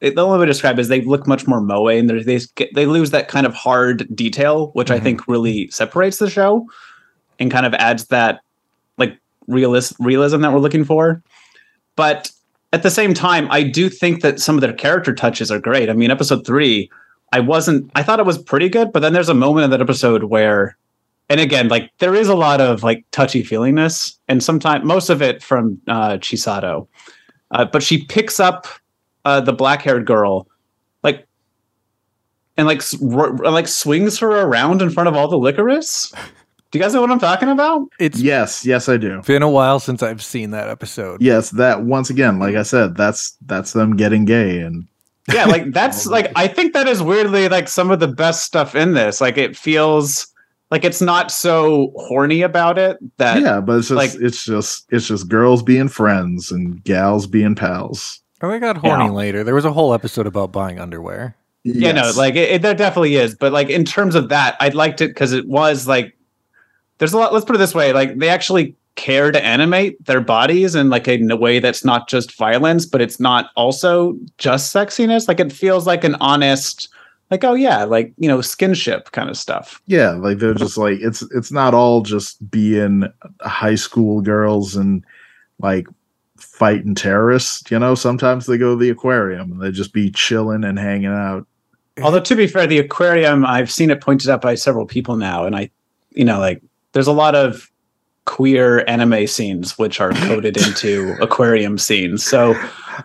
it, 0.00 0.14
the 0.14 0.24
only 0.24 0.38
way 0.38 0.46
to 0.46 0.52
describe 0.52 0.78
it 0.78 0.82
is 0.82 0.88
they 0.88 1.00
look 1.00 1.26
much 1.26 1.46
more 1.46 1.60
moe 1.60 1.88
and 1.88 2.08
they 2.08 2.40
get, 2.54 2.72
they 2.74 2.86
lose 2.86 3.10
that 3.10 3.26
kind 3.28 3.44
of 3.46 3.52
hard 3.54 4.06
detail, 4.14 4.70
which 4.74 4.90
I 4.92 4.98
Mhm. 5.00 5.02
think 5.02 5.28
really 5.28 5.68
separates 5.70 6.18
the 6.18 6.30
show 6.30 6.66
and 7.40 7.50
kind 7.50 7.66
of 7.66 7.74
adds 7.74 8.04
that 8.06 8.40
like 8.96 9.18
realist 9.48 9.94
realism 9.98 10.40
that 10.42 10.52
we're 10.52 10.60
looking 10.60 10.84
for. 10.84 11.20
But 11.96 12.30
at 12.72 12.82
the 12.84 12.90
same 12.90 13.12
time, 13.12 13.48
I 13.50 13.62
do 13.64 13.88
think 13.88 14.22
that 14.22 14.38
some 14.40 14.54
of 14.54 14.60
their 14.60 14.72
character 14.72 15.12
touches 15.12 15.50
are 15.50 15.58
great. 15.58 15.90
I 15.90 15.94
mean, 15.94 16.10
episode 16.12 16.46
three, 16.46 16.88
I 17.32 17.40
wasn't 17.40 17.90
I 17.94 18.02
thought 18.02 18.20
it 18.20 18.26
was 18.26 18.38
pretty 18.38 18.68
good, 18.68 18.92
but 18.92 19.00
then 19.00 19.12
there's 19.12 19.28
a 19.28 19.34
moment 19.34 19.64
in 19.64 19.70
that 19.72 19.80
episode 19.80 20.24
where 20.24 20.76
and 21.28 21.40
again, 21.40 21.68
like 21.68 21.90
there 21.98 22.14
is 22.14 22.28
a 22.28 22.34
lot 22.34 22.60
of 22.60 22.82
like 22.82 23.04
touchy 23.10 23.42
feelingness, 23.42 24.16
and 24.28 24.42
sometimes 24.42 24.84
most 24.84 25.10
of 25.10 25.20
it 25.22 25.42
from 25.42 25.80
uh, 25.88 26.12
Chisato. 26.18 26.88
Uh, 27.50 27.64
but 27.64 27.82
she 27.82 28.04
picks 28.04 28.38
up 28.40 28.66
uh, 29.24 29.40
the 29.40 29.52
black 29.52 29.82
haired 29.82 30.06
girl, 30.06 30.46
like, 31.02 31.26
and 32.56 32.66
like 32.66 32.78
s- 32.78 32.96
r- 33.02 33.36
like 33.38 33.68
swings 33.68 34.18
her 34.18 34.30
around 34.42 34.82
in 34.82 34.90
front 34.90 35.08
of 35.08 35.14
all 35.16 35.28
the 35.28 35.36
Lycoris. 35.38 36.12
Do 36.70 36.78
you 36.78 36.82
guys 36.84 36.92
know 36.92 37.00
what 37.00 37.10
I'm 37.10 37.18
talking 37.18 37.48
about? 37.48 37.88
It's 37.98 38.20
Yes, 38.20 38.66
yes, 38.66 38.90
I 38.90 38.98
do. 38.98 39.22
been 39.22 39.42
a 39.42 39.48
while 39.48 39.80
since 39.80 40.02
I've 40.02 40.22
seen 40.22 40.50
that 40.50 40.68
episode. 40.68 41.22
Yes, 41.22 41.50
that 41.52 41.84
once 41.84 42.10
again, 42.10 42.38
like 42.38 42.56
I 42.56 42.62
said, 42.62 42.94
that's 42.94 43.36
that's 43.46 43.72
them 43.72 43.96
getting 43.96 44.26
gay 44.26 44.58
and 44.60 44.86
Yeah, 45.32 45.46
like 45.46 45.72
that's 45.72 46.04
like 46.06 46.30
I 46.36 46.46
think 46.48 46.74
that 46.74 46.86
is 46.86 47.02
weirdly 47.02 47.48
like 47.48 47.68
some 47.68 47.90
of 47.90 48.00
the 48.00 48.08
best 48.08 48.44
stuff 48.44 48.74
in 48.74 48.92
this. 48.92 49.20
Like 49.22 49.38
it 49.38 49.56
feels 49.56 50.26
like 50.70 50.84
it's 50.84 51.00
not 51.00 51.30
so 51.30 51.92
horny 51.96 52.42
about 52.42 52.78
it 52.78 52.98
that 53.18 53.40
yeah, 53.40 53.60
but 53.60 53.78
it's 53.78 53.88
just 53.88 53.96
like- 53.96 54.20
it's 54.22 54.44
just 54.44 54.86
it's 54.90 55.06
just 55.06 55.28
girls 55.28 55.62
being 55.62 55.88
friends 55.88 56.50
and 56.50 56.82
gals 56.84 57.26
being 57.26 57.54
pals. 57.54 58.20
Oh, 58.40 58.48
we 58.50 58.58
got 58.58 58.76
horny 58.76 59.06
Yeah. 59.06 59.10
later. 59.10 59.44
There 59.44 59.54
was 59.54 59.64
a 59.64 59.72
whole 59.72 59.92
episode 59.94 60.26
about 60.26 60.52
buying 60.52 60.78
underwear. 60.78 61.34
Yeah, 61.64 61.92
no, 61.92 62.04
Yes. 62.04 62.16
like 62.16 62.36
it, 62.36 62.50
it, 62.50 62.62
there 62.62 62.74
definitely 62.74 63.16
is. 63.16 63.34
But 63.34 63.52
like 63.52 63.68
in 63.68 63.84
terms 63.84 64.14
of 64.14 64.28
that, 64.28 64.56
I 64.60 64.68
liked 64.68 65.00
it 65.00 65.08
because 65.08 65.32
it 65.32 65.46
was 65.48 65.88
like 65.88 66.14
there's 66.98 67.12
a 67.12 67.18
lot. 67.18 67.32
Let's 67.32 67.44
put 67.44 67.56
it 67.56 67.58
this 67.58 67.74
way: 67.74 67.92
like 67.92 68.16
they 68.18 68.28
actually 68.28 68.74
care 68.94 69.30
to 69.30 69.44
animate 69.44 70.04
their 70.06 70.20
bodies 70.20 70.74
in 70.74 70.90
like 70.90 71.06
a, 71.06 71.14
in 71.14 71.30
a 71.30 71.36
way 71.36 71.58
that's 71.60 71.84
not 71.84 72.08
just 72.08 72.36
violence, 72.36 72.84
but 72.86 73.00
it's 73.00 73.20
not 73.20 73.50
also 73.56 74.16
just 74.38 74.74
sexiness. 74.74 75.28
Like 75.28 75.38
it 75.40 75.52
feels 75.52 75.86
like 75.86 76.02
an 76.04 76.16
honest, 76.20 76.88
like 77.30 77.44
oh 77.44 77.54
yeah, 77.54 77.84
like 77.84 78.12
you 78.16 78.28
know 78.28 78.38
skinship 78.38 79.12
kind 79.12 79.28
of 79.28 79.36
stuff. 79.36 79.82
yeah, 79.86 80.10
like 80.12 80.38
they're 80.38 80.54
just 80.54 80.78
like 80.78 80.98
it's 81.00 81.22
it's 81.34 81.52
not 81.52 81.74
all 81.74 82.02
just 82.02 82.50
being 82.50 83.04
high 83.42 83.74
school 83.74 84.20
girls 84.20 84.76
and 84.76 85.04
like 85.60 85.86
fighting 86.36 86.94
terrorists. 86.94 87.70
You 87.70 87.78
know, 87.78 87.94
sometimes 87.94 88.46
they 88.46 88.58
go 88.58 88.70
to 88.70 88.76
the 88.76 88.90
aquarium 88.90 89.52
and 89.52 89.60
they 89.60 89.70
just 89.70 89.92
be 89.92 90.10
chilling 90.10 90.64
and 90.64 90.78
hanging 90.78 91.06
out. 91.06 91.46
Although 92.02 92.20
to 92.20 92.36
be 92.36 92.46
fair, 92.46 92.66
the 92.66 92.78
aquarium 92.78 93.44
I've 93.44 93.70
seen 93.70 93.90
it 93.90 94.00
pointed 94.00 94.30
out 94.30 94.40
by 94.40 94.54
several 94.54 94.86
people 94.86 95.16
now, 95.16 95.44
and 95.44 95.56
I, 95.56 95.70
you 96.10 96.24
know, 96.24 96.38
like 96.38 96.62
there's 96.92 97.08
a 97.08 97.12
lot 97.12 97.34
of 97.34 97.70
queer 98.24 98.84
anime 98.86 99.26
scenes 99.26 99.78
which 99.78 100.00
are 100.00 100.12
coded 100.12 100.56
into 100.56 101.16
aquarium 101.20 101.78
scenes. 101.78 102.24
So 102.24 102.54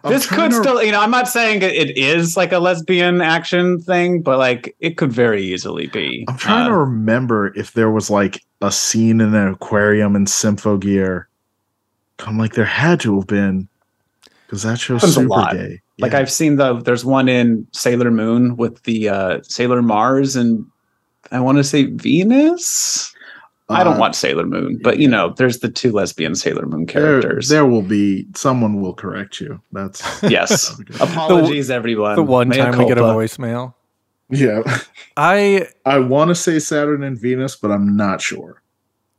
this 0.04 0.26
could 0.28 0.52
to- 0.52 0.58
still, 0.58 0.84
you 0.84 0.92
know, 0.92 1.02
I'm 1.02 1.12
not 1.12 1.28
saying 1.28 1.62
it 1.62 1.98
is 1.98 2.36
like 2.38 2.52
a 2.52 2.60
lesbian 2.60 3.22
action 3.22 3.80
thing, 3.80 4.22
but 4.22 4.38
like 4.40 4.76
it 4.80 4.98
could 4.98 5.12
very 5.12 5.44
easily 5.44 5.88
be. 5.88 6.26
I'm 6.28 6.38
trying 6.38 6.68
to 6.70 6.74
Uh, 6.76 6.80
remember 6.80 7.54
if 7.56 7.74
there 7.74 7.92
was 7.92 8.10
like 8.10 8.42
a 8.62 8.72
scene 8.72 9.22
in 9.22 9.34
an 9.36 9.48
aquarium 9.50 10.16
in 10.16 10.26
Symphogear. 10.26 11.26
I'm 12.20 12.38
like, 12.38 12.54
there 12.54 12.64
had 12.66 13.00
to 13.02 13.18
have 13.18 13.28
been, 13.28 13.68
because 14.48 14.64
that 14.64 14.80
show's 14.80 15.02
Happens 15.02 15.18
a 15.18 15.22
super 15.22 15.28
lot. 15.30 15.54
gay. 15.54 15.82
like 16.00 16.14
I've 16.14 16.32
seen 16.32 16.56
the 16.56 16.80
there's 16.82 17.04
one 17.06 17.28
in 17.30 17.68
Sailor 17.72 18.12
Moon 18.12 18.56
with 18.58 18.82
the 18.84 19.10
uh 19.10 19.40
Sailor 19.44 19.82
Mars 19.82 20.36
and 20.36 20.66
I 21.32 21.40
want 21.40 21.58
to 21.58 21.64
say 21.64 21.84
Venus. 21.86 23.13
I 23.74 23.84
don't 23.84 23.96
Uh, 23.96 24.00
watch 24.00 24.16
Sailor 24.16 24.46
Moon, 24.46 24.80
but 24.84 25.00
you 25.00 25.08
know, 25.08 25.34
there's 25.38 25.60
the 25.60 25.70
two 25.70 25.92
lesbian 25.92 26.36
Sailor 26.36 26.66
Moon 26.66 26.86
characters. 26.88 27.50
there 27.50 27.66
will 27.66 27.82
be 27.82 28.28
someone 28.36 28.82
will 28.82 28.94
correct 28.94 29.40
you. 29.42 29.60
That's 29.72 30.02
Yes. 30.24 30.80
Apologies, 31.00 31.70
everyone. 31.70 32.16
the 32.16 32.24
one 32.24 32.50
Mea 32.50 32.58
time 32.58 32.78
we 32.78 32.86
get 32.88 32.98
a 32.98 33.02
voicemail. 33.02 33.74
yeah. 34.30 34.62
I 35.18 35.68
I 35.86 36.00
want 36.00 36.30
to 36.30 36.36
say 36.36 36.60
Saturn 36.60 37.04
and 37.04 37.18
Venus, 37.18 37.56
but 37.56 37.72
I'm 37.72 37.96
not 37.96 38.22
sure. 38.22 38.62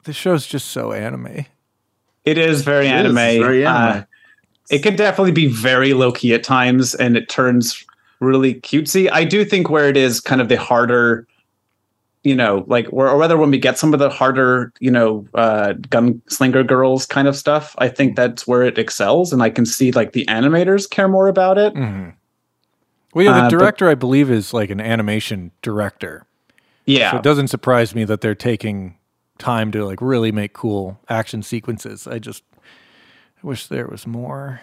the 0.04 0.12
show's 0.12 0.46
just 0.46 0.68
so 0.68 0.92
anime. 0.92 1.46
It 2.24 2.38
is 2.38 2.62
very 2.62 2.86
It 2.88 2.94
is, 2.94 3.00
anime. 3.06 3.18
it's 3.18 3.38
very 3.44 3.66
anime. 3.66 3.98
Uh, 3.98 4.02
it 4.70 4.82
can 4.82 4.96
definitely 4.96 5.32
be 5.32 5.46
very 5.46 5.92
low 5.92 6.10
key 6.10 6.32
at 6.32 6.42
times, 6.42 6.94
and 6.94 7.16
it 7.18 7.28
turns 7.28 7.84
really 8.20 8.54
cutesy. 8.54 9.10
I 9.12 9.24
do 9.24 9.44
think 9.44 9.68
where 9.68 9.88
it 9.90 9.96
is 9.98 10.20
kind 10.20 10.40
of 10.40 10.48
the 10.48 10.56
harder, 10.56 11.26
you 12.24 12.34
know, 12.34 12.64
like 12.66 12.86
or, 12.90 13.08
or 13.08 13.16
whether 13.16 13.36
when 13.36 13.50
we 13.50 13.58
get 13.58 13.78
some 13.78 13.92
of 13.92 14.00
the 14.00 14.10
harder, 14.10 14.72
you 14.80 14.90
know, 14.90 15.26
uh, 15.34 15.74
gunslinger 15.88 16.66
girls 16.66 17.06
kind 17.06 17.28
of 17.28 17.36
stuff, 17.36 17.74
I 17.78 17.88
think 17.88 18.16
that's 18.16 18.46
where 18.46 18.62
it 18.62 18.78
excels, 18.78 19.32
and 19.32 19.42
I 19.42 19.50
can 19.50 19.66
see 19.66 19.92
like 19.92 20.12
the 20.12 20.24
animators 20.26 20.88
care 20.90 21.06
more 21.08 21.28
about 21.28 21.58
it. 21.58 21.74
hmm 21.74 22.08
Well, 23.14 23.24
yeah, 23.26 23.32
the 23.32 23.38
Uh, 23.38 23.42
but- 23.44 23.50
director, 23.58 23.88
I 23.88 23.94
believe, 23.94 24.30
is 24.30 24.52
like 24.52 24.70
an 24.70 24.80
animation 24.80 25.52
director. 25.62 26.26
Yeah, 26.86 27.12
So 27.12 27.16
it 27.18 27.22
doesn't 27.22 27.48
surprise 27.48 27.94
me 27.94 28.04
that 28.04 28.20
they're 28.20 28.34
taking 28.34 28.96
time 29.38 29.70
to 29.72 29.84
like 29.86 30.00
really 30.02 30.32
make 30.32 30.52
cool 30.52 30.98
action 31.08 31.42
sequences. 31.42 32.06
I 32.06 32.18
just 32.18 32.42
I 33.42 33.46
wish 33.46 33.66
there 33.68 33.86
was 33.86 34.06
more. 34.06 34.60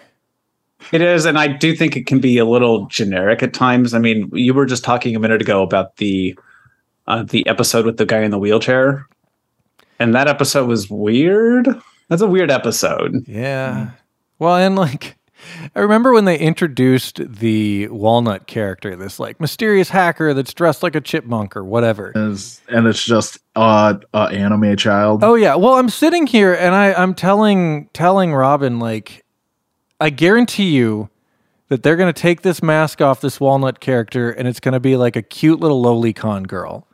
It 0.91 1.01
is, 1.01 1.25
and 1.25 1.37
I 1.37 1.47
do 1.47 1.75
think 1.75 1.95
it 1.95 2.07
can 2.07 2.19
be 2.19 2.37
a 2.39 2.45
little 2.45 2.87
generic 2.87 3.43
at 3.43 3.53
times. 3.53 3.93
I 3.93 3.99
mean, 3.99 4.29
you 4.33 4.53
were 4.53 4.65
just 4.65 4.83
talking 4.83 5.15
a 5.15 5.19
minute 5.19 5.41
ago 5.41 5.61
about 5.61 5.97
the 5.97 6.35
uh, 7.07 7.23
the 7.23 7.45
episode 7.47 7.85
with 7.85 7.97
the 7.97 8.05
guy 8.05 8.21
in 8.21 8.31
the 8.31 8.39
wheelchair, 8.39 9.07
and 9.99 10.15
that 10.15 10.27
episode 10.27 10.67
was 10.67 10.89
weird. 10.89 11.67
That's 12.09 12.21
a 12.21 12.27
weird 12.27 12.51
episode. 12.51 13.27
Yeah. 13.27 13.91
Well, 14.39 14.57
and 14.57 14.75
like 14.75 15.17
I 15.75 15.79
remember 15.79 16.11
when 16.13 16.25
they 16.25 16.37
introduced 16.37 17.21
the 17.25 17.87
Walnut 17.87 18.47
character, 18.47 18.95
this 18.95 19.19
like 19.19 19.39
mysterious 19.39 19.89
hacker 19.89 20.33
that's 20.33 20.53
dressed 20.53 20.83
like 20.83 20.95
a 20.95 21.01
chipmunk 21.01 21.55
or 21.55 21.63
whatever. 21.63 22.11
And 22.15 22.33
it's, 22.33 22.61
and 22.67 22.87
it's 22.87 23.03
just 23.03 23.39
uh, 23.55 23.95
uh 24.13 24.25
anime 24.25 24.75
child. 24.77 25.23
Oh 25.23 25.35
yeah. 25.35 25.55
Well, 25.55 25.75
I'm 25.75 25.89
sitting 25.89 26.27
here 26.27 26.53
and 26.53 26.75
I 26.75 26.93
I'm 26.93 27.13
telling 27.13 27.89
telling 27.93 28.33
Robin 28.33 28.79
like 28.79 29.25
I 29.99 30.09
guarantee 30.09 30.71
you 30.71 31.09
that 31.69 31.83
they're 31.83 31.95
going 31.95 32.13
to 32.13 32.21
take 32.21 32.41
this 32.41 32.61
mask 32.61 33.01
off 33.01 33.21
this 33.21 33.39
walnut 33.39 33.79
character 33.79 34.29
and 34.31 34.47
it's 34.47 34.59
going 34.59 34.73
to 34.73 34.79
be 34.79 34.97
like 34.97 35.15
a 35.15 35.21
cute 35.21 35.59
little 35.59 35.81
lolicon 35.81 36.45
girl. 36.45 36.87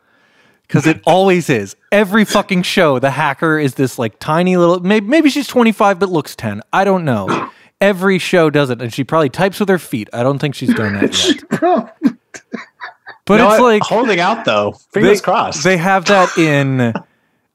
Cuz 0.70 0.86
it 0.86 1.02
always 1.06 1.50
is. 1.50 1.76
Every 1.92 2.26
fucking 2.26 2.64
show 2.64 3.00
the 3.00 3.12
hacker 3.12 3.58
is 3.58 3.76
this 3.76 3.98
like 3.98 4.20
tiny 4.20 4.58
little 4.58 4.80
maybe, 4.80 5.08
maybe 5.08 5.30
she's 5.30 5.48
25 5.48 6.00
but 6.00 6.10
looks 6.10 6.36
10. 6.36 6.62
I 6.74 6.84
don't 6.84 7.06
know. 7.06 7.50
Every 7.80 8.20
show 8.20 8.50
does 8.50 8.70
it 8.70 8.82
and 8.82 8.94
she 8.94 9.04
probably 9.04 9.30
types 9.30 9.60
with 9.60 9.70
her 9.70 9.80
feet. 9.80 10.10
I 10.12 10.24
don't 10.24 10.40
think 10.40 10.56
she's 10.56 10.74
done 10.74 10.94
that 10.94 11.28
yet. 11.28 12.14
But 13.28 13.38
No, 13.38 13.52
it's 13.52 13.62
like 13.62 13.84
holding 13.84 14.20
out 14.20 14.46
though. 14.46 14.72
Fingers 14.94 15.20
they, 15.20 15.24
crossed. 15.24 15.64
They 15.64 15.78
have 15.78 16.06
that 16.06 16.38
in 16.38 16.94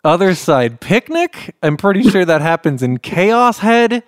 Other 0.04 0.34
Side 0.34 0.80
Picnic. 0.80 1.56
I'm 1.62 1.78
pretty 1.78 2.02
sure 2.08 2.24
that 2.24 2.42
happens 2.42 2.82
in 2.82 2.98
Chaos 2.98 3.58
Head. 3.58 4.02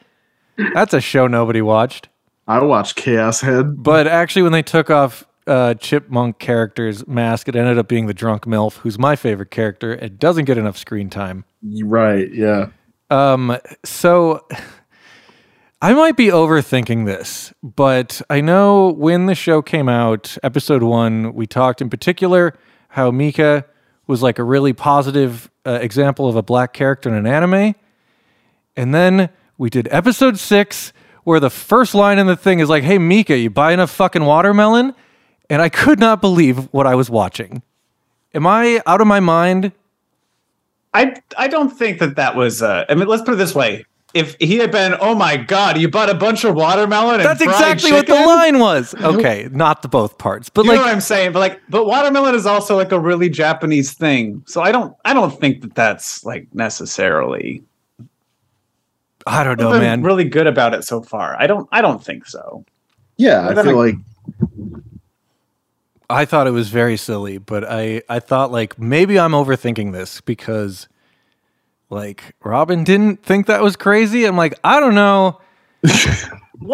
That's 0.74 0.92
a 0.92 1.00
show 1.00 1.26
nobody 1.26 1.62
watched. 1.62 2.08
I 2.46 2.62
watched 2.62 2.96
Chaos 2.96 3.40
Head. 3.40 3.82
But 3.82 4.06
actually, 4.06 4.42
when 4.42 4.52
they 4.52 4.62
took 4.62 4.90
off 4.90 5.24
uh, 5.46 5.74
Chipmunk 5.74 6.38
character's 6.38 7.06
mask, 7.06 7.48
it 7.48 7.56
ended 7.56 7.78
up 7.78 7.88
being 7.88 8.06
the 8.06 8.14
drunk 8.14 8.44
MILF, 8.44 8.78
who's 8.78 8.98
my 8.98 9.16
favorite 9.16 9.50
character. 9.50 9.92
It 9.92 10.18
doesn't 10.18 10.44
get 10.44 10.58
enough 10.58 10.76
screen 10.76 11.10
time. 11.10 11.44
Right, 11.62 12.32
yeah. 12.32 12.68
Um, 13.10 13.58
so 13.84 14.46
I 15.82 15.92
might 15.92 16.16
be 16.16 16.26
overthinking 16.26 17.06
this, 17.06 17.52
but 17.62 18.22
I 18.30 18.40
know 18.40 18.88
when 18.88 19.26
the 19.26 19.34
show 19.34 19.60
came 19.60 19.88
out, 19.88 20.36
episode 20.42 20.82
one, 20.82 21.34
we 21.34 21.46
talked 21.46 21.82
in 21.82 21.90
particular 21.90 22.54
how 22.88 23.10
Mika 23.10 23.66
was 24.06 24.22
like 24.22 24.38
a 24.38 24.44
really 24.44 24.72
positive 24.72 25.50
uh, 25.66 25.78
example 25.80 26.28
of 26.28 26.36
a 26.36 26.42
black 26.42 26.72
character 26.72 27.08
in 27.08 27.14
an 27.14 27.26
anime. 27.26 27.74
And 28.76 28.94
then 28.94 29.30
we 29.58 29.70
did 29.70 29.88
episode 29.90 30.38
six, 30.38 30.92
where 31.24 31.40
the 31.40 31.50
first 31.50 31.94
line 31.94 32.18
in 32.18 32.26
the 32.26 32.36
thing 32.36 32.60
is 32.60 32.68
like, 32.68 32.84
Hey, 32.84 32.98
Mika, 32.98 33.36
you 33.36 33.50
buy 33.50 33.72
enough 33.72 33.90
fucking 33.90 34.24
watermelon? 34.24 34.94
And 35.54 35.62
I 35.62 35.68
could 35.68 36.00
not 36.00 36.20
believe 36.20 36.64
what 36.72 36.84
I 36.84 36.96
was 36.96 37.08
watching. 37.08 37.62
Am 38.34 38.44
I 38.44 38.82
out 38.86 39.00
of 39.00 39.06
my 39.06 39.20
mind? 39.20 39.70
I 40.92 41.14
I 41.38 41.46
don't 41.46 41.70
think 41.70 42.00
that 42.00 42.16
that 42.16 42.34
was. 42.34 42.60
Uh, 42.60 42.84
I 42.88 42.96
mean, 42.96 43.06
let's 43.06 43.22
put 43.22 43.34
it 43.34 43.36
this 43.36 43.54
way: 43.54 43.84
if 44.14 44.34
he 44.40 44.56
had 44.56 44.72
been, 44.72 44.96
oh 45.00 45.14
my 45.14 45.36
god, 45.36 45.78
you 45.78 45.88
bought 45.88 46.10
a 46.10 46.14
bunch 46.14 46.42
of 46.42 46.56
watermelon. 46.56 47.20
And 47.20 47.24
That's 47.24 47.40
fried 47.40 47.54
exactly 47.54 47.92
what 47.92 48.08
the 48.08 48.14
line 48.14 48.58
was. 48.58 48.96
Okay, 49.00 49.48
not 49.52 49.82
the 49.82 49.88
both 49.88 50.18
parts, 50.18 50.48
but 50.48 50.64
You 50.64 50.72
know 50.72 50.76
like 50.78 50.86
what 50.86 50.92
I'm 50.92 51.00
saying? 51.00 51.30
But 51.30 51.38
like, 51.38 51.60
but 51.68 51.86
watermelon 51.86 52.34
is 52.34 52.46
also 52.46 52.74
like 52.74 52.90
a 52.90 52.98
really 52.98 53.28
Japanese 53.28 53.92
thing. 53.92 54.42
So 54.48 54.60
I 54.60 54.72
don't, 54.72 54.96
I 55.04 55.14
don't 55.14 55.38
think 55.38 55.62
that 55.62 55.76
that's 55.76 56.24
like 56.24 56.52
necessarily. 56.52 57.62
I 59.24 59.44
don't 59.44 59.52
I've 59.52 59.58
know, 59.58 59.70
been 59.70 59.80
man. 59.82 60.02
really 60.02 60.24
good 60.24 60.48
about 60.48 60.74
it 60.74 60.82
so 60.82 61.00
far. 61.00 61.36
I 61.40 61.46
don't, 61.46 61.68
I 61.70 61.80
don't 61.80 62.04
think 62.04 62.26
so. 62.26 62.64
Yeah, 63.18 63.46
I 63.48 63.54
feel 63.62 63.78
I- 63.78 63.84
like 63.86 63.96
I 66.08 66.24
thought 66.24 66.46
it 66.46 66.52
was 66.52 66.68
very 66.68 66.96
silly, 66.96 67.38
but 67.38 67.64
I 67.64 68.02
I 68.08 68.20
thought 68.20 68.52
like 68.52 68.78
maybe 68.78 69.18
I'm 69.18 69.32
overthinking 69.32 69.92
this 69.92 70.20
because 70.20 70.88
like 71.90 72.34
Robin 72.42 72.84
didn't 72.84 73.22
think 73.22 73.46
that 73.46 73.62
was 73.62 73.76
crazy. 73.76 74.24
I'm 74.24 74.36
like, 74.36 74.58
I 74.62 74.80
don't 74.80 74.94
know. 74.94 75.40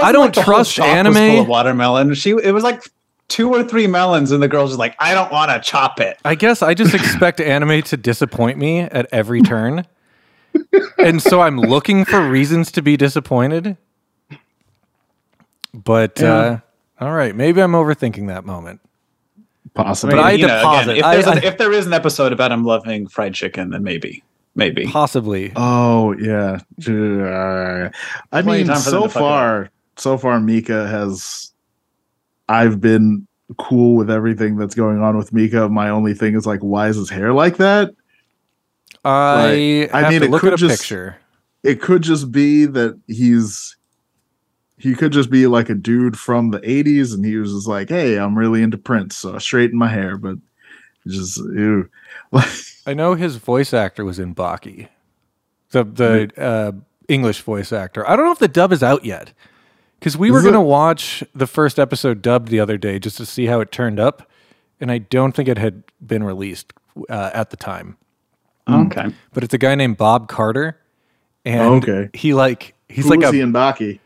I 0.00 0.12
don't 0.12 0.36
like 0.36 0.44
trust 0.44 0.78
was 0.78 0.86
anime. 0.86 1.14
full 1.14 1.40
of 1.40 1.48
watermelon. 1.48 2.14
She, 2.14 2.30
it 2.30 2.52
was 2.52 2.62
like 2.62 2.82
two 3.28 3.52
or 3.52 3.64
three 3.64 3.86
melons, 3.86 4.30
and 4.30 4.42
the 4.42 4.48
girl's 4.48 4.70
just 4.70 4.78
like, 4.78 4.94
I 4.98 5.14
don't 5.14 5.32
want 5.32 5.50
to 5.50 5.60
chop 5.60 6.00
it. 6.00 6.18
I 6.24 6.34
guess 6.34 6.62
I 6.62 6.74
just 6.74 6.94
expect 6.94 7.40
anime 7.40 7.82
to 7.82 7.96
disappoint 7.96 8.58
me 8.58 8.80
at 8.80 9.06
every 9.12 9.42
turn. 9.42 9.86
and 10.98 11.22
so 11.22 11.40
I'm 11.40 11.58
looking 11.58 12.04
for 12.04 12.28
reasons 12.28 12.72
to 12.72 12.82
be 12.82 12.96
disappointed. 12.96 13.76
But 15.72 16.20
uh, 16.22 16.58
all 17.00 17.12
right, 17.12 17.34
maybe 17.34 17.62
I'm 17.62 17.72
overthinking 17.72 18.26
that 18.26 18.44
moment. 18.44 18.80
Possibly. 19.74 20.16
But 20.16 20.24
I 20.24 20.32
you 20.32 20.46
know, 20.46 20.56
deposit. 20.58 20.96
if, 20.98 21.04
I- 21.04 21.14
there's 21.14 21.26
I- 21.26 21.34
a, 21.38 21.44
if 21.44 21.58
there 21.58 21.72
is 21.72 21.86
an 21.86 21.92
episode 21.92 22.32
about 22.32 22.52
him 22.52 22.64
loving 22.64 23.06
fried 23.06 23.34
chicken, 23.34 23.70
then 23.70 23.82
maybe, 23.84 24.22
maybe. 24.54 24.86
Possibly. 24.86 25.52
Oh 25.56 26.12
yeah. 26.18 26.58
I 28.32 28.42
Plenty 28.42 28.58
mean, 28.58 28.66
time 28.66 28.80
for 28.82 28.90
them 28.90 29.00
so 29.00 29.02
to 29.02 29.08
fuck 29.08 29.20
far, 29.20 29.70
so 29.96 30.18
far, 30.18 30.40
Mika 30.40 30.86
has. 30.88 31.52
I've 32.48 32.80
been 32.80 33.26
cool 33.58 33.96
with 33.96 34.10
everything 34.10 34.56
that's 34.56 34.74
going 34.74 35.00
on 35.00 35.16
with 35.16 35.32
Mika. 35.32 35.68
My 35.68 35.88
only 35.90 36.14
thing 36.14 36.34
is 36.34 36.46
like, 36.46 36.60
why 36.60 36.88
is 36.88 36.96
his 36.96 37.08
hair 37.10 37.32
like 37.32 37.56
that? 37.58 37.90
I 39.04 39.44
Right. 39.84 39.88
I 39.94 40.10
mean, 40.10 40.20
to 40.20 40.26
it 40.26 40.30
look 40.30 40.40
could 40.40 40.52
at 40.52 40.58
a 40.58 40.68
just- 40.68 40.80
picture. 40.80 41.16
It 41.62 41.80
could 41.82 42.02
just 42.02 42.32
be 42.32 42.64
that 42.66 42.98
he's. 43.06 43.76
He 44.80 44.94
could 44.94 45.12
just 45.12 45.30
be 45.30 45.46
like 45.46 45.68
a 45.68 45.74
dude 45.74 46.18
from 46.18 46.50
the 46.50 46.60
'80s, 46.60 47.14
and 47.14 47.24
he 47.24 47.36
was 47.36 47.52
just 47.52 47.68
like, 47.68 47.88
"Hey, 47.90 48.18
I'm 48.18 48.36
really 48.36 48.62
into 48.62 48.78
Prince, 48.78 49.16
so 49.16 49.34
I 49.34 49.38
straighten 49.38 49.78
my 49.78 49.88
hair." 49.88 50.16
But 50.16 50.38
just 51.06 51.38
ew. 51.38 51.88
I 52.86 52.94
know 52.94 53.14
his 53.14 53.36
voice 53.36 53.74
actor 53.74 54.04
was 54.04 54.18
in 54.18 54.34
Baki, 54.34 54.88
the 55.70 55.84
the 55.84 56.30
uh, 56.40 56.72
English 57.08 57.42
voice 57.42 57.72
actor. 57.72 58.08
I 58.08 58.16
don't 58.16 58.24
know 58.24 58.32
if 58.32 58.38
the 58.38 58.48
dub 58.48 58.72
is 58.72 58.82
out 58.82 59.04
yet 59.04 59.32
because 59.98 60.16
we 60.16 60.30
were 60.30 60.38
Is 60.38 60.44
going 60.44 60.54
to 60.54 60.60
watch 60.60 61.22
the 61.34 61.46
first 61.46 61.78
episode 61.78 62.22
dubbed 62.22 62.48
the 62.48 62.60
other 62.60 62.78
day 62.78 62.98
just 62.98 63.18
to 63.18 63.26
see 63.26 63.46
how 63.46 63.60
it 63.60 63.70
turned 63.70 64.00
up, 64.00 64.30
and 64.80 64.90
I 64.90 64.98
don't 64.98 65.32
think 65.32 65.48
it 65.48 65.58
had 65.58 65.82
been 66.04 66.22
released 66.24 66.72
uh, 67.10 67.30
at 67.34 67.50
the 67.50 67.56
time. 67.56 67.96
Okay. 68.68 69.12
But 69.34 69.44
it's 69.44 69.52
a 69.54 69.58
guy 69.58 69.74
named 69.74 69.96
Bob 69.98 70.28
Carter, 70.28 70.80
and 71.44 71.82
Okay. 71.84 72.08
he 72.14 72.32
like 72.34 72.74
he's 72.88 73.04
Who 73.04 73.10
like 73.10 73.22
a 73.22 73.32
he 73.32 73.40
in 73.40 73.52
Baki? 73.52 73.98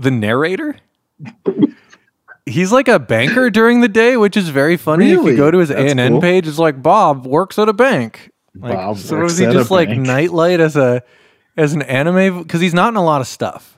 The 0.00 0.10
narrator. 0.10 0.76
He's 2.46 2.72
like 2.72 2.88
a 2.88 2.98
banker 2.98 3.50
during 3.50 3.80
the 3.80 3.88
day, 3.88 4.16
which 4.16 4.36
is 4.36 4.48
very 4.48 4.76
funny. 4.76 5.10
If 5.10 5.18
Really? 5.18 5.32
you 5.32 5.36
go 5.36 5.50
to 5.50 5.58
his 5.58 5.68
That's 5.68 5.92
ANN 5.92 6.12
cool. 6.14 6.20
page, 6.20 6.48
it's 6.48 6.58
like 6.58 6.82
Bob 6.82 7.26
works 7.26 7.58
at 7.58 7.68
a 7.68 7.72
bank. 7.72 8.30
Like, 8.56 8.74
Bob 8.74 8.96
so 8.98 9.18
works 9.18 9.32
is 9.34 9.38
he 9.38 9.44
at 9.44 9.50
a 9.50 9.54
just 9.58 9.70
like 9.70 9.88
bank. 9.88 10.00
nightlight 10.06 10.58
as 10.58 10.76
a 10.76 11.02
as 11.56 11.74
an 11.74 11.82
anime? 11.82 12.42
Because 12.42 12.60
he's 12.60 12.74
not 12.74 12.88
in 12.88 12.96
a 12.96 13.04
lot 13.04 13.20
of 13.20 13.26
stuff. 13.26 13.76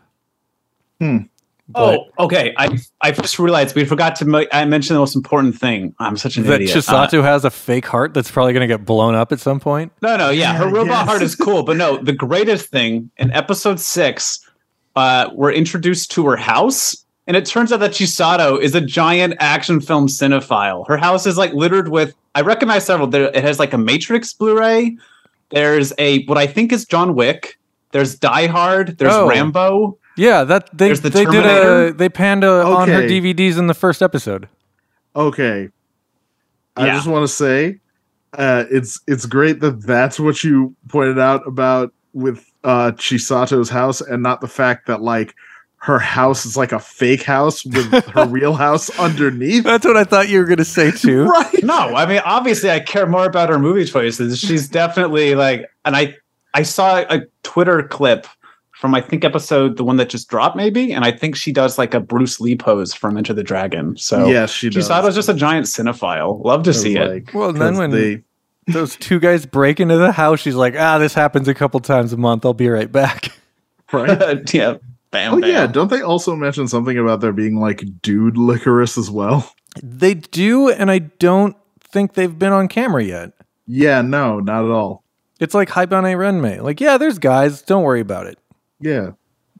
Oh, 1.74 2.04
okay. 2.18 2.54
I 2.56 2.78
I 3.00 3.10
just 3.12 3.38
realized 3.38 3.74
we 3.74 3.84
forgot 3.84 4.14
to. 4.16 4.24
mo- 4.24 4.46
I 4.52 4.64
mentioned 4.64 4.94
the 4.94 5.00
most 5.00 5.16
important 5.16 5.58
thing. 5.58 5.94
I'm 5.98 6.16
such 6.16 6.36
an 6.36 6.44
that 6.44 6.60
idiot. 6.60 6.76
Chisato 6.76 7.18
Uh, 7.20 7.22
has 7.22 7.44
a 7.44 7.50
fake 7.50 7.86
heart 7.86 8.14
that's 8.14 8.30
probably 8.30 8.52
going 8.52 8.66
to 8.66 8.72
get 8.72 8.84
blown 8.84 9.14
up 9.14 9.32
at 9.32 9.40
some 9.40 9.58
point. 9.58 9.90
no, 10.02 10.16
no, 10.16 10.30
yeah, 10.30 10.54
her 10.54 10.66
Yeah, 10.66 10.70
robot 10.70 10.86
yes. 10.98 11.08
heart 11.08 11.22
is 11.22 11.34
cool, 11.34 11.62
but 11.62 11.76
no, 11.76 11.96
the 11.96 12.12
greatest 12.12 12.68
thing 12.70 13.10
in 13.16 13.32
episode 13.32 13.80
six, 13.80 14.40
uh, 14.96 15.30
we're 15.32 15.52
introduced 15.52 16.10
to 16.12 16.26
her 16.26 16.36
house, 16.36 17.04
and 17.26 17.36
it 17.36 17.46
turns 17.46 17.72
out 17.72 17.80
that 17.80 17.92
Chisato 17.92 18.60
is 18.60 18.74
a 18.74 18.80
giant 18.80 19.34
action 19.40 19.80
film 19.80 20.06
cinephile. 20.08 20.86
Her 20.88 20.96
house 20.96 21.26
is 21.26 21.36
like 21.38 21.52
littered 21.52 21.88
with. 21.88 22.14
I 22.34 22.40
recognize 22.40 22.84
several. 22.86 23.08
There, 23.08 23.24
it 23.34 23.42
has 23.44 23.58
like 23.58 23.72
a 23.72 23.78
Matrix 23.78 24.32
Blu-ray. 24.32 24.96
There's 25.50 25.92
a 25.98 26.24
what 26.24 26.38
I 26.38 26.46
think 26.46 26.72
is 26.72 26.84
John 26.86 27.14
Wick. 27.14 27.58
There's 27.92 28.18
Die 28.18 28.46
Hard. 28.46 28.96
There's 28.98 29.12
Oh. 29.12 29.28
Rambo. 29.28 29.98
Yeah, 30.16 30.44
that 30.44 30.68
they 30.76 30.92
the 30.92 31.08
they 31.10 31.24
did 31.24 31.46
a 31.46 31.92
they 31.92 32.08
panned 32.08 32.44
a, 32.44 32.62
on 32.62 32.88
her 32.88 33.02
DVDs 33.02 33.58
in 33.58 33.66
the 33.66 33.74
first 33.74 34.02
episode. 34.02 34.48
Okay. 35.16 35.68
I 36.76 36.86
Yeah. 36.86 36.94
just 36.94 37.06
want 37.06 37.24
to 37.26 37.32
say, 37.32 37.80
uh, 38.36 38.64
it's 38.70 39.00
it's 39.06 39.26
great 39.26 39.60
that 39.60 39.82
that's 39.86 40.18
what 40.20 40.42
you 40.44 40.74
pointed 40.88 41.18
out 41.18 41.46
about 41.46 41.92
with 42.14 42.44
uh, 42.64 42.92
Chisato's 42.92 43.68
house, 43.68 44.00
and 44.00 44.22
not 44.22 44.40
the 44.40 44.48
fact 44.48 44.86
that 44.86 45.02
like 45.02 45.34
her 45.78 45.98
house 45.98 46.46
is 46.46 46.56
like 46.56 46.70
a 46.70 46.78
fake 46.78 47.24
house 47.24 47.64
with 47.64 47.92
her 48.14 48.26
real 48.26 48.54
house 48.54 48.88
underneath. 49.00 49.64
That's 49.64 49.84
what 49.84 49.96
I 49.96 50.04
thought 50.04 50.28
you 50.28 50.38
were 50.38 50.44
going 50.44 50.58
to 50.58 50.64
say 50.64 50.92
too. 50.92 51.24
Right. 51.28 51.62
No, 51.64 51.74
I 51.96 52.06
mean 52.06 52.20
obviously 52.24 52.70
I 52.70 52.78
care 52.80 53.06
more 53.06 53.24
about 53.26 53.48
her 53.48 53.58
movie 53.58 53.84
choices. 53.84 54.38
She's 54.38 54.68
definitely 54.80 55.34
like, 55.34 55.68
and 55.84 55.96
I 55.96 56.14
I 56.54 56.62
saw 56.62 56.98
a 57.10 57.22
Twitter 57.42 57.82
clip 57.82 58.26
from 58.72 58.94
I 58.94 59.00
think 59.00 59.24
episode 59.24 59.76
the 59.76 59.84
one 59.84 59.96
that 59.96 60.08
just 60.08 60.28
dropped 60.28 60.56
maybe, 60.56 60.92
and 60.92 61.04
I 61.04 61.10
think 61.12 61.34
she 61.36 61.52
does 61.52 61.78
like 61.78 61.94
a 61.94 62.00
Bruce 62.00 62.40
Lee 62.40 62.56
pose 62.56 62.92
from 62.94 63.16
Enter 63.16 63.32
the 63.32 63.42
Dragon. 63.44 63.96
So 63.96 64.26
yes, 64.26 64.50
she 64.50 64.70
does. 64.70 64.88
Chisato's 64.88 65.14
just 65.14 65.28
a 65.28 65.34
giant 65.34 65.66
cinephile. 65.66 66.44
Love 66.44 66.62
to 66.64 66.70
It 66.70 66.74
was 66.74 66.82
see 66.82 66.96
it. 66.96 67.32
Well, 67.34 67.52
then 67.52 67.76
when- 67.76 67.90
they, 67.90 68.22
Those 68.68 68.96
two 68.96 69.18
guys 69.18 69.44
break 69.46 69.80
into 69.80 69.96
the 69.96 70.12
house. 70.12 70.40
She's 70.40 70.54
like, 70.54 70.74
ah, 70.78 70.98
this 70.98 71.14
happens 71.14 71.48
a 71.48 71.54
couple 71.54 71.80
times 71.80 72.12
a 72.12 72.16
month. 72.16 72.44
I'll 72.44 72.54
be 72.54 72.68
right 72.68 72.90
back. 72.90 73.32
right. 73.92 74.52
yeah, 74.54 74.76
bam, 75.10 75.34
Oh 75.34 75.40
bam. 75.40 75.50
yeah, 75.50 75.66
don't 75.66 75.88
they 75.90 76.00
also 76.02 76.36
mention 76.36 76.68
something 76.68 76.96
about 76.96 77.20
there 77.20 77.32
being 77.32 77.58
like 77.58 77.82
dude 78.02 78.34
Lycoris 78.36 78.96
as 78.96 79.10
well? 79.10 79.52
They 79.82 80.14
do, 80.14 80.68
and 80.70 80.90
I 80.90 80.98
don't 80.98 81.56
think 81.80 82.14
they've 82.14 82.38
been 82.38 82.52
on 82.52 82.68
camera 82.68 83.02
yet. 83.02 83.32
Yeah, 83.66 84.02
no, 84.02 84.38
not 84.40 84.64
at 84.64 84.70
all. 84.70 85.02
It's 85.40 85.54
like 85.54 85.70
Haibane 85.70 86.14
Renmei. 86.16 86.62
Like, 86.62 86.80
yeah, 86.80 86.98
there's 86.98 87.18
guys. 87.18 87.62
Don't 87.62 87.82
worry 87.82 88.00
about 88.00 88.26
it. 88.26 88.38
Yeah. 88.80 89.12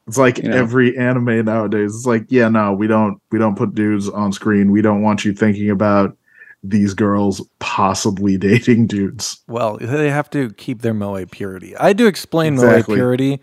It's 0.07 0.19
like 0.19 0.39
You 0.39 0.49
know. 0.51 0.57
every 0.57 0.97
anime 0.99 1.45
nowadays. 1.45 1.95
It's 1.95 2.07
like, 2.07 2.27
yeah, 2.29 2.49
no, 2.49 2.73
we 2.73 2.87
don't 2.87 3.21
we 3.31 3.39
don't 3.39 3.57
put 3.57 3.75
dudes 3.75 4.09
on 4.09 4.33
screen. 4.33 4.71
We 4.71 4.83
don't 4.83 5.03
want 5.03 5.25
you 5.25 5.33
thinking 5.33 5.71
about 5.71 6.17
these 6.63 6.95
girls 6.95 7.47
possibly 7.59 8.37
dating 8.39 8.87
dudes. 8.87 9.41
Well, 9.49 9.79
they 9.79 10.11
have 10.11 10.31
to 10.31 10.51
keep 10.53 10.83
their 10.83 10.95
moe 10.95 11.25
purity. 11.27 11.77
I 11.77 11.93
do 11.93 12.07
explain 12.07 12.55
Exactly. 12.55 12.95
moe 12.95 12.99
purity 12.99 13.41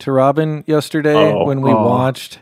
to 0.00 0.12
Robin 0.12 0.64
yesterday 0.66 1.14
Oh, 1.14 1.44
when 1.44 1.60
we 1.62 1.70
oh. 1.70 1.86
watched 1.86 2.40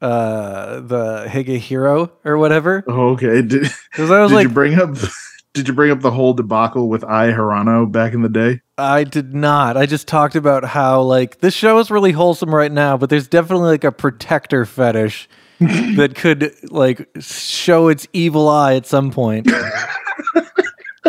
uh 0.00 0.80
the 0.80 1.26
Higehiro 1.28 2.10
or 2.24 2.36
whatever. 2.36 2.84
Oh, 2.88 3.10
okay. 3.10 3.40
Did, 3.42 3.66
I 3.94 3.96
did 3.96 4.32
like, 4.32 4.48
you 4.48 4.52
bring 4.52 4.74
up 4.78 4.96
did 5.54 5.68
you 5.68 5.74
bring 5.74 5.90
up 5.90 6.00
the 6.00 6.10
whole 6.10 6.32
debacle 6.34 6.88
with 6.88 7.04
Ai 7.04 7.28
Hirano 7.28 7.90
back 7.90 8.12
in 8.14 8.22
the 8.22 8.28
day? 8.28 8.60
I 8.78 9.04
did 9.04 9.34
not. 9.34 9.76
I 9.76 9.86
just 9.86 10.08
talked 10.08 10.34
about 10.34 10.64
how 10.64 11.02
like 11.02 11.38
this 11.40 11.54
show 11.54 11.78
is 11.78 11.90
really 11.90 12.12
wholesome 12.12 12.54
right 12.54 12.72
now, 12.72 12.96
but 12.96 13.10
there's 13.10 13.28
definitely 13.28 13.68
like 13.68 13.84
a 13.84 13.92
protector 13.92 14.64
fetish 14.64 15.28
that 15.96 16.14
could 16.14 16.54
like 16.70 17.08
show 17.20 17.88
its 17.88 18.06
evil 18.12 18.48
eye 18.48 18.74
at 18.74 18.86
some 18.86 19.10
point. 19.10 19.50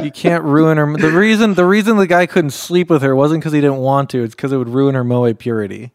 you 0.01 0.11
can't 0.11 0.43
ruin 0.43 0.77
her. 0.77 0.97
The 0.97 1.11
reason 1.11 1.53
the 1.53 1.65
reason 1.65 1.97
the 1.97 2.07
guy 2.07 2.25
couldn't 2.25 2.51
sleep 2.51 2.89
with 2.89 3.01
her 3.01 3.15
wasn't 3.15 3.41
because 3.41 3.53
he 3.53 3.61
didn't 3.61 3.77
want 3.77 4.09
to. 4.11 4.23
It's 4.23 4.35
because 4.35 4.51
it 4.51 4.57
would 4.57 4.69
ruin 4.69 4.95
her 4.95 5.03
moe 5.03 5.33
purity. 5.33 5.91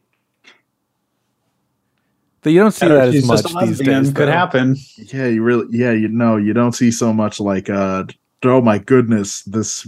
But 2.43 2.53
you 2.53 2.61
don't 2.61 2.73
see 2.73 2.89
that 2.89 3.09
as 3.09 3.27
much 3.27 3.43
just 3.43 3.55
a 3.55 3.67
these 3.67 3.79
days. 3.79 4.09
Could 4.09 4.29
though. 4.29 4.33
happen. 4.33 4.77
Yeah, 4.97 5.27
you 5.27 5.43
really 5.43 5.67
yeah, 5.71 5.93
you 5.93 6.09
know, 6.09 6.37
you 6.37 6.53
don't 6.53 6.73
see 6.73 6.91
so 6.91 7.13
much 7.13 7.41
like 7.41 7.69
uh 7.69 8.05
oh 8.45 8.61
my 8.61 8.79
goodness, 8.79 9.43
this 9.43 9.87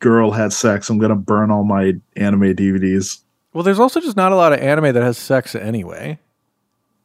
girl 0.00 0.32
had 0.32 0.52
sex. 0.52 0.90
I'm 0.90 0.98
gonna 0.98 1.16
burn 1.16 1.50
all 1.50 1.64
my 1.64 1.94
anime 2.16 2.54
DVDs. 2.54 3.20
Well, 3.52 3.62
there's 3.62 3.78
also 3.78 4.00
just 4.00 4.16
not 4.16 4.32
a 4.32 4.36
lot 4.36 4.52
of 4.52 4.60
anime 4.60 4.92
that 4.92 5.02
has 5.02 5.18
sex 5.18 5.54
anyway. 5.54 6.18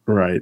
Right. 0.05 0.41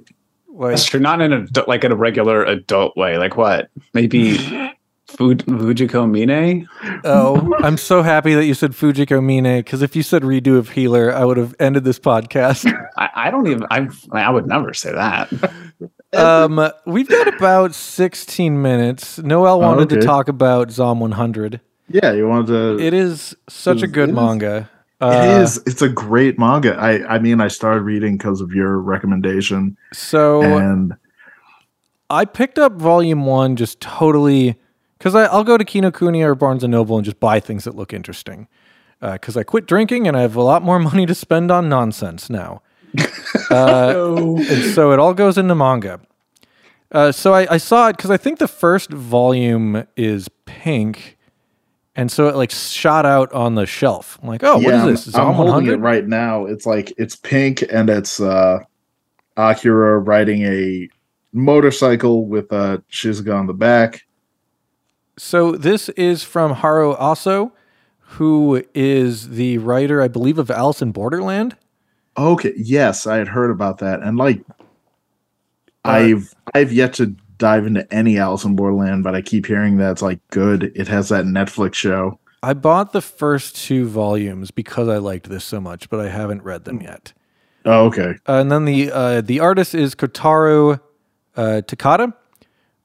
Like, 0.56 0.72
That's 0.72 0.86
true. 0.86 1.00
Not 1.00 1.22
in 1.22 1.34
a 1.34 1.46
like 1.68 1.84
in 1.84 1.92
a 1.92 1.96
regular 1.96 2.44
adult 2.44 2.96
way. 2.96 3.18
Like 3.18 3.36
what? 3.36 3.70
Maybe 3.94 4.38
Fu- 5.08 5.36
Fujiko 5.36 6.10
Mine. 6.10 6.68
Oh, 7.04 7.54
I'm 7.60 7.78
so 7.78 8.02
happy 8.02 8.34
that 8.34 8.46
you 8.46 8.54
said 8.54 8.72
Fujiko 8.72 9.22
Mine 9.24 9.60
because 9.60 9.82
if 9.82 9.96
you 9.96 10.04
said 10.04 10.24
redo 10.24 10.58
of 10.58 10.70
Healer, 10.70 11.14
I 11.14 11.26
would 11.26 11.38
have 11.38 11.56
ended 11.60 11.84
this 11.84 12.00
podcast. 12.00 12.72
I, 12.98 13.10
I 13.16 13.32
don't 13.32 13.48
even. 13.48 13.66
I 13.70 13.88
I 14.12 14.30
would 14.30 14.48
never 14.48 14.74
say 14.74 14.94
that. 14.94 15.30
um, 16.14 16.72
we've 16.86 17.10
got 17.10 17.28
about 17.36 17.76
16 17.76 18.62
minutes. 18.62 19.20
Noel 19.20 19.60
wanted 19.60 19.90
to 19.90 19.98
okay. 19.98 20.06
talk 20.06 20.28
about 20.30 20.72
Zom 20.72 21.00
100. 21.02 21.60
Yeah, 21.90 22.14
you 22.14 22.28
wanted 22.28 22.48
to 22.48 22.84
It 22.84 22.94
is 22.94 23.36
such 23.48 23.82
a 23.82 23.86
It 23.86 23.92
good 23.92 24.10
is- 24.10 24.16
Uh, 25.02 25.42
is. 25.42 25.58
It's 25.66 25.82
a 25.82 25.90
great 25.90 26.40
manga. 26.40 26.76
I 26.76 27.16
I 27.16 27.20
mean, 27.20 27.42
I 27.42 27.48
started 27.48 27.82
reading 27.82 28.18
because 28.18 28.42
of 28.42 28.52
your 28.54 28.80
recommendation, 28.80 29.78
So 29.94 30.42
and 30.42 30.96
I 32.10 32.26
picked 32.26 32.60
up 32.60 32.74
volume 32.74 33.26
one 33.26 33.56
just 33.56 33.80
totally 33.82 34.56
because 34.98 35.16
I'll 35.16 35.44
go 35.44 35.58
to 35.58 35.66
Kinokuniya 35.66 36.26
or 36.26 36.36
Barnes 36.36 36.64
and 36.64 36.72
Noble 36.72 36.96
and 36.98 37.06
just 37.06 37.20
buy 37.20 37.40
things 37.40 37.66
that 37.66 37.76
look 37.76 37.94
interesting. 37.94 38.48
Because 39.02 39.38
I 39.38 39.44
quit 39.44 39.68
drinking 39.68 40.08
and 40.08 40.18
I 40.18 40.22
have 40.22 40.36
a 40.36 40.42
lot 40.42 40.64
more 40.64 40.80
money 40.92 41.06
to 41.06 41.14
spend 41.14 41.52
on 41.52 41.70
nonsense 41.70 42.30
now. 42.30 42.62
Uh, 43.52 44.16
and 44.50 44.74
so 44.74 44.92
it 44.92 44.98
all 44.98 45.14
goes 45.14 45.38
into 45.38 45.54
manga. 45.54 46.00
Uh, 46.92 47.12
so 47.12 47.34
I, 47.34 47.46
I 47.54 47.58
saw 47.58 47.90
it 47.90 47.98
because 47.98 48.10
I 48.10 48.18
think 48.18 48.40
the 48.40 48.48
first 48.48 48.90
volume 48.90 49.86
is 49.96 50.30
pink, 50.46 51.15
and 51.96 52.12
so 52.12 52.28
it 52.28 52.36
like 52.36 52.52
shot 52.52 53.06
out 53.06 53.32
on 53.34 53.56
the 53.56 53.66
shelf. 53.66 54.20
I'm 54.22 54.28
like, 54.28 54.44
oh, 54.44 54.60
yeah, 54.60 54.66
what 54.66 54.74
I'm- 54.76 54.88
this? 54.88 55.16
I'm, 55.16 55.34
holding 55.34 55.54
100? 55.54 55.74
it 55.74 55.78
right 55.78 56.06
now. 56.06 56.46
It's 56.46 56.66
like 56.66 56.94
it's 56.98 57.16
pink, 57.16 57.64
and 57.72 57.90
it's 57.90 58.20
uh 58.20 58.60
Akira 59.38 60.00
riding 60.00 60.44
a 60.44 60.90
motorcycle 61.34 62.26
with 62.26 62.52
a 62.52 62.84
Shizuka 62.92 63.36
on 63.38 63.48
the 63.48 63.54
back. 63.54 64.06
So 65.18 65.54
this 65.54 65.90
is 65.90 66.24
from 66.24 66.54
Haro 66.54 66.96
Aso, 66.96 67.52
who 68.00 68.64
is 68.74 69.30
the 69.30 69.58
writer, 69.60 70.02
I 70.02 70.08
believe, 70.08 70.38
of 70.38 70.52
Alice 70.52 70.82
in 70.82 70.92
Borderland. 70.92 71.56
Okay, 72.18 72.54
yes, 72.56 73.08
I 73.08 73.18
had 73.18 73.28
heard 73.28 73.52
about 73.52 73.80
that, 73.80 74.02
and 74.02 74.18
like, 74.18 74.42
I've 75.84 76.34
I've 76.54 76.72
yet 76.72 76.94
to 76.96 77.16
dive 77.38 77.66
into 77.66 77.92
any 77.94 78.18
Alice 78.18 78.44
in 78.44 78.56
Borderland, 78.56 79.04
but 79.04 79.16
I 79.16 79.22
keep 79.22 79.46
hearing 79.46 79.78
that 79.78 79.92
it's 79.92 80.02
like 80.02 80.20
good. 80.30 80.72
It 80.76 80.88
has 80.88 81.10
that 81.10 81.26
Netflix 81.26 81.76
show. 81.76 82.20
I 82.44 82.54
bought 82.54 82.92
the 82.94 83.02
first 83.02 83.56
two 83.56 83.88
volumes 83.88 84.52
because 84.52 84.88
I 84.88 84.98
liked 84.98 85.30
this 85.30 85.44
so 85.44 85.60
much, 85.60 85.90
but 85.90 86.00
I 86.00 86.10
haven't 86.10 86.44
read 86.44 86.66
them 86.66 86.82
yet. 86.82 87.14
Oh, 87.66 87.86
okay. 87.88 88.16
Uh, 88.28 88.34
and 88.34 88.52
then 88.52 88.66
the 88.66 88.92
uh, 88.92 89.22
the 89.22 89.40
artist 89.40 89.74
is 89.74 89.96
Kotaro 89.96 90.80
uh, 91.36 91.62
Takada, 91.66 92.14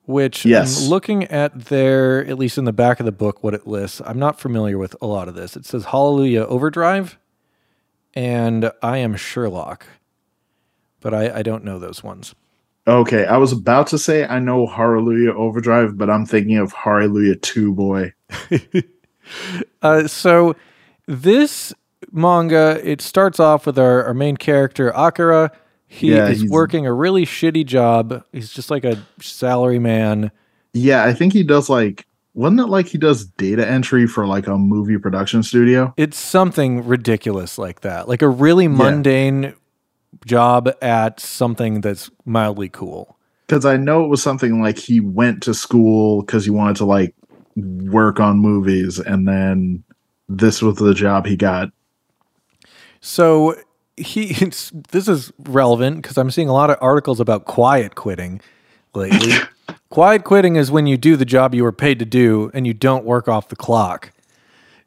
which 0.05 0.47
Yes. 0.47 0.83
I'm 0.83 0.89
looking 0.89 1.25
at 1.25 1.67
there, 1.67 2.25
at 2.27 2.39
least 2.39 2.57
in 2.57 2.65
the 2.65 2.73
back 2.73 2.99
of 3.01 3.07
the 3.07 3.13
book, 3.13 3.45
what 3.45 3.53
it 3.53 3.67
lists. 3.67 4.01
I'm 4.07 4.19
not 4.19 4.41
familiar 4.41 4.79
with 4.79 4.97
a 5.03 5.07
lot 5.07 5.29
of 5.29 5.35
this. 5.35 5.57
It 5.57 5.67
says 5.67 5.87
Hallelujah 5.87 6.45
Overdrive, 6.47 7.19
and 8.15 8.73
I 8.83 8.97
am 8.99 9.15
Sherlock, 9.17 9.87
but 11.01 11.13
I, 11.13 11.39
I 11.41 11.43
don't 11.43 11.65
know 11.65 11.79
those 11.79 12.03
ones. 12.03 12.35
Okay, 12.91 13.25
I 13.25 13.37
was 13.37 13.53
about 13.53 13.87
to 13.89 13.99
say 13.99 14.27
I 14.27 14.41
know 14.41 14.67
Hallelujah 14.67 15.33
Overdrive, 15.33 15.97
but 15.97 16.11
I'm 16.11 16.27
thinking 16.27 16.57
of 16.57 16.73
Hallelujah 16.73 17.37
2 17.37 17.73
Boy. 17.75 18.13
Uh, 19.81 20.09
so 20.09 20.57
this 21.07 21.73
manga, 22.11 22.81
it 22.83 23.01
starts 23.01 23.39
off 23.39 23.65
with 23.65 23.79
our, 23.79 24.05
our 24.05 24.15
main 24.15 24.37
character 24.37 24.91
Akira. 24.91 25.53
He 25.87 26.17
Yeah, 26.17 26.29
is 26.29 26.45
working 26.49 26.85
a 26.85 26.93
really 26.93 27.25
shitty 27.25 27.65
job. 27.65 28.25
He's 28.33 28.53
just 28.53 28.73
like 28.73 28.85
a 28.85 29.01
salary 29.21 29.79
man. 29.79 30.33
Yeah, 30.73 31.05
I 31.05 31.13
think 31.13 31.33
he 31.33 31.45
does 31.45 31.69
like 31.71 32.07
wasn't 32.35 32.61
it 32.61 32.67
like 32.67 32.87
he 32.87 32.99
does 32.99 33.25
data 33.25 33.69
entry 33.69 34.09
for 34.09 34.27
like 34.27 34.49
a 34.49 34.59
movie 34.59 34.99
production 34.99 35.45
studio? 35.45 35.95
It's 35.97 36.19
something 36.19 36.85
ridiculous 36.85 37.57
like 37.57 37.83
that, 37.83 38.09
like 38.09 38.23
a 38.23 38.29
really 38.29 38.67
mundane 38.67 39.55
job 40.27 40.71
at 40.83 41.21
something 41.21 41.81
that's 41.81 42.11
mildly 42.25 42.69
cool. 42.69 43.17
Because 43.47 43.65
I 43.65 43.77
know 43.77 44.05
it 44.05 44.09
was 44.09 44.23
something 44.23 44.63
like 44.63 44.79
he 44.79 45.01
went 45.01 45.43
to 45.45 45.55
school 45.55 46.23
because 46.23 46.45
he 46.45 46.51
wanted 46.51 46.77
to 46.77 46.85
like 46.85 47.15
work 47.57 48.21
on 48.21 48.39
movies, 48.39 48.99
and 48.99 49.27
then 49.27 49.83
this 50.29 50.63
was 50.63 50.77
the 50.77 50.95
job 50.95 51.27
he 51.27 51.37
got. 51.37 51.71
So 53.01 53.57
he 53.97 54.31
it's, 54.45 54.71
this 54.91 55.09
is 55.09 55.33
relevant 55.41 56.03
because 56.03 56.19
I'm 56.19 56.31
seeing 56.31 56.49
a 56.49 56.53
lot 56.53 56.71
of 56.71 56.79
articles 56.81 57.21
about 57.21 57.45
quiet 57.45 57.95
quitting 57.95 58.41
lately. 58.95 59.35
quiet 59.91 60.25
quitting 60.25 60.57
is 60.57 60.71
when 60.71 60.87
you 60.87 60.97
do 60.97 61.17
the 61.17 61.25
job 61.25 61.55
you 61.55 61.65
were 61.65 61.73
paid 61.73 61.99
to 61.99 62.05
do 62.05 62.51
and 62.55 62.67
you 62.67 62.75
don't 62.75 63.05
work 63.05 63.29
off 63.29 63.49
the 63.49 63.57
clock. 63.57 64.13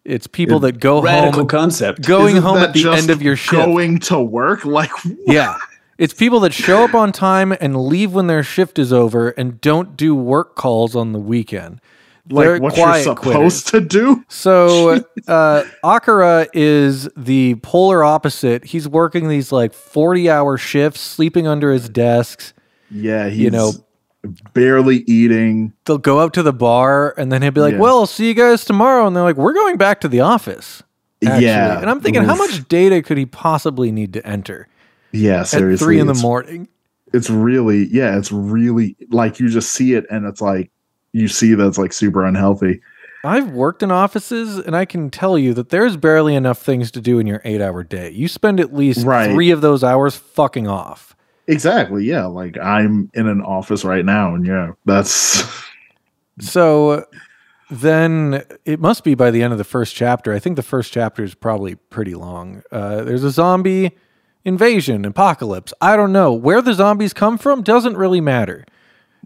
It's 0.05 0.27
people 0.27 0.59
that 0.61 0.79
go 0.79 1.01
Radical 1.01 1.39
home 1.41 1.47
concept. 1.47 2.01
going 2.05 2.35
Isn't 2.35 2.43
home 2.43 2.55
that 2.59 2.69
at 2.69 2.73
the 2.73 2.83
just 2.83 3.01
end 3.03 3.09
of 3.09 3.21
your 3.21 3.35
shift. 3.37 3.65
Going 3.65 3.99
to 3.99 4.19
work, 4.19 4.65
like 4.65 4.91
Yeah. 5.25 5.57
It's 5.97 6.13
people 6.13 6.39
that 6.41 6.53
show 6.53 6.83
up 6.83 6.93
on 6.95 7.11
time 7.11 7.53
and 7.61 7.85
leave 7.85 8.13
when 8.13 8.27
their 8.27 8.43
shift 8.43 8.79
is 8.79 8.91
over 8.91 9.29
and 9.29 9.61
don't 9.61 9.95
do 9.95 10.15
work 10.15 10.55
calls 10.55 10.95
on 10.95 11.13
the 11.13 11.19
weekend. 11.19 11.79
They're 12.25 12.53
like 12.53 12.61
what 12.61 12.75
you're 12.77 12.85
quiet 12.85 13.03
supposed 13.03 13.21
quitters. 13.21 13.63
to 13.65 13.81
do. 13.81 14.23
So 14.27 15.03
uh, 15.27 15.63
Akira 15.83 16.47
is 16.53 17.07
the 17.15 17.55
polar 17.55 18.03
opposite. 18.03 18.65
He's 18.65 18.87
working 18.87 19.27
these 19.29 19.51
like 19.51 19.73
40 19.73 20.29
hour 20.29 20.57
shifts, 20.57 20.99
sleeping 21.01 21.47
under 21.47 21.71
his 21.71 21.87
desks. 21.89 22.53
Yeah, 22.89 23.29
he's 23.29 23.39
You 23.39 23.51
know- 23.51 23.71
barely 24.53 24.97
eating. 25.07 25.73
They'll 25.85 25.97
go 25.97 26.19
out 26.19 26.33
to 26.35 26.43
the 26.43 26.53
bar 26.53 27.13
and 27.17 27.31
then 27.31 27.41
he'll 27.41 27.51
be 27.51 27.61
like, 27.61 27.73
Yeah. 27.73 27.79
Well, 27.79 27.99
I'll 27.99 28.05
see 28.07 28.27
you 28.27 28.33
guys 28.33 28.65
tomorrow. 28.65 29.05
And 29.07 29.15
they're 29.15 29.23
like, 29.23 29.35
We're 29.37 29.53
going 29.53 29.77
back 29.77 30.01
to 30.01 30.07
the 30.07 30.21
office. 30.21 30.81
Actually. 31.25 31.45
Yeah, 31.45 31.79
And 31.79 31.89
I'm 31.89 32.01
thinking, 32.01 32.23
how 32.23 32.35
much 32.35 32.67
data 32.67 33.01
could 33.01 33.17
he 33.17 33.25
possibly 33.25 33.91
need 33.93 34.11
to 34.13 34.27
enter 34.27 34.67
Yeah, 35.13 35.41
at 35.41 35.47
seriously, 35.47 35.85
three 35.85 35.99
in 35.99 36.07
the 36.07 36.13
morning? 36.15 36.67
it's 37.13 37.29
really 37.29 37.85
yeah 37.89 38.17
it's 38.17 38.31
really 38.31 38.95
like 39.11 39.39
you 39.39 39.47
just 39.47 39.71
see 39.71 39.93
it 39.93 40.03
and 40.09 40.25
it's 40.25 40.41
like 40.41 40.71
you 41.11 41.27
see 41.27 41.53
that's 41.53 41.77
like 41.77 41.93
super 41.93 42.25
unhealthy 42.25 42.81
I've 43.23 43.51
worked 43.51 43.83
in 43.83 43.91
offices 43.91 44.57
and 44.57 44.75
I 44.75 44.85
can 44.85 45.11
tell 45.11 45.37
you 45.37 45.53
that 45.53 45.69
there's 45.69 45.95
barely 45.95 46.33
enough 46.33 46.57
things 46.59 46.89
to 46.91 46.99
do 47.01 47.19
in 47.19 47.27
your 47.27 47.39
eight 47.45 47.61
hour 47.61 47.83
day. 47.83 48.09
You 48.09 48.27
spend 48.27 48.59
at 48.59 48.73
least 48.73 49.05
Right. 49.05 49.31
three 49.31 49.51
of 49.51 49.61
those 49.61 49.81
hours 49.83 50.15
fucking 50.17 50.67
off. 50.67 51.15
Exactly 51.47 52.05
yeah 52.05 52.25
like 52.25 52.57
i'm 52.59 53.09
in 53.13 53.27
an 53.27 53.41
office 53.41 53.83
right 53.83 54.05
now 54.05 54.33
and 54.35 54.45
yeah 54.45 54.71
that's 54.85 55.43
So 56.39 57.05
then 57.69 58.43
it 58.65 58.79
must 58.79 59.03
be 59.03 59.13
by 59.15 59.29
the 59.31 59.43
end 59.43 59.51
of 59.53 59.57
the 59.59 59.63
first 59.63 59.95
chapter. 59.95 60.33
I 60.33 60.39
think 60.39 60.55
the 60.55 60.63
first 60.63 60.91
chapter 60.91 61.23
is 61.23 61.35
probably 61.35 61.75
pretty 61.75 62.15
long. 62.15 62.63
Uh, 62.71 63.03
there's 63.03 63.23
a 63.23 63.29
zombie 63.29 63.91
invasion, 64.43 65.05
apocalypse. 65.05 65.73
I 65.79 65.95
don't 65.95 66.11
know. 66.11 66.33
Where 66.33 66.61
the 66.61 66.73
zombies 66.73 67.13
come 67.13 67.37
from 67.37 67.61
doesn't 67.61 67.95
really 67.97 68.19
matter. 68.21 68.65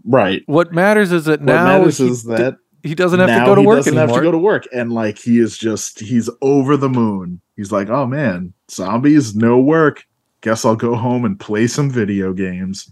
right 0.04 0.42
What 0.46 0.72
matters 0.72 1.10
is 1.12 1.24
that 1.24 1.40
what 1.40 1.46
now 1.46 1.82
is 1.84 1.98
that 2.24 2.58
he 2.82 2.94
doesn't 2.94 3.18
have 3.20 3.30
to 3.40 3.46
go 3.46 3.54
to 3.54 3.60
he 3.62 3.66
work 3.66 3.78
doesn't 3.78 3.96
anymore. 3.96 4.08
have 4.14 4.22
to 4.22 4.26
go 4.26 4.30
to 4.32 4.38
work 4.38 4.64
and 4.72 4.92
like 4.92 5.18
he 5.18 5.38
is 5.40 5.58
just 5.58 5.98
he's 6.00 6.30
over 6.42 6.76
the 6.76 6.88
moon 6.88 7.40
he's 7.56 7.72
like 7.72 7.88
oh 7.88 8.06
man 8.06 8.52
zombies 8.70 9.34
no 9.34 9.58
work 9.58 10.04
guess 10.40 10.64
i'll 10.64 10.76
go 10.76 10.94
home 10.94 11.24
and 11.24 11.38
play 11.40 11.66
some 11.66 11.90
video 11.90 12.32
games 12.32 12.90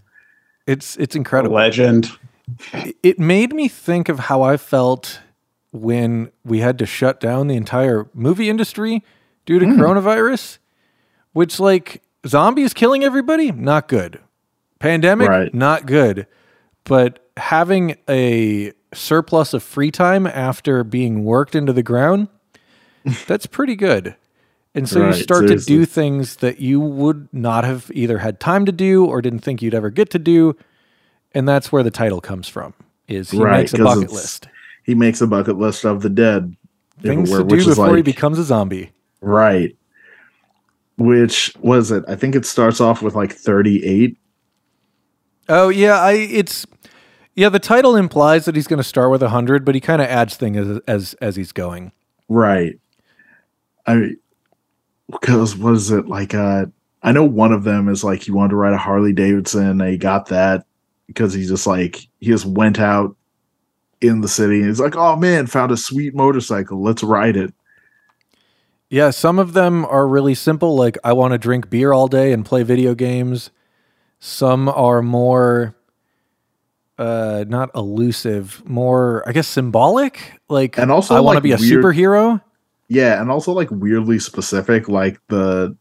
it's 0.66 0.97
it's 0.97 1.14
incredible. 1.14 1.55
Legend. 1.55 2.11
it 3.05 3.20
made 3.20 3.53
me 3.55 3.68
think 3.68 4.09
of 4.09 4.18
how 4.18 4.42
I 4.42 4.57
felt 4.57 5.20
when 5.70 6.32
we 6.44 6.59
had 6.59 6.76
to 6.80 6.86
shut 6.86 7.20
down 7.20 7.47
the 7.47 7.55
entire 7.55 8.09
movie 8.14 8.51
industry 8.51 9.05
due 9.44 9.61
to 9.61 9.64
Hmm. 9.66 9.80
coronavirus, 9.80 10.59
which 11.34 11.61
like 11.61 12.03
zombies 12.26 12.74
killing 12.74 13.05
everybody, 13.05 13.53
not 13.53 13.86
good. 13.86 14.18
Pandemic, 14.80 15.28
Right. 15.28 15.55
not 15.55 15.86
good. 15.86 16.26
But 16.82 17.20
having 17.36 17.94
a 18.09 18.72
surplus 18.92 19.55
of 19.55 19.62
free 19.62 19.92
time 19.92 20.26
after 20.26 20.82
being 20.82 21.22
worked 21.24 21.55
into 21.55 21.72
the 21.72 21.84
ground, 21.84 22.26
that's 23.28 23.47
pretty 23.47 23.76
good. 23.76 24.16
And 24.77 24.89
so 24.89 24.99
you 25.01 25.05
Right, 25.07 25.14
start 25.22 25.49
to 25.49 25.57
do 25.57 25.85
things 25.87 26.37
that 26.37 26.61
you 26.61 26.79
would 26.81 27.29
not 27.33 27.64
have 27.64 27.91
either 27.95 28.18
had 28.18 28.39
time 28.39 28.64
to 28.66 28.72
do 28.72 29.05
or 29.07 29.20
didn't 29.22 29.41
think 29.41 29.62
you'd 29.62 29.74
ever 29.74 29.91
get 29.91 30.11
to 30.11 30.18
do. 30.18 30.55
And 31.33 31.49
that's 31.49 31.72
where 31.72 31.83
the 31.83 31.91
title 31.91 32.20
comes 32.20 32.47
from. 32.49 32.74
Is 33.09 33.31
he 33.31 33.39
Right, 33.39 33.61
makes 33.61 33.72
a 33.74 33.79
bucket 33.79 34.12
list. 34.12 34.49
he 34.85 34.95
makes 34.95 35.20
a 35.20 35.27
bucket 35.27 35.59
list 35.59 35.85
of 35.85 36.03
the 36.03 36.11
dead 36.11 36.55
Things 37.03 37.31
to 37.31 37.45
do 37.45 37.64
before 37.64 37.97
he 37.97 38.03
becomes 38.03 38.39
a 38.39 38.45
zombie. 38.45 38.93
Right. 39.20 39.77
Which 40.99 41.53
was 41.61 41.91
it? 41.91 42.05
I 42.09 42.16
think 42.16 42.35
it 42.35 42.47
starts 42.47 42.81
off 42.81 43.03
with 43.03 43.14
like 43.14 43.33
38. 43.33 44.16
Oh 45.49 45.68
yeah, 45.68 46.01
I 46.01 46.12
it's 46.12 46.66
yeah, 47.35 47.51
the 47.51 47.59
title 47.59 47.97
implies 47.97 48.47
that 48.47 48.57
he's 48.57 48.66
gonna 48.66 48.83
start 48.83 49.11
with 49.11 49.20
hundred, 49.22 49.64
but 49.64 49.74
he 49.74 49.81
kind 49.81 50.01
of 50.03 50.09
adds 50.09 50.37
things 50.37 50.57
as 50.57 50.81
as 50.89 51.14
as 51.20 51.37
he's 51.37 51.53
going. 51.53 51.93
Right. 52.29 52.81
I 53.87 54.12
because 55.11 55.57
what 55.57 55.75
is 55.75 55.91
it 55.91 56.07
like 56.09 56.35
uh 56.35 56.67
I 57.03 57.13
know 57.13 57.25
one 57.25 57.53
of 57.53 57.63
them 57.65 57.89
is 57.89 58.03
like 58.03 58.23
he 58.25 58.33
wanted 58.33 58.51
to 58.51 58.57
ride 58.57 58.73
a 58.73 58.79
Harley 58.79 59.13
Davidson 59.13 59.81
and 59.81 59.91
he 59.91 59.97
got 59.97 60.27
that 60.27 60.67
because 61.07 61.33
he 61.33 61.47
just 61.47 61.67
like 61.67 61.97
he 62.21 62.27
just 62.27 62.47
went 62.47 62.81
out 62.81 63.15
in 64.01 64.21
the 64.21 64.29
city 64.29 64.59
and 64.59 64.67
he's 64.69 64.81
like, 64.81 64.97
oh 64.97 65.15
man, 65.17 65.47
found 65.47 65.71
a 65.73 65.77
sweet 65.77 66.15
motorcycle. 66.15 66.83
Let's 66.83 67.03
ride 67.03 67.37
it. 67.37 67.55
Yeah, 68.89 69.11
some 69.11 69.39
of 69.39 69.53
them 69.53 69.85
are 69.87 70.07
really 70.07 70.35
simple, 70.35 70.77
like 70.77 70.97
I 71.05 71.13
want 71.13 71.33
to 71.33 71.39
drink 71.39 71.71
beer 71.71 71.93
all 71.93 72.09
day 72.09 72.33
and 72.33 72.45
play 72.45 72.63
video 72.63 72.95
games. 72.95 73.51
Some 74.19 74.69
are 74.69 75.03
more 75.03 75.77
uh 76.99 77.45
not 77.47 77.71
elusive, 77.75 78.63
more 78.69 79.23
I 79.29 79.33
guess 79.33 79.47
symbolic. 79.47 80.41
Like 80.49 80.79
And 80.79 80.91
also, 80.91 81.15
I 81.15 81.21
want 81.21 81.37
to 81.37 81.41
be 81.41 81.53
a 81.53 81.57
weird- 81.57 81.85
superhero. 81.85 82.43
Yeah, 82.89 83.20
and 83.20 83.30
also 83.30 83.53
like 83.53 83.70
weirdly 83.70 84.18
specific, 84.18 84.89
like 84.89 85.20
the 85.28 85.76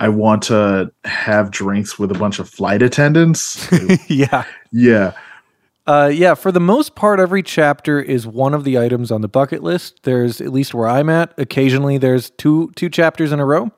I 0.00 0.08
want 0.08 0.42
to 0.44 0.92
have 1.04 1.50
drinks 1.50 1.98
with 1.98 2.10
a 2.10 2.18
bunch 2.18 2.38
of 2.38 2.48
flight 2.48 2.82
attendants. 2.82 3.68
yeah. 4.08 4.44
yeah. 4.70 5.12
Uh, 5.86 6.10
yeah, 6.12 6.34
for 6.34 6.52
the 6.52 6.60
most 6.60 6.94
part, 6.94 7.18
every 7.18 7.42
chapter 7.42 8.00
is 8.00 8.26
one 8.26 8.54
of 8.54 8.64
the 8.64 8.78
items 8.78 9.10
on 9.10 9.22
the 9.22 9.28
bucket 9.28 9.62
list. 9.62 10.02
There's 10.02 10.40
at 10.40 10.52
least 10.52 10.74
where 10.74 10.86
I'm 10.86 11.08
at. 11.08 11.32
Occasionally, 11.38 11.98
there's 11.98 12.30
two 12.30 12.70
two 12.76 12.90
chapters 12.90 13.32
in 13.32 13.40
a 13.40 13.44
row. 13.44 13.70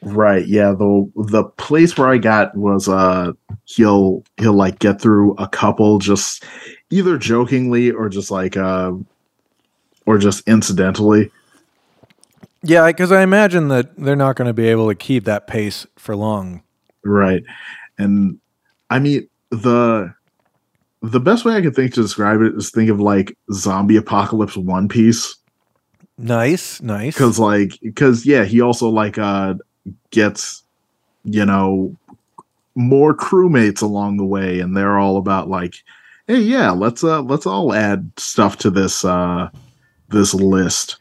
Right. 0.00 0.46
Yeah. 0.46 0.72
The 0.72 1.10
the 1.14 1.44
place 1.44 1.96
where 1.96 2.08
I 2.08 2.18
got 2.18 2.56
was 2.56 2.88
uh 2.88 3.32
he'll 3.64 4.24
he'll 4.38 4.54
like 4.54 4.78
get 4.78 5.00
through 5.00 5.34
a 5.34 5.48
couple 5.48 5.98
just 5.98 6.44
either 6.90 7.16
jokingly 7.18 7.90
or 7.90 8.08
just 8.08 8.30
like 8.30 8.56
uh 8.56 8.92
or 10.06 10.18
just 10.18 10.46
incidentally. 10.48 11.30
Yeah, 12.64 12.86
because 12.86 13.12
I 13.12 13.22
imagine 13.22 13.68
that 13.68 13.96
they're 13.96 14.16
not 14.16 14.36
going 14.36 14.46
to 14.46 14.54
be 14.54 14.68
able 14.68 14.88
to 14.88 14.94
keep 14.94 15.24
that 15.24 15.46
pace 15.46 15.86
for 15.96 16.16
long. 16.16 16.62
Right. 17.04 17.44
And 17.98 18.40
I 18.90 18.98
mean 18.98 19.28
the 19.50 20.14
the 21.02 21.20
best 21.20 21.44
way 21.44 21.54
I 21.54 21.60
can 21.60 21.72
think 21.72 21.92
to 21.94 22.02
describe 22.02 22.40
it 22.40 22.54
is 22.54 22.70
think 22.70 22.90
of 22.90 22.98
like 22.98 23.36
zombie 23.52 23.96
apocalypse 23.96 24.56
One 24.56 24.88
Piece. 24.88 25.36
Nice, 26.16 26.80
nice. 26.80 27.16
Cause 27.16 27.38
like 27.38 27.78
because 27.82 28.24
yeah, 28.24 28.44
he 28.44 28.60
also 28.60 28.88
like 28.88 29.18
uh 29.18 29.54
gets 30.10 30.62
you 31.24 31.44
know 31.44 31.94
more 32.74 33.14
crewmates 33.14 33.82
along 33.82 34.16
the 34.16 34.24
way 34.24 34.60
and 34.60 34.76
they're 34.76 34.98
all 34.98 35.16
about 35.16 35.48
like 35.48 35.76
hey 36.26 36.38
yeah 36.38 36.70
let's 36.70 37.04
uh 37.04 37.22
let's 37.22 37.46
all 37.46 37.72
add 37.72 38.10
stuff 38.16 38.56
to 38.56 38.68
this 38.68 39.04
uh 39.04 39.48
this 40.08 40.34
list 40.34 40.96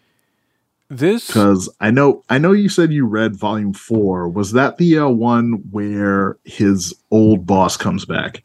this 0.97 1.27
because 1.27 1.69
i 1.79 1.89
know 1.91 2.23
i 2.29 2.37
know 2.37 2.51
you 2.51 2.69
said 2.69 2.91
you 2.91 3.05
read 3.05 3.35
volume 3.35 3.73
four. 3.73 4.27
Was 4.29 4.51
that 4.53 4.77
the 4.77 4.97
uh, 4.97 5.07
one 5.07 5.53
where 5.71 6.37
his 6.43 6.93
old 7.11 7.45
boss 7.45 7.77
comes 7.77 8.05
back? 8.05 8.43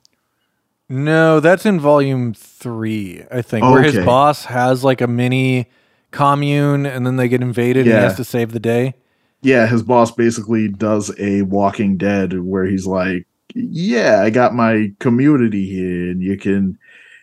No 0.88 1.40
that's 1.40 1.66
in 1.66 1.78
volume 1.80 2.34
three 2.34 3.24
i 3.30 3.42
think 3.42 3.64
where 3.64 3.82
his 3.82 4.04
boss 4.04 4.44
has 4.46 4.84
like 4.84 5.00
a 5.00 5.06
mini 5.06 5.70
commune 6.10 6.86
and 6.86 7.06
then 7.06 7.16
they 7.16 7.28
get 7.28 7.42
invaded 7.42 7.86
and 7.86 7.96
he 7.96 8.02
has 8.02 8.16
to 8.16 8.24
save 8.24 8.52
the 8.52 8.60
day. 8.60 8.94
Yeah 9.42 9.66
his 9.66 9.82
boss 9.82 10.10
basically 10.10 10.68
does 10.68 11.14
a 11.18 11.42
walking 11.42 11.96
dead 11.96 12.40
where 12.40 12.64
he's 12.64 12.86
like 12.86 13.26
yeah 13.54 14.20
i 14.22 14.30
got 14.30 14.54
my 14.54 14.92
community 14.98 15.66
here 15.66 16.10
and 16.10 16.22
you 16.22 16.36
can 16.36 16.78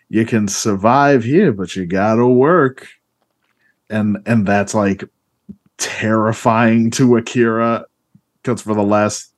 you 0.09 0.25
can 0.25 0.47
survive 0.47 1.23
here 1.23 1.51
but 1.51 1.75
you 1.75 1.85
gotta 1.85 2.25
work. 2.27 2.87
And 3.89 4.17
and 4.25 4.47
that's 4.47 4.73
like 4.73 5.03
terrifying 5.77 6.89
to 6.89 7.17
akira 7.17 7.85
because 8.41 8.61
for 8.61 8.73
the 8.73 8.83
last 8.83 9.33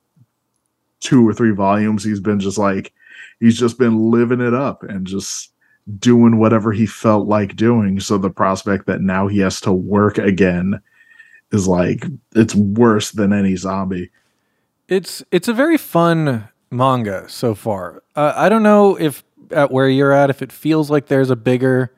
two 1.00 1.26
or 1.26 1.32
three 1.32 1.52
volumes 1.52 2.04
he's 2.04 2.20
been 2.20 2.38
just 2.38 2.58
like 2.58 2.92
he's 3.40 3.58
just 3.58 3.78
been 3.78 4.10
living 4.10 4.40
it 4.40 4.54
up 4.54 4.82
and 4.82 5.06
just 5.06 5.52
doing 5.98 6.38
whatever 6.38 6.72
he 6.72 6.86
felt 6.86 7.26
like 7.26 7.56
doing 7.56 7.98
so 7.98 8.18
the 8.18 8.30
prospect 8.30 8.86
that 8.86 9.00
now 9.00 9.26
he 9.26 9.38
has 9.38 9.60
to 9.60 9.72
work 9.72 10.18
again 10.18 10.80
is 11.52 11.66
like 11.66 12.04
it's 12.34 12.54
worse 12.54 13.12
than 13.12 13.32
any 13.32 13.56
zombie. 13.56 14.10
It's 14.88 15.22
it's 15.30 15.48
a 15.48 15.52
very 15.52 15.78
fun 15.78 16.48
manga 16.70 17.28
so 17.28 17.54
far. 17.54 18.02
Uh, 18.14 18.32
I 18.36 18.48
don't 18.48 18.62
know 18.62 18.96
if 18.96 19.24
at 19.50 19.70
where 19.70 19.88
you're 19.88 20.12
at, 20.12 20.30
if 20.30 20.42
it 20.42 20.52
feels 20.52 20.90
like 20.90 21.06
there's 21.06 21.30
a 21.30 21.36
bigger, 21.36 21.92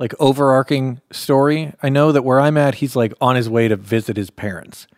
like 0.00 0.14
overarching 0.18 1.00
story. 1.12 1.74
I 1.82 1.90
know 1.90 2.10
that 2.10 2.24
where 2.24 2.40
I'm 2.40 2.56
at, 2.56 2.76
he's 2.76 2.96
like 2.96 3.14
on 3.20 3.36
his 3.36 3.48
way 3.48 3.68
to 3.68 3.76
visit 3.76 4.16
his 4.16 4.30
parents, 4.30 4.88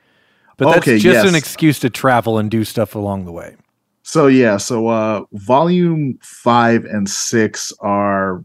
but 0.57 0.71
that's 0.71 0.87
Okay, 0.89 0.99
just 0.99 1.25
an 1.25 1.35
excuse 1.35 1.79
to 1.81 1.91
travel 1.91 2.39
and 2.39 2.51
do 2.51 2.65
stuff 2.65 2.95
along 2.95 3.27
the 3.27 3.33
way. 3.33 3.57
So 4.05 4.29
yeah, 4.29 4.57
so 4.57 4.89
uh 4.89 5.25
volume 5.33 6.19
5 6.23 6.85
and 6.87 7.09
6 7.09 7.73
are 7.81 8.45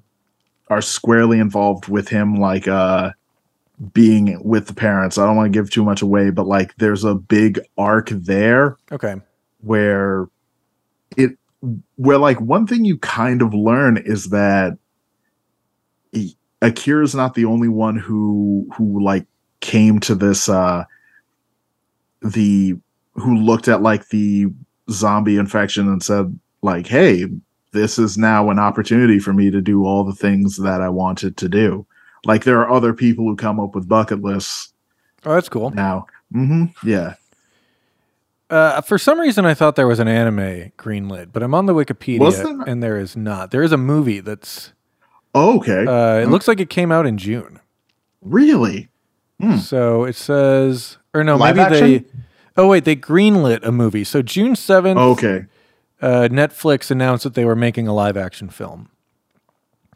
are 0.70 0.82
squarely 0.82 1.40
involved 1.40 1.88
with 1.88 2.10
him 2.10 2.36
like 2.36 2.68
uh 2.68 3.12
being 3.94 4.42
with 4.44 4.68
the 4.68 4.74
parents. 4.74 5.18
I 5.18 5.26
don't 5.26 5.36
want 5.36 5.54
to 5.54 5.58
give 5.58 5.70
too 5.70 5.84
much 5.84 6.02
away, 6.02 6.32
but 6.32 6.48
like 6.48 6.76
there's 6.78 7.04
a 7.04 7.16
big 7.16 7.60
arc 7.78 8.10
there 8.10 8.78
Okay. 8.92 9.16
where 9.62 10.28
it 11.18 11.32
where 11.98 12.18
like 12.18 12.42
one 12.42 12.68
thing 12.68 12.86
you 12.86 12.98
kind 13.00 13.42
of 13.42 13.54
learn 13.54 13.98
is 13.98 14.30
that 14.30 14.78
he- 16.12 16.37
Akira's 16.62 17.14
not 17.16 17.34
the 17.36 17.46
only 17.46 17.68
one 17.68 17.96
who 17.98 18.68
who 18.76 19.04
like 19.04 19.26
came 19.60 20.00
to 20.02 20.16
this 20.16 20.50
uh 20.50 20.84
the 22.22 22.76
who 23.14 23.36
looked 23.36 23.68
at 23.68 23.82
like 23.82 24.10
the 24.10 24.48
zombie 24.90 25.38
infection 25.38 25.88
and 25.88 26.02
said 26.02 26.38
like 26.62 26.88
hey 26.88 27.26
this 27.74 28.00
is 28.00 28.18
now 28.18 28.50
an 28.50 28.58
opportunity 28.60 29.20
for 29.20 29.34
me 29.34 29.52
to 29.52 29.62
do 29.62 29.86
all 29.86 30.04
the 30.04 30.14
things 30.16 30.58
that 30.58 30.82
I 30.82 30.90
wanted 30.90 31.38
to 31.38 31.50
do 31.50 31.86
like 32.26 32.44
there 32.44 32.60
are 32.60 32.70
other 32.72 32.94
people 32.94 33.26
who 33.26 33.36
come 33.36 33.60
up 33.60 33.76
with 33.76 33.88
bucket 33.88 34.22
lists 34.22 34.74
Oh, 35.26 35.34
that's 35.34 35.50
cool. 35.50 35.72
now 35.72 36.06
mm-hmm 36.34 36.66
yeah 36.88 37.16
Uh, 38.50 38.80
for 38.82 38.98
some 38.98 39.20
reason, 39.20 39.46
I 39.46 39.54
thought 39.54 39.76
there 39.76 39.88
was 39.88 40.00
an 40.00 40.08
anime 40.08 40.72
greenlit, 40.78 41.34
but 41.34 41.44
I'm 41.44 41.54
on 41.54 41.66
the 41.66 41.74
Wikipedia 41.74 42.20
there 42.32 42.46
and 42.66 42.82
there 42.82 42.98
is 42.98 43.18
not. 43.18 43.52
There 43.52 43.62
is 43.62 43.74
a 43.74 43.78
movie 43.78 44.22
that's. 44.22 44.72
Oh, 45.36 45.58
okay 45.58 45.86
Uh, 45.86 46.22
it 46.22 46.30
looks 46.30 46.48
like 46.48 46.60
it 46.60 46.70
came 46.70 46.92
out 46.92 47.06
in 47.06 47.18
June. 47.18 47.60
really 48.22 48.90
Hmm. 49.40 49.58
So 49.58 50.04
it 50.04 50.16
says, 50.16 50.98
or 51.14 51.24
no, 51.24 51.36
Live 51.36 51.56
maybe 51.56 52.00
they. 52.00 52.06
Oh 52.56 52.68
wait, 52.68 52.86
they 52.86 52.96
greenlit 52.96 53.64
a 53.64 53.72
movie. 53.72 54.04
So 54.04 54.24
June 54.24 54.56
seventh, 54.56 54.98
okay 54.98 55.46
uh, 56.02 56.28
Netflix 56.32 56.92
announced 56.92 57.24
that 57.24 57.34
they 57.34 57.46
were 57.46 57.56
making 57.56 57.88
a 57.88 57.94
live 57.94 58.18
action 58.18 58.50
film. 58.50 58.90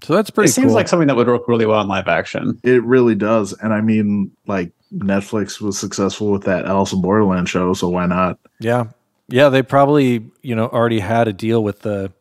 So 0.03 0.15
that's 0.15 0.31
pretty 0.31 0.49
it 0.49 0.53
seems 0.53 0.67
cool. 0.67 0.75
like 0.75 0.87
something 0.87 1.07
that 1.07 1.15
would 1.15 1.27
work 1.27 1.47
really 1.47 1.67
well 1.67 1.81
in 1.81 1.87
live 1.87 2.07
action. 2.07 2.59
It 2.63 2.83
really 2.83 3.13
does. 3.13 3.53
And 3.61 3.71
I 3.71 3.81
mean, 3.81 4.31
like 4.47 4.71
Netflix 4.91 5.61
was 5.61 5.77
successful 5.77 6.31
with 6.31 6.43
that 6.43 6.65
Alice 6.65 6.91
in 6.91 7.01
Borderland 7.01 7.47
show, 7.47 7.73
so 7.73 7.87
why 7.87 8.07
not? 8.07 8.39
yeah, 8.59 8.85
yeah, 9.27 9.49
they 9.49 9.61
probably 9.61 10.25
you 10.41 10.55
know 10.55 10.67
already 10.67 10.99
had 10.99 11.27
a 11.27 11.33
deal 11.33 11.63
with 11.63 11.81
the 11.81 12.11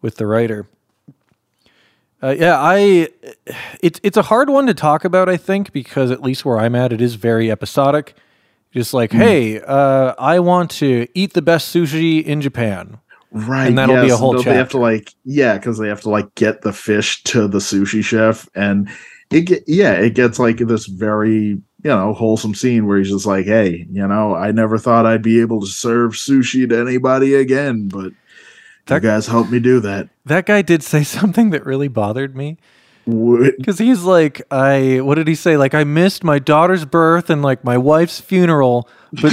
with 0.00 0.16
the 0.16 0.26
writer. 0.26 0.66
Uh, 2.24 2.30
yeah, 2.30 2.58
I 2.58 3.08
it's 3.82 4.00
it's 4.02 4.16
a 4.16 4.22
hard 4.22 4.48
one 4.48 4.66
to 4.66 4.72
talk 4.72 5.04
about. 5.04 5.28
I 5.28 5.36
think 5.36 5.72
because 5.72 6.10
at 6.10 6.22
least 6.22 6.46
where 6.46 6.58
I'm 6.58 6.74
at, 6.74 6.90
it 6.90 7.02
is 7.02 7.16
very 7.16 7.50
episodic. 7.50 8.16
Just 8.72 8.94
like, 8.94 9.12
hey, 9.12 9.60
uh, 9.60 10.14
I 10.18 10.40
want 10.40 10.70
to 10.72 11.06
eat 11.14 11.34
the 11.34 11.42
best 11.42 11.72
sushi 11.74 12.24
in 12.24 12.40
Japan. 12.40 12.98
Right. 13.30 13.68
And 13.68 13.76
that'll 13.76 14.02
be 14.02 14.08
a 14.08 14.16
whole 14.16 14.40
They 14.42 14.54
have 14.54 14.70
to 14.70 14.78
like 14.78 15.12
yeah, 15.26 15.58
because 15.58 15.76
they 15.76 15.88
have 15.88 16.00
to 16.02 16.08
like 16.08 16.34
get 16.34 16.62
the 16.62 16.72
fish 16.72 17.22
to 17.24 17.46
the 17.46 17.58
sushi 17.58 18.02
chef 18.02 18.48
and 18.54 18.88
it 19.30 19.42
get 19.42 19.64
yeah, 19.66 19.92
it 19.92 20.14
gets 20.14 20.38
like 20.38 20.56
this 20.56 20.86
very 20.86 21.30
you 21.42 21.62
know 21.82 22.14
wholesome 22.14 22.54
scene 22.54 22.86
where 22.86 22.96
he's 22.96 23.10
just 23.10 23.26
like, 23.26 23.44
hey, 23.44 23.86
you 23.90 24.06
know, 24.08 24.34
I 24.34 24.50
never 24.50 24.78
thought 24.78 25.04
I'd 25.04 25.20
be 25.20 25.42
able 25.42 25.60
to 25.60 25.66
serve 25.66 26.12
sushi 26.12 26.66
to 26.70 26.80
anybody 26.80 27.34
again, 27.34 27.88
but 27.88 28.12
That- 28.86 29.02
you 29.02 29.08
guys 29.08 29.26
helped 29.26 29.50
me 29.50 29.60
do 29.60 29.80
that. 29.80 30.08
That 30.26 30.46
guy 30.46 30.62
did 30.62 30.82
say 30.82 31.02
something 31.04 31.50
that 31.50 31.64
really 31.64 31.88
bothered 31.88 32.36
me. 32.36 32.58
Because 33.06 33.78
he's 33.78 34.02
like, 34.02 34.40
I, 34.50 35.00
what 35.02 35.16
did 35.16 35.28
he 35.28 35.34
say? 35.34 35.58
Like, 35.58 35.74
I 35.74 35.84
missed 35.84 36.24
my 36.24 36.38
daughter's 36.38 36.86
birth 36.86 37.28
and 37.28 37.42
like 37.42 37.62
my 37.62 37.76
wife's 37.76 38.18
funeral, 38.18 38.88
but 39.12 39.30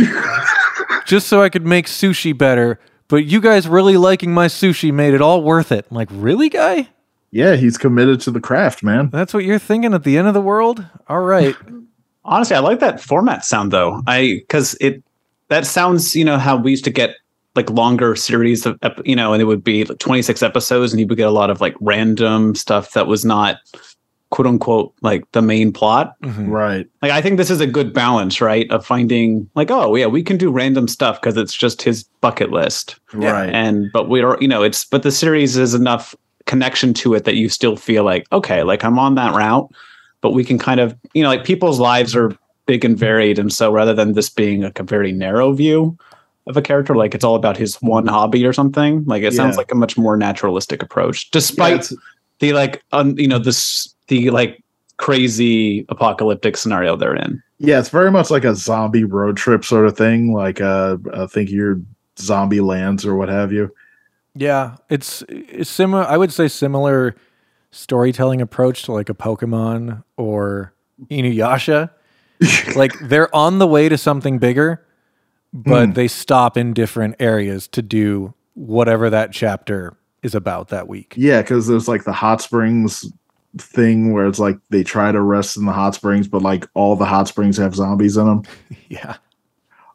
just 1.06 1.28
so 1.28 1.42
I 1.42 1.48
could 1.48 1.66
make 1.66 1.86
sushi 1.86 2.38
better. 2.38 2.80
But 3.08 3.26
you 3.26 3.40
guys 3.40 3.70
really 3.70 3.96
liking 3.96 4.34
my 4.34 4.48
sushi 4.48 4.94
made 4.94 5.14
it 5.14 5.22
all 5.22 5.42
worth 5.42 5.72
it. 5.72 5.86
I'm 5.90 5.96
like, 5.96 6.10
really, 6.12 6.50
guy? 6.50 6.90
Yeah, 7.32 7.56
he's 7.56 7.78
committed 7.78 8.20
to 8.22 8.32
the 8.32 8.42
craft, 8.42 8.84
man. 8.84 9.10
That's 9.10 9.34
what 9.34 9.46
you're 9.46 9.58
thinking 9.60 9.94
at 9.94 10.04
the 10.04 10.18
end 10.18 10.28
of 10.28 10.34
the 10.34 10.42
world? 10.42 10.86
All 11.08 11.22
right. 11.22 11.56
Honestly, 12.26 12.56
I 12.56 12.60
like 12.60 12.80
that 12.82 13.02
format 13.02 13.44
sound 13.46 13.72
though. 13.72 14.04
I 14.06 14.42
because 14.42 14.76
it 14.80 15.02
that 15.48 15.66
sounds 15.66 16.16
you 16.16 16.24
know 16.24 16.38
how 16.38 16.56
we 16.56 16.72
used 16.72 16.84
to 16.84 16.92
get 16.92 17.16
like 17.56 17.70
longer 17.70 18.16
series 18.16 18.66
of 18.66 18.78
ep- 18.82 19.02
you 19.06 19.16
know, 19.16 19.34
and 19.34 19.42
it 19.42 19.46
would 19.46 19.64
be 19.64 19.84
like 19.84 20.00
26 20.00 20.42
episodes, 20.42 20.94
and 20.94 21.00
you 21.00 21.08
would 21.08 21.18
get 21.18 21.28
a 21.28 21.32
lot 21.32 21.50
of 21.50 21.62
like 21.62 21.76
random 21.82 22.56
stuff 22.56 22.94
that 22.94 23.08
was 23.08 23.26
not 23.26 23.58
quote 24.30 24.48
unquote 24.48 24.94
like 25.02 25.30
the 25.34 25.42
main 25.42 25.74
plot. 25.74 26.16
Mhm. 26.24 26.48
Right. 26.50 26.88
Like 27.02 27.12
I 27.12 27.22
think 27.22 27.36
this 27.38 27.50
is 27.50 27.60
a 27.60 27.68
good 27.68 27.94
balance, 27.94 28.40
right? 28.40 28.70
Of 28.72 28.86
finding 28.86 29.50
like, 29.56 29.70
oh 29.70 29.94
yeah, 29.96 30.06
we 30.06 30.24
can 30.24 30.38
do 30.38 30.50
random 30.50 30.88
stuff 30.88 31.20
because 31.20 31.36
it's 31.36 31.54
just 31.54 31.82
his 31.82 32.04
bucket 32.22 32.50
list. 32.52 32.96
Yeah. 33.18 33.32
Right. 33.32 33.50
and 33.50 33.92
but 33.92 34.08
we 34.08 34.22
are 34.22 34.38
you 34.40 34.48
know 34.48 34.64
it's 34.64 34.86
but 34.86 35.04
the 35.04 35.12
series 35.12 35.58
is 35.58 35.74
enough 35.74 36.16
connection 36.46 36.94
to 36.94 37.14
it 37.14 37.26
that 37.26 37.36
you 37.36 37.50
still 37.50 37.76
feel 37.78 38.04
like 38.04 38.26
okay 38.32 38.64
like 38.64 38.84
i'm 38.84 38.98
on 38.98 39.14
that 39.16 39.34
route 39.36 39.70
but 40.22 40.32
we 40.32 40.44
can 40.44 40.58
kind 40.58 40.80
of 40.80 40.96
you 41.14 41.22
know 41.22 41.30
like 41.30 41.46
people's 41.46 41.80
lives 41.80 42.16
are 42.16 42.36
big 42.66 42.84
and 42.84 42.98
varied 42.98 43.38
and 43.38 43.54
so 43.54 43.72
rather 43.72 43.94
than 43.94 44.14
this 44.14 44.28
being 44.30 44.62
like 44.62 44.80
a 44.80 44.84
very 44.84 45.12
narrow 45.12 45.54
view 45.54 45.96
of 46.48 46.58
a 46.58 46.62
character 46.62 46.96
like 46.96 47.14
it's 47.14 47.24
all 47.24 47.36
about 47.36 47.56
his 47.56 47.76
one 47.82 48.08
hobby 48.08 48.46
or 48.46 48.54
something 48.54 49.06
like 49.06 49.22
it 49.24 49.34
sounds 49.34 49.58
like 49.58 49.72
a 49.72 49.76
much 49.76 49.98
more 49.98 50.18
naturalistic 50.18 50.82
approach 50.82 51.30
despite 51.32 51.74
it's- 51.74 51.94
the 52.40 52.54
like 52.54 52.84
un, 52.92 53.16
you 53.18 53.28
know 53.28 53.38
this 53.40 53.94
the 54.08 54.30
like 54.32 54.64
crazy 54.98 55.86
apocalyptic 55.90 56.58
scenario 56.58 56.96
they're 56.96 57.16
in 57.16 57.42
Yeah, 57.60 57.80
it's 57.80 57.90
very 57.90 58.12
much 58.12 58.30
like 58.32 58.44
a 58.44 58.56
zombie 58.56 59.04
road 59.04 59.38
trip 59.38 59.64
sort 59.66 59.86
of 59.86 59.96
thing. 59.98 60.34
Like 60.34 60.62
uh, 60.62 60.98
I 61.14 61.26
think 61.28 61.50
your 61.50 61.80
zombie 62.20 62.62
lands 62.62 63.06
or 63.06 63.16
what 63.16 63.30
have 63.30 63.52
you. 63.52 63.74
Yeah. 64.36 64.78
It's, 64.90 65.24
it's 65.30 65.70
similar. 65.70 66.04
I 66.04 66.18
would 66.18 66.32
say 66.32 66.48
similar 66.48 67.16
storytelling 67.72 68.42
approach 68.42 68.84
to 68.84 68.92
like 68.92 69.10
a 69.10 69.14
Pokemon 69.14 70.04
or 70.18 70.74
Inuyasha. 71.10 71.90
like 72.76 72.94
they're 73.00 73.34
on 73.36 73.60
the 73.60 73.68
way 73.68 73.90
to 73.90 73.98
something 73.98 74.40
bigger, 74.40 74.84
but 75.54 75.86
Hmm. 75.88 75.92
they 75.94 76.08
stop 76.08 76.58
in 76.58 76.74
different 76.74 77.16
areas 77.20 77.68
to 77.70 77.82
do 77.82 78.34
whatever 78.54 79.10
that 79.10 79.32
chapter 79.32 79.98
is 80.24 80.36
about 80.36 80.70
that 80.70 80.88
week. 80.88 81.14
Yeah, 81.18 81.42
because 81.42 81.68
there's 81.68 81.88
like 81.88 82.04
the 82.04 82.12
hot 82.14 82.42
springs 82.42 83.06
thing 83.58 84.14
where 84.14 84.28
it's 84.28 84.40
like 84.40 84.58
they 84.70 84.84
try 84.84 85.12
to 85.12 85.20
rest 85.22 85.58
in 85.58 85.66
the 85.66 85.74
hot 85.74 85.96
springs, 85.96 86.28
but 86.28 86.42
like 86.42 86.68
all 86.74 86.96
the 86.96 87.06
hot 87.06 87.28
springs 87.28 87.58
have 87.58 87.76
zombies 87.76 88.18
in 88.18 88.26
them. 88.28 88.44
Yeah. 88.90 89.16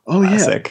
Oh 0.06 0.22
yeah. 0.22 0.62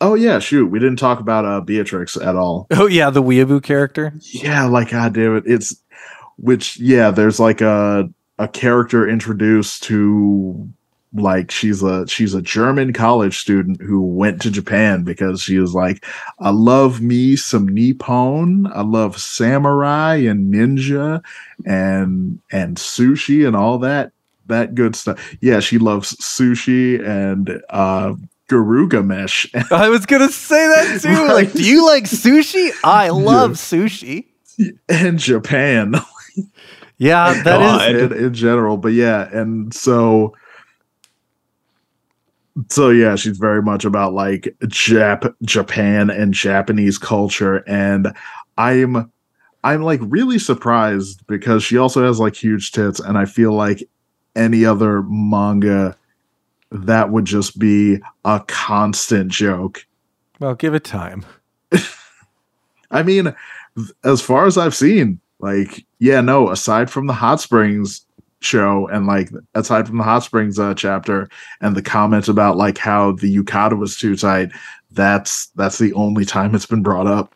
Oh 0.00 0.14
yeah, 0.14 0.38
shoot, 0.40 0.66
we 0.66 0.78
didn't 0.80 0.98
talk 0.98 1.20
about 1.20 1.44
uh, 1.44 1.60
Beatrix 1.60 2.16
at 2.16 2.34
all. 2.36 2.66
Oh 2.72 2.86
yeah, 2.86 3.10
the 3.10 3.22
weeaboo 3.22 3.62
character. 3.62 4.12
Yeah, 4.20 4.64
like 4.66 4.90
god 4.90 5.14
damn 5.14 5.36
it, 5.36 5.44
it's 5.46 5.76
which 6.36 6.78
yeah, 6.80 7.10
there's 7.12 7.38
like 7.38 7.60
a 7.60 8.08
a 8.38 8.48
character 8.48 9.08
introduced 9.08 9.84
to 9.84 10.68
like 11.14 11.50
she's 11.50 11.82
a 11.82 12.06
she's 12.06 12.34
a 12.34 12.42
German 12.42 12.92
college 12.92 13.38
student 13.38 13.80
who 13.82 14.00
went 14.00 14.40
to 14.42 14.50
Japan 14.50 15.02
because 15.04 15.42
she 15.42 15.58
was 15.58 15.74
like, 15.74 16.04
I 16.38 16.50
love 16.50 17.00
me 17.00 17.36
some 17.36 17.68
Nippon, 17.68 18.66
I 18.72 18.82
love 18.82 19.20
samurai 19.20 20.16
and 20.16 20.52
ninja 20.52 21.22
and 21.66 22.40
and 22.50 22.76
sushi 22.76 23.46
and 23.46 23.54
all 23.56 23.78
that 23.78 24.12
that 24.46 24.74
good 24.74 24.96
stuff. 24.96 25.36
Yeah, 25.40 25.60
she 25.60 25.78
loves 25.78 26.14
sushi 26.16 27.04
and 27.06 27.62
uh 27.70 28.14
Garuga 28.48 29.04
mesh. 29.04 29.50
I 29.70 29.88
was 29.88 30.06
gonna 30.06 30.28
say 30.28 30.66
that 30.66 31.00
too. 31.02 31.08
Right. 31.08 31.32
Like, 31.32 31.52
do 31.52 31.64
you 31.64 31.86
like 31.86 32.04
sushi? 32.04 32.70
I 32.84 33.08
love 33.10 33.52
sushi. 33.52 34.26
and 34.88 35.18
Japan. 35.18 35.94
Yeah, 36.98 37.32
that 37.42 37.58
God. 37.58 37.94
is. 37.96 38.02
in, 38.02 38.12
in 38.26 38.34
general. 38.34 38.76
But 38.76 38.92
yeah, 38.92 39.28
and 39.36 39.74
so 39.74 40.34
so 42.68 42.90
yeah, 42.90 43.16
she's 43.16 43.38
very 43.38 43.62
much 43.62 43.84
about 43.84 44.12
like 44.12 44.54
Jap 44.64 45.34
Japan 45.42 46.10
and 46.10 46.34
Japanese 46.34 46.98
culture. 46.98 47.58
And 47.66 48.14
I'm 48.58 49.10
I'm 49.64 49.82
like 49.82 50.00
really 50.02 50.38
surprised 50.38 51.26
because 51.26 51.62
she 51.62 51.78
also 51.78 52.04
has 52.04 52.18
like 52.18 52.34
huge 52.34 52.72
tits, 52.72 53.00
and 53.00 53.16
I 53.16 53.24
feel 53.24 53.52
like 53.52 53.88
any 54.34 54.64
other 54.64 55.02
manga 55.02 55.96
that 56.70 57.10
would 57.10 57.24
just 57.24 57.58
be 57.58 57.98
a 58.24 58.40
constant 58.46 59.30
joke. 59.30 59.86
Well, 60.40 60.54
give 60.54 60.74
it 60.74 60.84
time. 60.84 61.24
I 62.90 63.02
mean, 63.02 63.34
as 64.04 64.20
far 64.20 64.46
as 64.46 64.58
I've 64.58 64.74
seen, 64.74 65.20
like, 65.38 65.84
yeah, 65.98 66.20
no, 66.20 66.50
aside 66.50 66.90
from 66.90 67.06
the 67.06 67.12
Hot 67.12 67.40
Springs 67.40 68.04
show 68.44 68.88
and 68.88 69.06
like 69.06 69.30
aside 69.54 69.86
from 69.86 69.98
the 69.98 70.04
Hot 70.04 70.22
Springs 70.22 70.58
uh, 70.58 70.74
chapter 70.74 71.28
and 71.60 71.76
the 71.76 71.82
comments 71.82 72.28
about 72.28 72.56
like 72.56 72.78
how 72.78 73.12
the 73.12 73.34
yukata 73.34 73.78
was 73.78 73.96
too 73.96 74.16
tight, 74.16 74.50
that's 74.90 75.46
that's 75.56 75.78
the 75.78 75.92
only 75.94 76.24
time 76.24 76.54
it's 76.54 76.66
been 76.66 76.82
brought 76.82 77.06
up. 77.06 77.34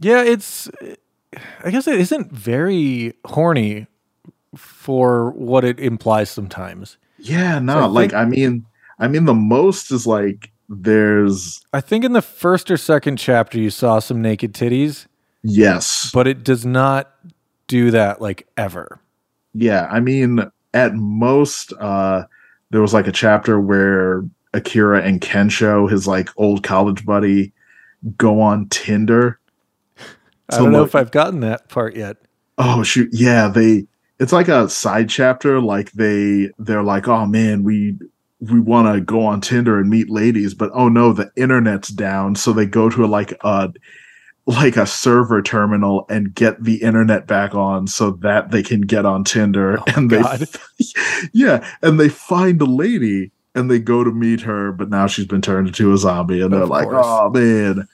Yeah, 0.00 0.22
it's. 0.22 0.68
I 1.64 1.70
guess 1.70 1.86
it 1.86 1.98
isn't 1.98 2.30
very 2.32 3.14
horny 3.24 3.86
for 4.56 5.30
what 5.30 5.64
it 5.64 5.80
implies 5.80 6.28
sometimes. 6.30 6.98
Yeah, 7.18 7.58
no, 7.58 7.74
So 7.74 7.78
I 7.80 7.86
like 7.86 8.10
think- 8.10 8.20
I 8.20 8.24
mean, 8.26 8.66
I 8.98 9.08
mean 9.08 9.24
the 9.24 9.34
most 9.34 9.90
is 9.92 10.06
like 10.06 10.50
there's 10.68 11.60
I 11.72 11.80
think 11.80 12.04
in 12.04 12.12
the 12.12 12.22
first 12.22 12.70
or 12.70 12.76
second 12.76 13.16
chapter 13.18 13.58
you 13.58 13.70
saw 13.70 13.98
some 13.98 14.20
naked 14.20 14.52
titties, 14.54 15.06
yes, 15.42 16.10
but 16.12 16.26
it 16.26 16.44
does 16.44 16.66
not 16.66 17.14
do 17.66 17.90
that 17.92 18.20
like 18.20 18.46
ever. 18.56 18.98
Yeah, 19.54 19.88
I 19.90 20.00
mean, 20.00 20.40
at 20.74 20.94
most, 20.94 21.72
uh, 21.74 22.24
there 22.70 22.80
was 22.80 22.94
like 22.94 23.06
a 23.06 23.12
chapter 23.12 23.60
where 23.60 24.24
Akira 24.54 25.02
and 25.02 25.20
Kensho, 25.20 25.90
his 25.90 26.06
like 26.06 26.28
old 26.36 26.62
college 26.62 27.04
buddy, 27.04 27.52
go 28.16 28.40
on 28.40 28.68
Tinder. 28.68 29.38
I 30.48 30.58
don't 30.58 30.72
know 30.72 30.84
if 30.84 30.94
I've 30.94 31.10
gotten 31.10 31.40
that 31.40 31.68
part 31.68 31.96
yet. 31.96 32.16
Oh 32.58 32.82
shoot, 32.82 33.08
yeah, 33.12 33.48
they. 33.48 33.86
It's 34.18 34.32
like 34.32 34.48
a 34.48 34.68
side 34.68 35.08
chapter. 35.08 35.60
Like 35.60 35.92
they, 35.92 36.50
they're 36.58 36.82
like, 36.82 37.08
oh 37.08 37.26
man, 37.26 37.64
we 37.64 37.96
we 38.40 38.60
want 38.60 38.94
to 38.94 39.00
go 39.00 39.24
on 39.24 39.40
Tinder 39.40 39.78
and 39.78 39.88
meet 39.88 40.10
ladies, 40.10 40.54
but 40.54 40.70
oh 40.74 40.88
no, 40.88 41.12
the 41.12 41.30
internet's 41.36 41.88
down. 41.88 42.34
So 42.34 42.52
they 42.52 42.66
go 42.66 42.90
to 42.90 43.04
a, 43.04 43.06
like 43.06 43.32
a 43.42 43.72
like 44.46 44.76
a 44.76 44.86
server 44.86 45.40
terminal 45.40 46.04
and 46.08 46.34
get 46.34 46.62
the 46.64 46.82
internet 46.82 47.26
back 47.26 47.54
on 47.54 47.86
so 47.86 48.10
that 48.10 48.50
they 48.50 48.62
can 48.62 48.80
get 48.80 49.06
on 49.06 49.22
Tinder. 49.24 49.78
Oh, 49.78 49.84
and 49.96 50.10
they, 50.10 50.20
God. 50.20 50.44
yeah, 51.32 51.66
and 51.82 51.98
they 52.00 52.08
find 52.08 52.60
a 52.60 52.64
lady 52.66 53.30
and 53.54 53.70
they 53.70 53.78
go 53.78 54.02
to 54.02 54.10
meet 54.10 54.40
her, 54.40 54.72
but 54.72 54.88
now 54.90 55.06
she's 55.06 55.26
been 55.26 55.42
turned 55.42 55.68
into 55.68 55.92
a 55.92 55.96
zombie, 55.98 56.40
and 56.40 56.52
they're 56.52 56.62
Of 56.62 56.70
like, 56.70 56.88
course. 56.88 57.04
oh 57.06 57.30
man. 57.30 57.86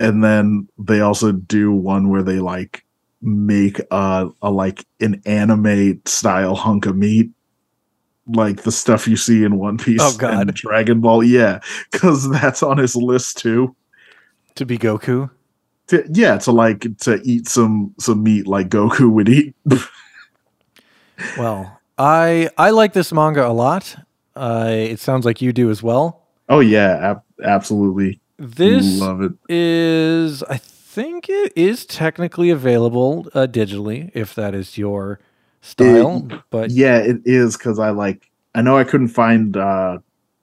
And 0.00 0.22
then 0.22 0.68
they 0.78 1.00
also 1.00 1.32
do 1.32 1.72
one 1.72 2.08
where 2.08 2.22
they 2.22 2.38
like 2.38 2.84
make 3.20 3.80
a, 3.90 4.28
a 4.42 4.50
like 4.50 4.84
an 5.00 5.20
anime 5.26 6.00
style 6.04 6.54
hunk 6.54 6.86
of 6.86 6.96
meat 6.96 7.30
like 8.28 8.62
the 8.62 8.70
stuff 8.70 9.08
you 9.08 9.16
see 9.16 9.42
in 9.42 9.56
one 9.58 9.76
piece 9.78 10.00
Oh, 10.02 10.14
God. 10.18 10.40
and 10.48 10.54
dragon 10.54 11.00
ball 11.00 11.24
yeah 11.24 11.60
because 11.90 12.30
that's 12.30 12.62
on 12.62 12.76
his 12.76 12.94
list 12.94 13.38
too 13.38 13.74
To 14.56 14.66
be 14.66 14.76
Goku. 14.78 15.30
To, 15.88 16.04
yeah 16.12 16.38
to 16.38 16.52
like 16.52 16.86
to 16.98 17.20
eat 17.24 17.48
some 17.48 17.94
some 17.98 18.22
meat 18.22 18.46
like 18.46 18.68
goku 18.68 19.10
would 19.10 19.28
eat 19.28 19.54
Well, 21.36 21.80
I 21.98 22.48
I 22.56 22.70
like 22.70 22.92
this 22.92 23.12
manga 23.12 23.46
a 23.46 23.52
lot. 23.52 23.96
Uh, 24.36 24.68
it 24.70 25.00
sounds 25.00 25.24
like 25.24 25.42
you 25.42 25.52
do 25.52 25.68
as 25.70 25.82
well. 25.82 26.22
oh 26.48 26.60
yeah 26.60 27.10
ab- 27.10 27.24
absolutely 27.42 28.20
This 28.38 29.00
love 29.00 29.20
it 29.22 29.32
is, 29.48 30.42
I 30.44 30.58
think, 30.58 31.28
it 31.28 31.52
is 31.56 31.84
technically 31.84 32.50
available 32.50 33.26
uh, 33.34 33.46
digitally 33.50 34.10
if 34.14 34.34
that 34.36 34.54
is 34.54 34.78
your 34.78 35.18
style. 35.60 36.28
but 36.50 36.70
yeah 36.70 36.98
it 36.98 37.16
is 37.24 37.56
because 37.56 37.80
i 37.80 37.90
like 37.90 38.30
i 38.54 38.62
know 38.62 38.78
i 38.78 38.84
couldn't 38.84 39.08
find 39.08 39.56
uh 39.56 39.98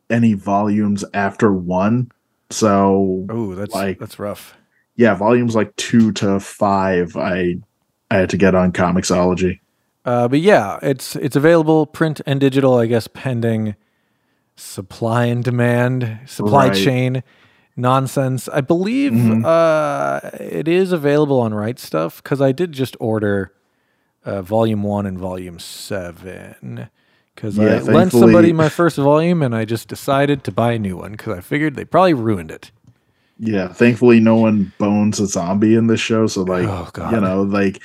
any 0.09 0.33
volumes 0.33 1.05
after 1.13 1.53
one 1.53 2.11
so 2.49 3.25
oh, 3.29 3.55
that's 3.55 3.73
like- 3.73 3.97
that's 3.99 4.19
rough. 4.19 4.55
Yeah 4.97 5.13
volumes 5.15 5.55
like 5.55 5.75
two 5.75 6.11
to 6.13 6.39
five 6.39 7.15
i 7.17 7.55
i 8.11 8.15
had 8.17 8.29
to 8.29 8.37
get 8.37 8.55
on 8.55 8.71
comiXology 8.71 9.59
Uh, 10.05 10.27
but 10.27 10.39
yeah, 10.39 10.77
it's 10.83 11.15
it's 11.15 11.35
available 11.35 11.87
print 11.87 12.21
and 12.27 12.39
digital, 12.39 12.77
I 12.77 12.85
guess, 12.85 13.07
pending 13.07 13.75
supply 14.55 15.25
and 15.25 15.43
demand, 15.43 16.19
supply 16.27 16.67
Right. 16.67 16.75
chain 16.77 17.23
nonsense. 17.75 18.47
I 18.47 18.61
believe 18.61 19.11
Mhm. 19.13 19.43
uh, 19.43 20.29
it 20.39 20.67
is 20.67 20.91
available 20.91 21.39
on 21.39 21.53
Right 21.55 21.77
Stuf 21.77 22.21
because 22.21 22.39
I 22.39 22.51
did 22.51 22.71
just 22.71 22.95
order 22.99 23.51
uh, 24.23 24.41
volume 24.43 24.83
one 24.83 25.05
and 25.07 25.17
volume 25.19 25.57
seven 25.59 26.89
because 27.35 27.57
Yeah, 27.57 27.75
I 27.77 27.79
lent 27.79 28.11
somebody 28.11 28.53
my 28.53 28.69
first 28.69 28.97
volume 28.97 29.41
and 29.41 29.55
I 29.55 29.65
just 29.65 29.87
decided 29.87 30.43
to 30.45 30.51
buy 30.51 30.73
a 30.73 30.79
new 30.79 30.97
one 30.97 31.11
because 31.13 31.37
I 31.37 31.41
figured 31.41 31.75
they 31.75 31.85
probably 31.85 32.13
ruined 32.13 32.51
it. 32.51 32.71
Yeah 33.39 33.67
thankfully 33.67 34.19
no 34.19 34.35
one 34.37 34.71
bones 34.77 35.19
a 35.19 35.27
zombie 35.27 35.75
in 35.75 35.87
this 35.87 35.99
show 35.99 36.25
so 36.27 36.43
like 36.43 36.67
Oh, 36.67 37.11
you 37.11 37.19
know 37.19 37.41
like 37.43 37.81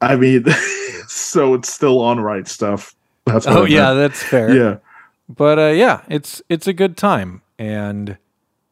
i 0.00 0.16
mean 0.16 0.44
so 1.06 1.54
it's 1.54 1.72
still 1.72 2.00
on 2.00 2.18
right 2.20 2.44
stuf 2.44 2.94
that's 3.24 3.46
Oh 3.46 3.64
I 3.64 3.68
yeah, 3.68 3.92
that's 3.94 4.22
fair. 4.22 4.54
yeah 4.54 4.76
But 5.28 5.58
uh, 5.58 5.66
yeah, 5.68 6.02
it's 6.08 6.42
it's 6.50 6.66
a 6.66 6.72
good 6.74 6.96
time, 6.96 7.40
and 7.58 8.18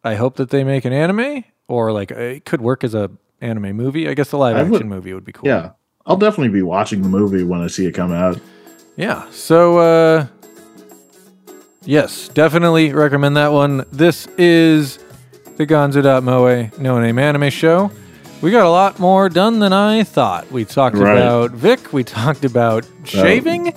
I 0.04 0.16
hope 0.16 0.36
that 0.36 0.50
they 0.50 0.64
make 0.64 0.84
an 0.84 0.92
anime 0.92 1.44
or 1.68 1.92
like 1.92 2.12
uh, 2.12 2.16
it 2.16 2.44
could 2.44 2.60
work 2.60 2.84
as 2.84 2.94
a 2.94 3.10
anime 3.40 3.74
movie. 3.76 4.08
I 4.08 4.14
guess 4.14 4.30
the 4.30 4.36
live 4.38 4.56
action 4.56 4.72
would- 4.72 4.86
movie 4.86 5.14
would 5.14 5.24
be 5.24 5.32
cool. 5.32 5.48
yeah 5.48 5.70
i'll 6.04 6.16
definitely 6.16 6.48
be 6.52 6.62
watching 6.62 7.00
the 7.00 7.08
movie 7.08 7.44
when 7.44 7.60
i 7.62 7.68
see 7.68 7.86
it 7.86 7.92
come 7.92 8.10
out 8.12 8.38
yeah. 8.96 9.24
So 9.30 9.78
uh, 9.78 10.26
yes, 11.84 12.28
definitely 12.28 12.92
recommend 12.92 13.36
that 13.36 13.52
one. 13.52 13.84
This 13.90 14.26
is 14.38 14.98
the 15.66 15.72
Gonzo.moe 15.74 16.70
No 16.78 17.00
Name 17.00 17.18
Anime 17.20 17.48
Show. 17.50 17.90
We 18.40 18.50
got 18.50 18.66
a 18.66 18.70
lot 18.70 18.98
more 18.98 19.28
done 19.28 19.60
than 19.60 19.72
I 19.72 20.02
thought. 20.02 20.50
We 20.50 20.64
talked 20.64 20.96
Right. 20.96 21.12
about 21.16 21.52
Vic. 21.52 21.92
We 21.92 22.02
talked 22.02 22.44
about 22.44 22.84
shaving. 23.04 23.72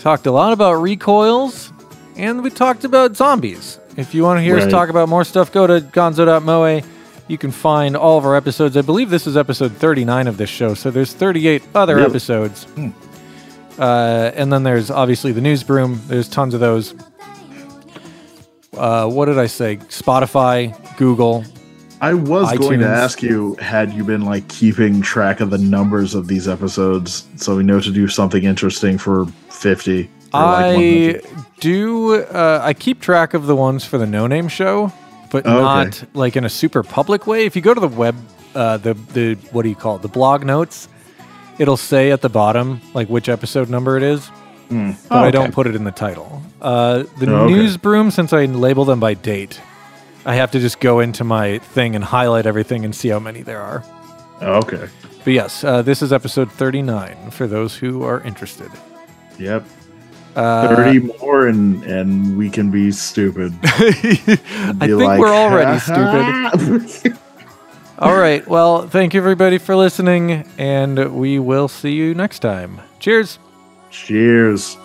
talked 0.00 0.26
a 0.26 0.30
lot 0.30 0.52
about 0.52 0.74
recoils, 0.74 1.72
and 2.16 2.42
we 2.44 2.50
talked 2.50 2.84
about 2.84 3.16
zombies. 3.16 3.80
If 3.96 4.14
you 4.14 4.22
want 4.22 4.38
to 4.38 4.42
hear 4.44 4.56
us 4.58 4.70
talk 4.70 4.88
about 4.88 5.08
more 5.08 5.24
stuff, 5.24 5.50
go 5.50 5.66
to 5.66 5.80
gonzo.moe. 5.80 6.82
You 7.26 7.38
can 7.38 7.50
find 7.50 7.96
all 7.96 8.18
of 8.18 8.24
our 8.24 8.36
episodes. 8.36 8.76
I 8.76 8.82
believe 8.82 9.10
this 9.10 9.26
is 9.26 9.36
episode 9.36 9.72
39 9.72 10.28
of 10.28 10.36
this 10.36 10.50
show, 10.50 10.74
so 10.74 10.92
there's 10.92 11.12
38 11.12 11.62
other 11.74 11.96
Really? 11.96 12.06
episodes. 12.06 12.66
Uh, 13.80 14.30
and 14.36 14.52
then 14.52 14.62
there's 14.62 14.90
obviously 14.92 15.32
the 15.32 15.40
newsroom. 15.40 16.00
There's 16.06 16.28
tons 16.28 16.54
of 16.54 16.60
those. 16.60 16.94
Uh, 18.76 19.08
what 19.08 19.26
did 19.26 19.38
I 19.38 19.46
say? 19.46 19.76
Spotify, 19.76 20.74
Google. 20.96 21.44
I 22.00 22.12
was 22.12 22.52
going 22.58 22.80
to 22.80 22.86
ask 22.86 23.22
you, 23.22 23.54
had 23.54 23.92
you 23.92 24.04
been 24.04 24.22
like 24.26 24.46
keeping 24.48 25.00
track 25.00 25.40
of 25.40 25.48
the 25.50 25.56
numbers 25.58 26.14
of 26.14 26.28
these 26.28 26.46
episodes 26.46 27.26
so 27.36 27.56
we 27.56 27.62
know 27.62 27.80
to 27.80 27.90
do 27.90 28.06
something 28.06 28.44
interesting 28.44 28.98
for 28.98 29.26
50? 29.48 30.10
or, 30.34 30.40
like, 30.42 30.76
I 30.76 31.20
do. 31.60 32.14
Uh, 32.16 32.60
I 32.62 32.74
keep 32.74 33.00
track 33.00 33.32
of 33.32 33.46
the 33.46 33.56
ones 33.56 33.84
for 33.86 33.96
the 33.96 34.04
No 34.06 34.26
Name 34.26 34.48
Show, 34.48 34.92
but 35.30 35.46
Oh, 35.46 35.56
okay. 35.56 35.64
not 35.64 36.04
like 36.14 36.36
in 36.36 36.44
a 36.44 36.50
super 36.50 36.82
public 36.82 37.26
way. 37.26 37.46
If 37.46 37.56
you 37.56 37.62
go 37.62 37.72
to 37.72 37.80
the 37.80 37.88
web, 37.88 38.14
uh, 38.54 38.76
the 38.76 38.92
the 39.14 39.34
what 39.52 39.62
do 39.62 39.70
you 39.70 39.74
call 39.76 39.96
it? 39.96 40.02
The 40.02 40.08
blog 40.08 40.44
notes. 40.44 40.88
It'll 41.58 41.78
say 41.78 42.10
at 42.10 42.20
the 42.20 42.28
bottom 42.28 42.82
like 42.92 43.08
which 43.08 43.30
episode 43.30 43.70
number 43.70 43.96
it 43.96 44.02
is, 44.02 44.28
Hmm. 44.68 44.92
but 45.08 45.16
I 45.16 45.22
okay. 45.28 45.30
don't 45.30 45.52
put 45.52 45.66
it 45.66 45.76
in 45.76 45.84
the 45.84 45.92
title. 45.92 46.42
Uh, 46.60 47.04
the 47.18 47.30
Oh, 47.32 47.44
okay. 47.44 47.54
newsroom, 47.54 48.10
since 48.10 48.32
I 48.32 48.46
label 48.46 48.84
them 48.84 48.98
by 49.00 49.14
date, 49.14 49.60
I 50.24 50.34
have 50.34 50.50
to 50.52 50.58
just 50.60 50.80
go 50.80 50.98
into 51.00 51.22
my 51.24 51.58
thing 51.58 51.94
and 51.94 52.04
highlight 52.04 52.46
everything 52.46 52.84
and 52.84 52.94
see 52.94 53.08
how 53.08 53.20
many 53.20 53.42
there 53.42 53.60
are. 53.60 53.84
Okay. 54.42 54.88
But 55.24 55.32
yes, 55.32 55.62
uh, 55.64 55.82
this 55.82 56.02
is 56.02 56.12
episode 56.12 56.50
39 56.52 57.30
for 57.30 57.46
those 57.46 57.76
who 57.76 58.02
are 58.02 58.20
interested. 58.22 58.70
Yep. 59.38 59.64
Uh, 60.34 60.76
30 60.76 60.98
more 61.20 61.46
and 61.46 61.82
and 61.84 62.36
we 62.36 62.50
can 62.50 62.70
be 62.70 62.90
stupid. 62.92 63.54
I 63.64 63.90
Be 64.80 64.86
think 64.88 65.00
like, 65.00 65.18
we're 65.18 65.32
already 65.34 65.78
stupid. 65.78 66.90
stupid. 66.90 67.18
All 67.98 68.16
right. 68.18 68.46
Well, 68.46 68.86
thank 68.86 69.14
you 69.14 69.20
everybody 69.20 69.56
for 69.56 69.74
listening, 69.74 70.46
and 70.58 71.14
we 71.16 71.38
will 71.38 71.68
see 71.68 71.92
you 71.92 72.14
next 72.14 72.40
time. 72.40 72.80
Cheers. 72.98 73.38
Cheers. 74.04 74.76